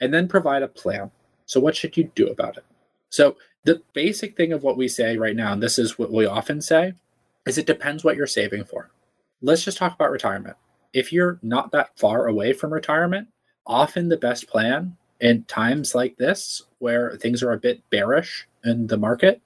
And 0.00 0.12
then 0.12 0.26
provide 0.26 0.62
a 0.62 0.68
plan. 0.68 1.10
So 1.46 1.60
what 1.60 1.76
should 1.76 1.96
you 1.96 2.10
do 2.14 2.28
about 2.28 2.56
it? 2.56 2.64
So 3.10 3.36
the 3.64 3.82
basic 3.92 4.36
thing 4.36 4.52
of 4.52 4.62
what 4.62 4.78
we 4.78 4.88
say 4.88 5.16
right 5.18 5.36
now 5.36 5.52
and 5.52 5.62
this 5.62 5.78
is 5.78 5.98
what 5.98 6.10
we 6.10 6.26
often 6.26 6.62
say 6.62 6.94
is 7.46 7.58
it 7.58 7.66
depends 7.66 8.02
what 8.02 8.16
you're 8.16 8.26
saving 8.26 8.64
for. 8.64 8.90
Let's 9.42 9.64
just 9.64 9.76
talk 9.76 9.94
about 9.94 10.10
retirement. 10.10 10.56
If 10.94 11.12
you're 11.12 11.38
not 11.42 11.72
that 11.72 11.98
far 11.98 12.26
away 12.26 12.54
from 12.54 12.72
retirement 12.72 13.28
often 13.66 14.08
the 14.08 14.16
best 14.16 14.48
plan 14.48 14.96
in 15.20 15.44
times 15.44 15.94
like 15.94 16.16
this 16.16 16.62
where 16.78 17.16
things 17.16 17.42
are 17.42 17.52
a 17.52 17.58
bit 17.58 17.82
bearish 17.90 18.46
in 18.64 18.86
the 18.86 18.96
market 18.96 19.40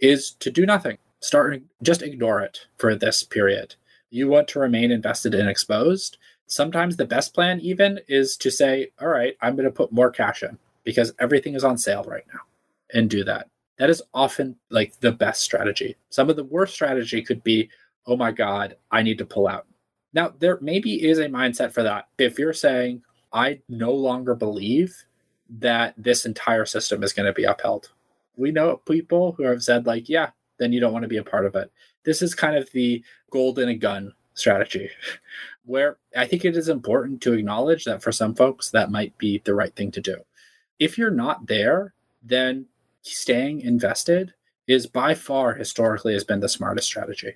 is 0.00 0.32
to 0.40 0.50
do 0.50 0.66
nothing. 0.66 0.98
Start 1.20 1.60
just 1.82 2.02
ignore 2.02 2.40
it 2.40 2.66
for 2.76 2.94
this 2.94 3.22
period. 3.22 3.74
You 4.10 4.28
want 4.28 4.48
to 4.48 4.60
remain 4.60 4.90
invested 4.90 5.34
and 5.34 5.48
exposed. 5.48 6.16
Sometimes 6.46 6.96
the 6.96 7.04
best 7.04 7.34
plan 7.34 7.60
even 7.60 8.00
is 8.08 8.36
to 8.38 8.50
say, 8.50 8.90
all 9.00 9.08
right, 9.08 9.36
I'm 9.42 9.54
going 9.54 9.66
to 9.66 9.70
put 9.70 9.92
more 9.92 10.10
cash 10.10 10.42
in 10.42 10.58
because 10.84 11.12
everything 11.18 11.54
is 11.54 11.64
on 11.64 11.76
sale 11.76 12.04
right 12.04 12.24
now 12.32 12.40
and 12.94 13.10
do 13.10 13.24
that. 13.24 13.48
That 13.78 13.90
is 13.90 14.02
often 14.14 14.56
like 14.70 14.98
the 15.00 15.12
best 15.12 15.42
strategy. 15.42 15.96
Some 16.10 16.30
of 16.30 16.36
the 16.36 16.44
worst 16.44 16.74
strategy 16.74 17.22
could 17.22 17.44
be, 17.44 17.68
oh 18.06 18.16
my 18.16 18.32
God, 18.32 18.76
I 18.90 19.02
need 19.02 19.18
to 19.18 19.26
pull 19.26 19.46
out. 19.46 19.66
Now, 20.14 20.32
there 20.38 20.58
maybe 20.62 21.06
is 21.06 21.18
a 21.18 21.26
mindset 21.28 21.72
for 21.72 21.82
that. 21.82 22.08
If 22.16 22.38
you're 22.38 22.54
saying, 22.54 23.02
I 23.32 23.60
no 23.68 23.92
longer 23.92 24.34
believe 24.34 24.96
that 25.58 25.94
this 25.96 26.24
entire 26.24 26.64
system 26.64 27.02
is 27.02 27.12
going 27.12 27.26
to 27.26 27.32
be 27.32 27.44
upheld, 27.44 27.90
we 28.38 28.52
know 28.52 28.76
people 28.76 29.32
who 29.32 29.42
have 29.42 29.62
said 29.62 29.86
like, 29.86 30.08
yeah, 30.08 30.30
then 30.58 30.72
you 30.72 30.80
don't 30.80 30.92
want 30.92 31.02
to 31.02 31.08
be 31.08 31.16
a 31.16 31.24
part 31.24 31.46
of 31.46 31.54
it. 31.54 31.70
This 32.04 32.22
is 32.22 32.34
kind 32.34 32.56
of 32.56 32.70
the 32.72 33.04
gold 33.30 33.58
in 33.58 33.68
a 33.68 33.74
gun 33.74 34.14
strategy, 34.34 34.90
where 35.64 35.98
I 36.16 36.26
think 36.26 36.44
it 36.44 36.56
is 36.56 36.68
important 36.68 37.20
to 37.22 37.32
acknowledge 37.34 37.84
that 37.84 38.02
for 38.02 38.12
some 38.12 38.34
folks 38.34 38.70
that 38.70 38.90
might 38.90 39.16
be 39.18 39.42
the 39.44 39.54
right 39.54 39.74
thing 39.74 39.90
to 39.92 40.00
do. 40.00 40.16
If 40.78 40.96
you're 40.96 41.10
not 41.10 41.46
there, 41.46 41.94
then 42.22 42.66
staying 43.02 43.60
invested 43.60 44.34
is 44.66 44.86
by 44.86 45.14
far 45.14 45.54
historically 45.54 46.12
has 46.12 46.24
been 46.24 46.40
the 46.40 46.48
smartest 46.48 46.86
strategy. 46.86 47.34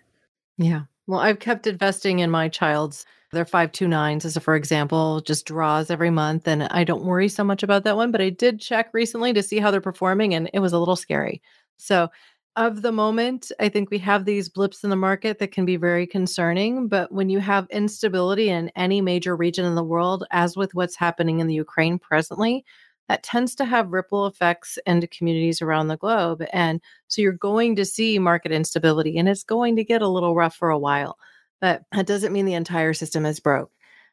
Yeah. 0.58 0.82
Well, 1.06 1.20
I've 1.20 1.40
kept 1.40 1.66
investing 1.66 2.20
in 2.20 2.30
my 2.30 2.48
child's 2.48 3.04
their 3.32 3.44
529s 3.44 4.24
as 4.24 4.36
a 4.36 4.40
for 4.40 4.54
example 4.54 5.20
just 5.22 5.46
draws 5.46 5.90
every 5.90 6.10
month 6.10 6.46
and 6.46 6.64
I 6.64 6.84
don't 6.84 7.04
worry 7.04 7.28
so 7.28 7.42
much 7.42 7.62
about 7.62 7.84
that 7.84 7.96
one, 7.96 8.12
but 8.12 8.20
I 8.20 8.30
did 8.30 8.60
check 8.60 8.90
recently 8.92 9.32
to 9.32 9.42
see 9.42 9.58
how 9.58 9.70
they're 9.70 9.80
performing 9.80 10.34
and 10.34 10.50
it 10.52 10.60
was 10.60 10.72
a 10.72 10.78
little 10.78 10.96
scary. 10.96 11.42
So, 11.78 12.08
of 12.56 12.82
the 12.82 12.92
moment, 12.92 13.50
I 13.60 13.70
think 13.70 13.90
we 13.90 13.98
have 14.00 14.26
these 14.26 14.50
blips 14.50 14.84
in 14.84 14.90
the 14.90 14.96
market 14.96 15.38
that 15.38 15.52
can 15.52 15.64
be 15.64 15.76
very 15.76 16.06
concerning, 16.06 16.86
but 16.86 17.10
when 17.10 17.30
you 17.30 17.38
have 17.38 17.66
instability 17.70 18.50
in 18.50 18.70
any 18.76 19.00
major 19.00 19.34
region 19.34 19.64
in 19.64 19.74
the 19.74 19.82
world 19.82 20.24
as 20.32 20.54
with 20.54 20.74
what's 20.74 20.94
happening 20.94 21.40
in 21.40 21.46
the 21.46 21.54
Ukraine 21.54 21.98
presently, 21.98 22.62
that 23.08 23.22
tends 23.22 23.54
to 23.54 23.64
have 23.64 23.92
ripple 23.92 24.26
effects 24.26 24.78
into 24.86 25.06
communities 25.06 25.62
around 25.62 25.88
the 25.88 25.96
globe. 25.96 26.44
And 26.52 26.80
so 27.08 27.22
you're 27.22 27.32
going 27.32 27.74
to 27.76 27.86
see 27.86 28.18
market 28.18 28.52
instability 28.52 29.16
and 29.16 29.30
it's 29.30 29.44
going 29.44 29.74
to 29.76 29.84
get 29.84 30.02
a 30.02 30.08
little 30.08 30.34
rough 30.34 30.54
for 30.54 30.68
a 30.68 30.78
while 30.78 31.18
but 31.62 31.84
that 31.92 32.06
doesn't 32.06 32.32
mean 32.32 32.44
the 32.44 32.54
entire 32.54 32.92
system 32.92 33.24
is 33.24 33.40
broke. 33.40 33.70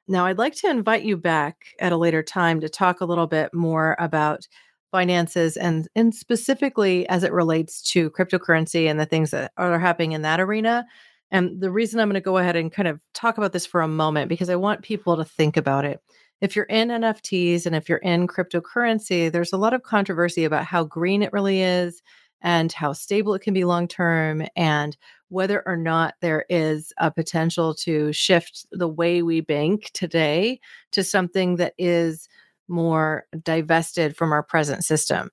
Now, 0.08 0.28
I'd 0.28 0.38
like 0.38 0.56
to 0.58 0.70
invite 0.70 1.04
you 1.04 1.18
back 1.18 1.58
at 1.80 1.91
a 1.91 1.97
later 1.97 2.24
time 2.24 2.62
to 2.62 2.70
talk 2.70 3.02
a 3.02 3.06
little 3.06 3.28
bit 3.28 3.54
more 3.54 3.97
about 4.00 4.47
finances 4.91 5.58
and 5.58 5.88
and 5.95 6.16
specifically 6.16 7.08
as 7.10 7.24
it 7.24 7.32
relates 7.32 7.82
to 7.91 8.10
cryptocurrency 8.12 8.89
and 8.89 9.00
the 9.00 9.06
things 9.06 9.32
that 9.32 9.52
are 9.58 9.78
happening 9.78 10.14
in 10.14 10.22
that 10.22 10.39
arena. 10.39 10.86
And 11.32 11.60
the 11.62 11.70
reason 11.70 12.00
I'm 12.00 12.08
going 12.08 12.16
to 12.16 12.22
go 12.22 12.38
ahead 12.38 12.56
and 12.56 12.72
kind 12.72 12.88
of 12.88 13.00
talk 13.14 13.38
about 13.38 13.52
this 13.52 13.66
for 13.66 13.82
a 13.82 13.88
moment 13.88 14.30
because 14.30 14.50
I 14.50 14.56
want 14.56 14.82
people 14.82 15.18
to 15.18 15.26
think 15.26 15.58
about 15.58 15.86
it. 15.86 16.02
If 16.41 16.56
you're 16.56 16.66
in 16.66 16.88
NFTs 16.88 17.66
and 17.66 17.76
if 17.76 17.89
you're 17.89 18.00
in 18.00 18.28
cryptocurrency, 18.28 19.32
there's 19.32 19.54
a 19.54 19.58
lot 19.58 19.74
of 19.74 19.84
controversy 19.84 20.45
about 20.45 20.66
how 20.66 20.86
green 20.86 21.22
it 21.22 21.34
really 21.34 21.62
is 21.62 22.02
and 22.41 22.72
how 22.72 22.93
stable 22.93 23.34
it 23.34 23.41
can 23.41 23.54
be 23.54 23.66
long 23.66 23.88
term 23.88 24.43
and 24.56 24.95
whether 25.30 25.64
or 25.66 25.78
not 25.78 26.16
there 26.22 26.46
is 26.50 26.92
a 26.98 27.12
potential 27.12 27.74
to 27.76 28.12
shift 28.12 28.66
the 28.72 28.88
way 28.88 29.22
we 29.22 29.42
bank 29.42 29.90
today 29.94 30.60
to 30.92 31.04
something 31.04 31.56
that 31.56 31.74
is 31.78 32.28
more 32.68 33.26
divested 33.44 34.16
from 34.16 34.32
our 34.32 34.44
present 34.44 34.84
system. 34.84 35.30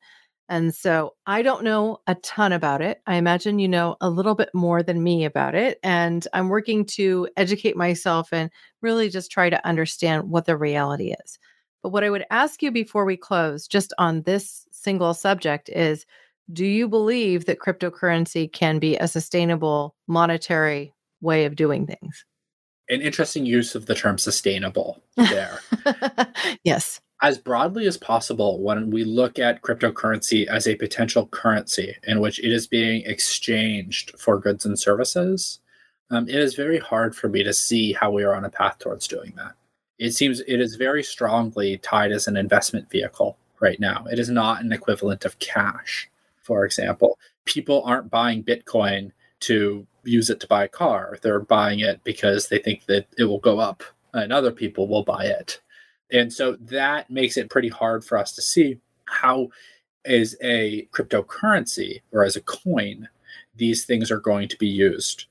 And 0.49 0.75
so 0.75 1.15
I 1.27 1.43
don't 1.43 1.65
know 1.65 1.99
a 2.07 2.15
ton 2.17 2.53
about 2.53 2.81
it. 2.81 3.03
I 3.07 3.17
imagine 3.17 3.59
you 3.59 3.69
know 3.69 3.97
a 4.01 4.09
little 4.09 4.35
bit 4.35 4.51
more 4.55 4.83
than 4.83 5.03
me 5.03 5.25
about 5.25 5.55
it. 5.55 5.79
And 5.83 6.27
I'm 6.33 6.49
working 6.49 6.85
to 6.87 7.29
educate 7.37 7.77
myself 7.77 8.33
and 8.33 8.51
really 8.81 9.09
just 9.09 9.31
try 9.31 9.51
to 9.51 9.67
understand 9.67 10.31
what 10.31 10.47
the 10.47 10.57
reality 10.57 11.15
is. 11.25 11.39
But 11.83 11.91
what 11.91 12.05
I 12.05 12.11
would 12.11 12.27
ask 12.31 12.63
you 12.63 12.71
before 12.71 13.05
we 13.05 13.17
close, 13.17 13.67
just 13.67 13.93
on 13.99 14.23
this 14.23 14.67
single 14.71 15.15
subject, 15.15 15.69
is 15.69 16.07
do 16.53 16.65
you 16.65 16.89
believe 16.89 17.47
that 17.47 17.59
cryptocurrency 17.59 18.51
can 18.53 18.79
be 18.79 18.97
a 18.97 19.09
sustainable 19.09 19.95
monetary 20.07 20.95
way 21.21 21.45
of 21.45 21.57
doing 21.57 21.87
things? 21.87 22.25
An 22.89 23.01
interesting 23.01 23.45
use 23.45 23.75
of 23.75 23.87
the 23.87 23.95
term 23.95 24.17
sustainable 24.17 25.03
there. 25.17 25.59
yes. 26.65 27.01
As 27.23 27.39
broadly 27.39 27.87
as 27.87 27.97
possible, 27.97 28.61
when 28.61 28.91
we 28.91 29.03
look 29.03 29.39
at 29.39 29.63
cryptocurrency 29.63 30.47
as 30.47 30.69
a 30.69 30.77
potential 30.77 31.27
currency 31.27 31.97
in 32.05 32.21
which 32.21 32.39
it 32.39 32.53
is 32.53 32.67
being 32.67 33.03
exchanged 33.07 34.13
for 34.19 34.39
goods 34.39 34.65
and 34.65 34.79
services, 34.79 35.59
um, 36.11 36.29
it 36.29 36.37
is 36.37 36.55
very 36.55 36.79
hard 36.79 37.17
for 37.17 37.29
me 37.29 37.43
to 37.43 37.53
see 37.53 37.93
how 37.93 38.11
we 38.11 38.23
are 38.23 38.35
on 38.35 38.45
a 38.45 38.51
path 38.51 38.79
towards 38.79 39.09
doing 39.09 39.33
that. 39.37 39.55
It 39.99 40.13
seems 40.13 40.41
it 40.41 40.61
is 40.61 40.77
very 40.77 41.03
strongly 41.03 41.79
tied 41.79 42.13
as 42.13 42.29
an 42.29 42.37
investment 42.37 42.91
vehicle 42.91 43.37
right 43.61 43.81
now. 43.81 44.05
It 44.13 44.19
is 44.19 44.29
not 44.29 44.63
an 44.63 44.73
equivalent 44.73 45.25
of 45.25 45.39
cash 45.39 46.09
for 46.47 46.65
example. 46.65 47.19
People 47.45 47.83
aren't 47.85 48.11
buying 48.11 48.45
Bitcoin 48.45 49.11
to 49.41 49.87
use 50.05 50.31
it 50.31 50.41
to 50.41 50.47
buy 50.47 50.65
a 50.65 50.69
car. 50.69 51.19
They're 51.21 51.41
buying 51.41 51.81
it 51.81 52.03
because 52.05 52.49
they 52.49 52.59
think 52.59 52.87
that 52.87 53.09
it 53.19 53.25
will 53.25 53.41
go 53.41 53.59
up 53.59 53.83
and 54.15 54.33
other 54.33 54.53
people 54.53 54.87
will 54.89 55.03
buy 55.03 55.25
it. 55.25 55.61
And 56.13 56.33
so 56.33 56.57
that 56.61 57.11
makes 57.11 57.37
it 57.37 57.51
pretty 57.51 57.69
hard 57.69 58.05
for 58.05 58.17
us 58.17 58.33
to 58.37 58.43
see 58.43 58.79
how, 59.07 59.49
as 60.05 60.37
a 60.41 60.87
cryptocurrency 60.93 62.03
or 62.13 62.23
as 62.23 62.37
a 62.37 62.41
coin, 62.41 63.09
these 63.57 63.85
things 63.85 64.11
are 64.11 64.21
going 64.21 64.49
to 64.49 64.57
be 64.57 64.69
used. 64.69 65.27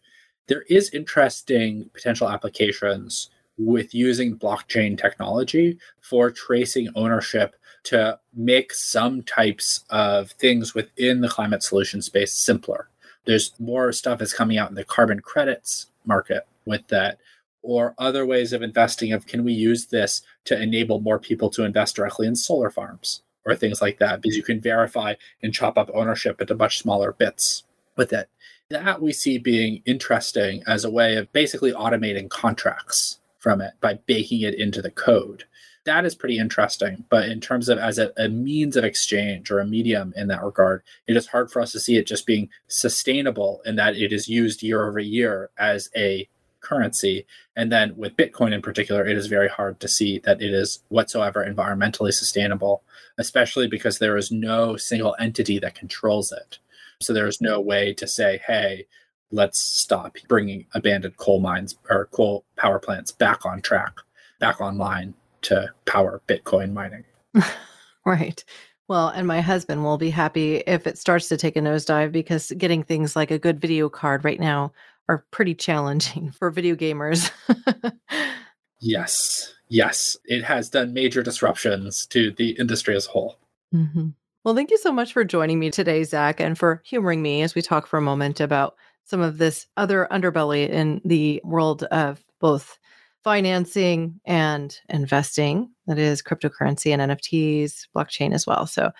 There 0.47 0.63
is 0.70 0.89
interesting 0.89 1.89
potential 1.93 2.30
applications 2.30 3.30
with 3.57 3.95
using 3.95 4.38
blockchain 4.38 4.99
technology 4.99 5.78
for 6.01 6.30
tracing 6.30 6.89
ownership 6.95 7.55
to 7.86 8.19
make 8.33 8.73
some 8.73 9.23
types 9.23 9.83
of 9.89 10.31
things 10.31 10.73
within 10.75 11.21
the 11.21 11.29
climate 11.29 11.63
solution 11.63 12.01
space 12.01 12.33
simpler. 12.33 12.89
There's 13.25 13.53
more 13.59 13.91
stuff 13.91 14.19
that's 14.19 14.33
coming 14.33 14.57
out 14.57 14.69
in 14.69 14.75
the 14.75 14.83
carbon 14.83 15.19
credits 15.19 15.88
market 16.05 16.45
with 16.65 16.88
that, 16.89 17.19
or 17.61 17.95
other 17.97 18.25
ways 18.25 18.53
of 18.53 18.61
investing 18.61 19.11
of 19.11 19.25
can 19.25 19.43
we 19.43 19.53
use 19.53 19.88
this 19.88 20.21
to 20.45 20.61
enable 20.61 20.99
more 20.99 21.17
people 21.17 21.49
to 21.51 21.63
invest 21.63 21.95
directly 21.95 22.27
in 22.27 22.36
solar 22.36 22.69
farms 22.69 23.23
or 23.45 23.55
things 23.55 23.81
like 23.81 23.99
that, 23.99 24.21
because 24.21 24.36
you 24.36 24.43
can 24.43 24.59
verify 24.59 25.13
and 25.43 25.53
chop 25.53 25.77
up 25.77 25.89
ownership 25.93 26.41
into 26.41 26.55
much 26.55 26.79
smaller 26.79 27.11
bits 27.13 27.63
with 27.95 28.11
it. 28.13 28.29
That 28.69 29.01
we 29.01 29.13
see 29.13 29.38
being 29.38 29.83
interesting 29.86 30.63
as 30.65 30.83
a 30.83 30.89
way 30.89 31.15
of 31.17 31.31
basically 31.33 31.71
automating 31.71 32.29
contracts 32.29 33.19
from 33.38 33.61
it 33.61 33.73
by 33.81 33.99
baking 34.07 34.41
it 34.41 34.55
into 34.55 34.81
the 34.81 34.89
code 34.89 35.43
that 35.86 36.05
is 36.05 36.15
pretty 36.15 36.38
interesting. 36.38 37.05
But 37.09 37.29
in 37.29 37.39
terms 37.39 37.69
of 37.69 37.77
as 37.77 37.97
a, 37.97 38.11
a, 38.17 38.27
means 38.27 38.75
of 38.75 38.83
exchange 38.83 39.49
or 39.49 39.59
a 39.59 39.65
medium 39.65 40.13
in 40.15 40.27
that 40.27 40.43
regard, 40.43 40.83
it 41.07 41.15
is 41.15 41.27
hard 41.27 41.51
for 41.51 41.61
us 41.61 41.71
to 41.71 41.79
see 41.79 41.97
it 41.97 42.07
just 42.07 42.25
being 42.25 42.49
sustainable 42.67 43.61
in 43.65 43.75
that 43.77 43.95
it 43.95 44.11
is 44.11 44.27
used 44.27 44.63
year 44.63 44.88
over 44.88 44.99
year 44.99 45.49
as 45.57 45.89
a 45.95 46.27
currency. 46.59 47.25
And 47.55 47.71
then 47.71 47.95
with 47.95 48.17
Bitcoin 48.17 48.51
in 48.51 48.61
particular, 48.61 49.05
it 49.05 49.15
is 49.15 49.27
very 49.27 49.47
hard 49.47 49.79
to 49.79 49.88
see 49.88 50.19
that 50.19 50.41
it 50.41 50.53
is 50.53 50.79
whatsoever 50.89 51.45
environmentally 51.45 52.11
sustainable, 52.11 52.81
especially 53.19 53.67
because 53.67 53.99
there 53.99 54.17
is 54.17 54.31
no 54.31 54.75
single 54.75 55.15
entity 55.19 55.59
that 55.59 55.75
controls 55.75 56.31
it. 56.31 56.57
So 56.99 57.13
there's 57.13 57.41
no 57.41 57.61
way 57.61 57.93
to 57.93 58.07
say, 58.07 58.41
hey, 58.47 58.88
let's 59.31 59.59
stop 59.59 60.17
bringing 60.27 60.65
abandoned 60.73 61.17
coal 61.17 61.39
mines 61.39 61.75
or 61.89 62.07
coal 62.07 62.43
power 62.55 62.79
plants 62.79 63.11
back 63.11 63.45
on 63.45 63.61
track, 63.61 63.93
back 64.39 64.59
online 64.59 65.13
to 65.45 65.71
power 65.85 66.21
Bitcoin 66.27 66.73
mining. 66.73 67.03
right. 68.05 68.43
Well, 68.87 69.09
and 69.09 69.27
my 69.27 69.41
husband 69.41 69.83
will 69.83 69.97
be 69.97 70.11
happy 70.11 70.57
if 70.67 70.85
it 70.85 70.97
starts 70.97 71.27
to 71.29 71.37
take 71.37 71.55
a 71.55 71.59
nosedive 71.59 72.11
because 72.11 72.51
getting 72.57 72.83
things 72.83 73.15
like 73.15 73.31
a 73.31 73.39
good 73.39 73.59
video 73.59 73.89
card 73.89 74.23
right 74.23 74.39
now 74.39 74.73
are 75.09 75.25
pretty 75.31 75.55
challenging 75.55 76.31
for 76.37 76.51
video 76.51 76.75
gamers. 76.75 77.31
yes. 78.79 79.53
Yes. 79.69 80.17
It 80.25 80.43
has 80.43 80.69
done 80.69 80.93
major 80.93 81.23
disruptions 81.23 82.05
to 82.07 82.31
the 82.31 82.51
industry 82.51 82.95
as 82.95 83.07
a 83.07 83.11
whole. 83.11 83.37
Mm-hmm. 83.73 84.09
Well, 84.43 84.55
thank 84.55 84.69
you 84.69 84.77
so 84.77 84.91
much 84.91 85.13
for 85.13 85.23
joining 85.23 85.59
me 85.59 85.71
today, 85.71 86.03
Zach, 86.03 86.39
and 86.39 86.55
for 86.55 86.83
humoring 86.85 87.23
me 87.23 87.41
as 87.41 87.55
we 87.55 87.63
talk 87.63 87.87
for 87.87 87.97
a 87.97 88.01
moment 88.01 88.39
about 88.39 88.75
some 89.03 89.21
of 89.21 89.39
this 89.39 89.65
other 89.77 90.07
underbelly 90.11 90.69
in 90.69 91.01
the 91.03 91.41
world 91.43 91.83
of 91.85 92.23
both 92.39 92.77
financing 93.26 94.21
and 94.23 94.80
investing 94.88 95.71
that 95.88 95.97
is 95.97 96.21
cryptocurrency 96.21 96.93
and 96.93 97.11
NFTs, 97.11 97.88
blockchain 97.93 98.34
as 98.34 98.45
well. 98.45 98.67
So, 98.67 98.91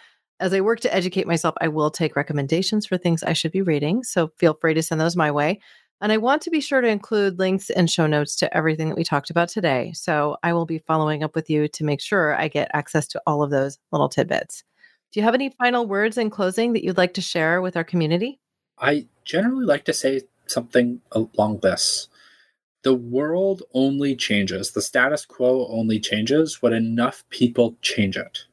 as 0.42 0.52
I 0.52 0.60
work 0.60 0.82
to 0.82 0.94
educate 0.94 1.28
myself, 1.28 1.56
I 1.62 1.70
will 1.70 1.92
take 1.92 2.18
recommendations 2.18 2.86
for 2.86 2.98
things 2.98 3.24
I 3.24 3.32
should 3.32 3.54
be 3.54 3.62
reading. 3.62 4.04
So, 4.04 4.32
feel 4.40 4.58
free 4.60 4.74
to 4.74 4.82
send 4.82 5.00
those 5.00 5.16
my 5.16 5.30
way. 5.30 5.62
And 6.02 6.12
I 6.12 6.18
want 6.18 6.42
to 6.42 6.50
be 6.50 6.60
sure 6.60 6.82
to 6.82 6.88
include 6.88 7.38
links 7.38 7.70
and 7.70 7.90
show 7.90 8.08
notes 8.08 8.36
to 8.38 8.58
everything 8.58 8.90
that 8.90 8.98
we 8.98 9.04
talked 9.04 9.30
about 9.30 9.48
today. 9.48 9.94
So, 9.94 10.38
I 10.42 10.54
will 10.54 10.66
be 10.66 10.80
following 10.80 11.24
up 11.24 11.36
with 11.36 11.48
you 11.48 11.68
to 11.68 11.84
make 11.84 12.02
sure 12.02 12.36
I 12.36 12.48
get 12.48 12.72
access 12.74 13.08
to 13.10 13.22
all 13.28 13.44
of 13.44 13.52
those 13.52 13.78
little 13.92 14.10
tidbits. 14.10 14.64
Do 15.12 15.20
you 15.20 15.24
have 15.24 15.36
any 15.36 15.52
final 15.52 15.86
words 15.86 16.18
in 16.18 16.32
closing 16.32 16.74
that 16.74 16.84
you'd 16.84 16.98
like 16.98 17.14
to 17.14 17.22
share 17.22 17.62
with 17.62 17.78
our 17.78 17.84
community? 17.84 18.40
I 18.80 19.06
generally 19.24 19.66
like 19.66 19.86
to 19.86 19.94
say 19.94 20.22
something 20.48 21.00
along 21.12 21.60
this 21.60 22.08
the 22.86 22.94
world 22.94 23.64
only 23.74 24.16
changes, 24.16 24.70
the 24.70 24.82
status 24.82 25.26
quo 25.26 25.66
only 25.72 26.00
changes 26.00 26.62
when 26.62 26.72
enough 26.72 27.24
people 27.32 27.76
change 27.82 28.16
it. 28.16 28.44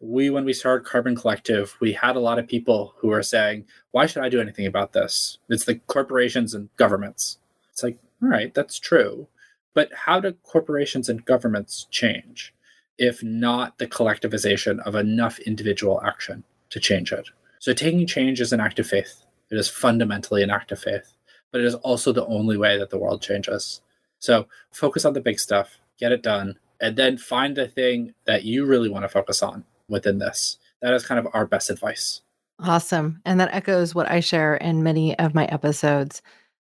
We, 0.00 0.30
when 0.30 0.44
we 0.44 0.52
started 0.52 0.84
Carbon 0.84 1.14
Collective, 1.14 1.76
we 1.78 1.92
had 1.92 2.16
a 2.16 2.20
lot 2.20 2.40
of 2.40 2.48
people 2.48 2.92
who 2.96 3.06
were 3.06 3.22
saying, 3.22 3.66
Why 3.92 4.06
should 4.06 4.24
I 4.24 4.30
do 4.30 4.40
anything 4.40 4.66
about 4.66 4.92
this? 4.92 5.38
It's 5.48 5.64
the 5.64 5.76
corporations 5.86 6.54
and 6.54 6.76
governments. 6.76 7.38
It's 7.70 7.84
like, 7.84 7.98
all 8.20 8.30
right, 8.30 8.52
that's 8.52 8.80
true. 8.80 9.28
But 9.74 9.90
how 9.94 10.18
do 10.18 10.32
corporations 10.42 11.08
and 11.08 11.24
governments 11.24 11.86
change 11.88 12.52
if 12.98 13.22
not 13.22 13.78
the 13.78 13.86
collectivization 13.86 14.80
of 14.80 14.96
enough 14.96 15.38
individual 15.38 16.02
action 16.02 16.42
to 16.70 16.80
change 16.80 17.12
it? 17.12 17.28
So 17.60 17.72
taking 17.72 18.08
change 18.08 18.40
is 18.40 18.52
an 18.52 18.58
act 18.58 18.80
of 18.80 18.88
faith. 18.88 19.24
It 19.52 19.56
is 19.56 19.68
fundamentally 19.68 20.42
an 20.42 20.50
act 20.50 20.72
of 20.72 20.80
faith 20.80 21.11
but 21.52 21.60
it 21.60 21.66
is 21.66 21.74
also 21.76 22.12
the 22.12 22.26
only 22.26 22.56
way 22.56 22.78
that 22.78 22.90
the 22.90 22.98
world 22.98 23.22
changes. 23.22 23.80
So 24.18 24.46
focus 24.72 25.04
on 25.04 25.12
the 25.12 25.20
big 25.20 25.38
stuff, 25.38 25.78
get 25.98 26.10
it 26.10 26.22
done, 26.22 26.58
and 26.80 26.96
then 26.96 27.18
find 27.18 27.56
the 27.56 27.68
thing 27.68 28.14
that 28.24 28.44
you 28.44 28.64
really 28.66 28.88
want 28.88 29.04
to 29.04 29.08
focus 29.08 29.42
on 29.42 29.64
within 29.88 30.18
this. 30.18 30.58
That 30.80 30.94
is 30.94 31.06
kind 31.06 31.18
of 31.20 31.28
our 31.32 31.46
best 31.46 31.70
advice. 31.70 32.22
Awesome. 32.58 33.20
And 33.24 33.38
that 33.40 33.54
echoes 33.54 33.94
what 33.94 34.10
I 34.10 34.20
share 34.20 34.56
in 34.56 34.82
many 34.82 35.18
of 35.18 35.34
my 35.34 35.46
episodes. 35.46 36.22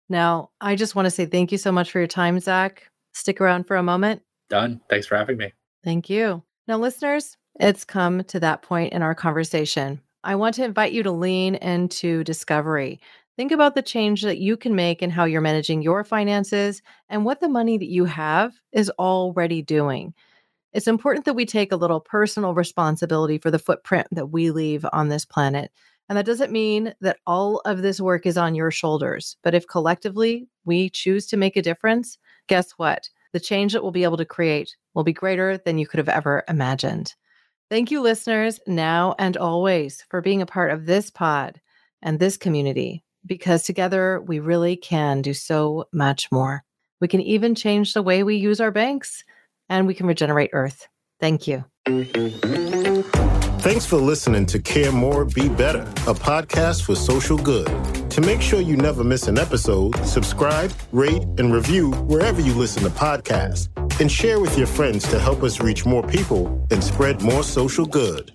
Now, 0.09 0.49
I 0.59 0.75
just 0.75 0.95
want 0.95 1.05
to 1.05 1.11
say 1.11 1.25
thank 1.25 1.51
you 1.51 1.57
so 1.57 1.71
much 1.71 1.91
for 1.91 1.99
your 1.99 2.07
time, 2.07 2.39
Zach. 2.39 2.89
Stick 3.13 3.39
around 3.39 3.65
for 3.65 3.75
a 3.75 3.83
moment. 3.83 4.21
Done. 4.49 4.81
Thanks 4.89 5.07
for 5.07 5.15
having 5.15 5.37
me. 5.37 5.53
Thank 5.83 6.09
you. 6.09 6.43
Now, 6.67 6.77
listeners, 6.77 7.37
it's 7.59 7.85
come 7.85 8.23
to 8.25 8.39
that 8.39 8.61
point 8.61 8.93
in 8.93 9.01
our 9.01 9.15
conversation. 9.15 10.01
I 10.23 10.35
want 10.35 10.55
to 10.55 10.63
invite 10.63 10.91
you 10.91 11.03
to 11.03 11.11
lean 11.11 11.55
into 11.55 12.23
discovery. 12.23 12.99
Think 13.39 13.53
about 13.53 13.73
the 13.73 13.81
change 13.81 14.23
that 14.23 14.39
you 14.39 14.57
can 14.57 14.75
make 14.75 15.01
in 15.01 15.09
how 15.09 15.23
you're 15.23 15.39
managing 15.39 15.81
your 15.81 16.03
finances 16.03 16.81
and 17.07 17.23
what 17.23 17.39
the 17.39 17.47
money 17.47 17.77
that 17.77 17.87
you 17.87 18.03
have 18.03 18.51
is 18.73 18.91
already 18.99 19.61
doing. 19.61 20.13
It's 20.73 20.89
important 20.89 21.23
that 21.23 21.35
we 21.35 21.45
take 21.45 21.71
a 21.71 21.77
little 21.77 22.01
personal 22.01 22.53
responsibility 22.53 23.37
for 23.37 23.49
the 23.49 23.57
footprint 23.57 24.07
that 24.11 24.25
we 24.25 24.51
leave 24.51 24.85
on 24.91 25.07
this 25.07 25.23
planet. 25.23 25.71
And 26.09 26.17
that 26.17 26.25
doesn't 26.25 26.51
mean 26.51 26.93
that 26.99 27.19
all 27.25 27.61
of 27.63 27.81
this 27.81 28.01
work 28.01 28.25
is 28.25 28.37
on 28.37 28.55
your 28.55 28.71
shoulders. 28.71 29.37
But 29.41 29.55
if 29.55 29.65
collectively 29.67 30.45
we 30.65 30.89
choose 30.89 31.25
to 31.27 31.37
make 31.37 31.55
a 31.55 31.61
difference, 31.61 32.17
guess 32.47 32.71
what? 32.71 33.09
The 33.31 33.39
change 33.39 33.71
that 33.71 33.83
we'll 33.83 33.93
be 33.93 34.03
able 34.03 34.17
to 34.17 34.25
create 34.25 34.75
will 34.95 35.05
be 35.05 35.13
greater 35.13 35.57
than 35.59 35.77
you 35.77 35.87
could 35.87 35.99
have 35.99 36.09
ever 36.09 36.43
imagined. 36.49 37.15
Thank 37.69 37.89
you, 37.89 38.01
listeners, 38.01 38.59
now 38.67 39.15
and 39.17 39.37
always, 39.37 40.03
for 40.09 40.19
being 40.19 40.41
a 40.41 40.45
part 40.45 40.71
of 40.71 40.87
this 40.87 41.09
pod 41.09 41.61
and 42.01 42.19
this 42.19 42.35
community 42.35 43.05
because 43.25 43.63
together 43.63 44.21
we 44.21 44.39
really 44.39 44.75
can 44.75 45.21
do 45.21 45.33
so 45.33 45.85
much 45.91 46.31
more. 46.31 46.63
We 47.01 47.07
can 47.07 47.21
even 47.21 47.55
change 47.55 47.93
the 47.93 48.01
way 48.01 48.23
we 48.23 48.35
use 48.35 48.59
our 48.59 48.71
banks 48.71 49.23
and 49.69 49.87
we 49.87 49.93
can 49.93 50.07
regenerate 50.07 50.49
Earth. 50.53 50.87
Thank 51.19 51.47
you. 51.47 51.65
Thanks 53.59 53.85
for 53.85 53.97
listening 53.97 54.45
to 54.47 54.59
Care 54.59 54.91
More, 54.91 55.25
Be 55.25 55.49
Better, 55.49 55.81
a 55.81 56.13
podcast 56.13 56.83
for 56.83 56.95
social 56.95 57.37
good. 57.37 57.67
To 58.11 58.21
make 58.21 58.41
sure 58.41 58.61
you 58.61 58.77
never 58.77 59.03
miss 59.03 59.27
an 59.27 59.37
episode, 59.37 59.95
subscribe, 60.05 60.71
rate, 60.91 61.23
and 61.37 61.53
review 61.53 61.91
wherever 61.91 62.41
you 62.41 62.53
listen 62.53 62.83
to 62.83 62.89
podcasts, 62.89 63.67
and 63.99 64.09
share 64.09 64.39
with 64.39 64.57
your 64.57 64.67
friends 64.67 65.07
to 65.09 65.19
help 65.19 65.43
us 65.43 65.59
reach 65.59 65.85
more 65.85 66.03
people 66.03 66.65
and 66.71 66.83
spread 66.83 67.21
more 67.21 67.43
social 67.43 67.85
good. 67.85 68.31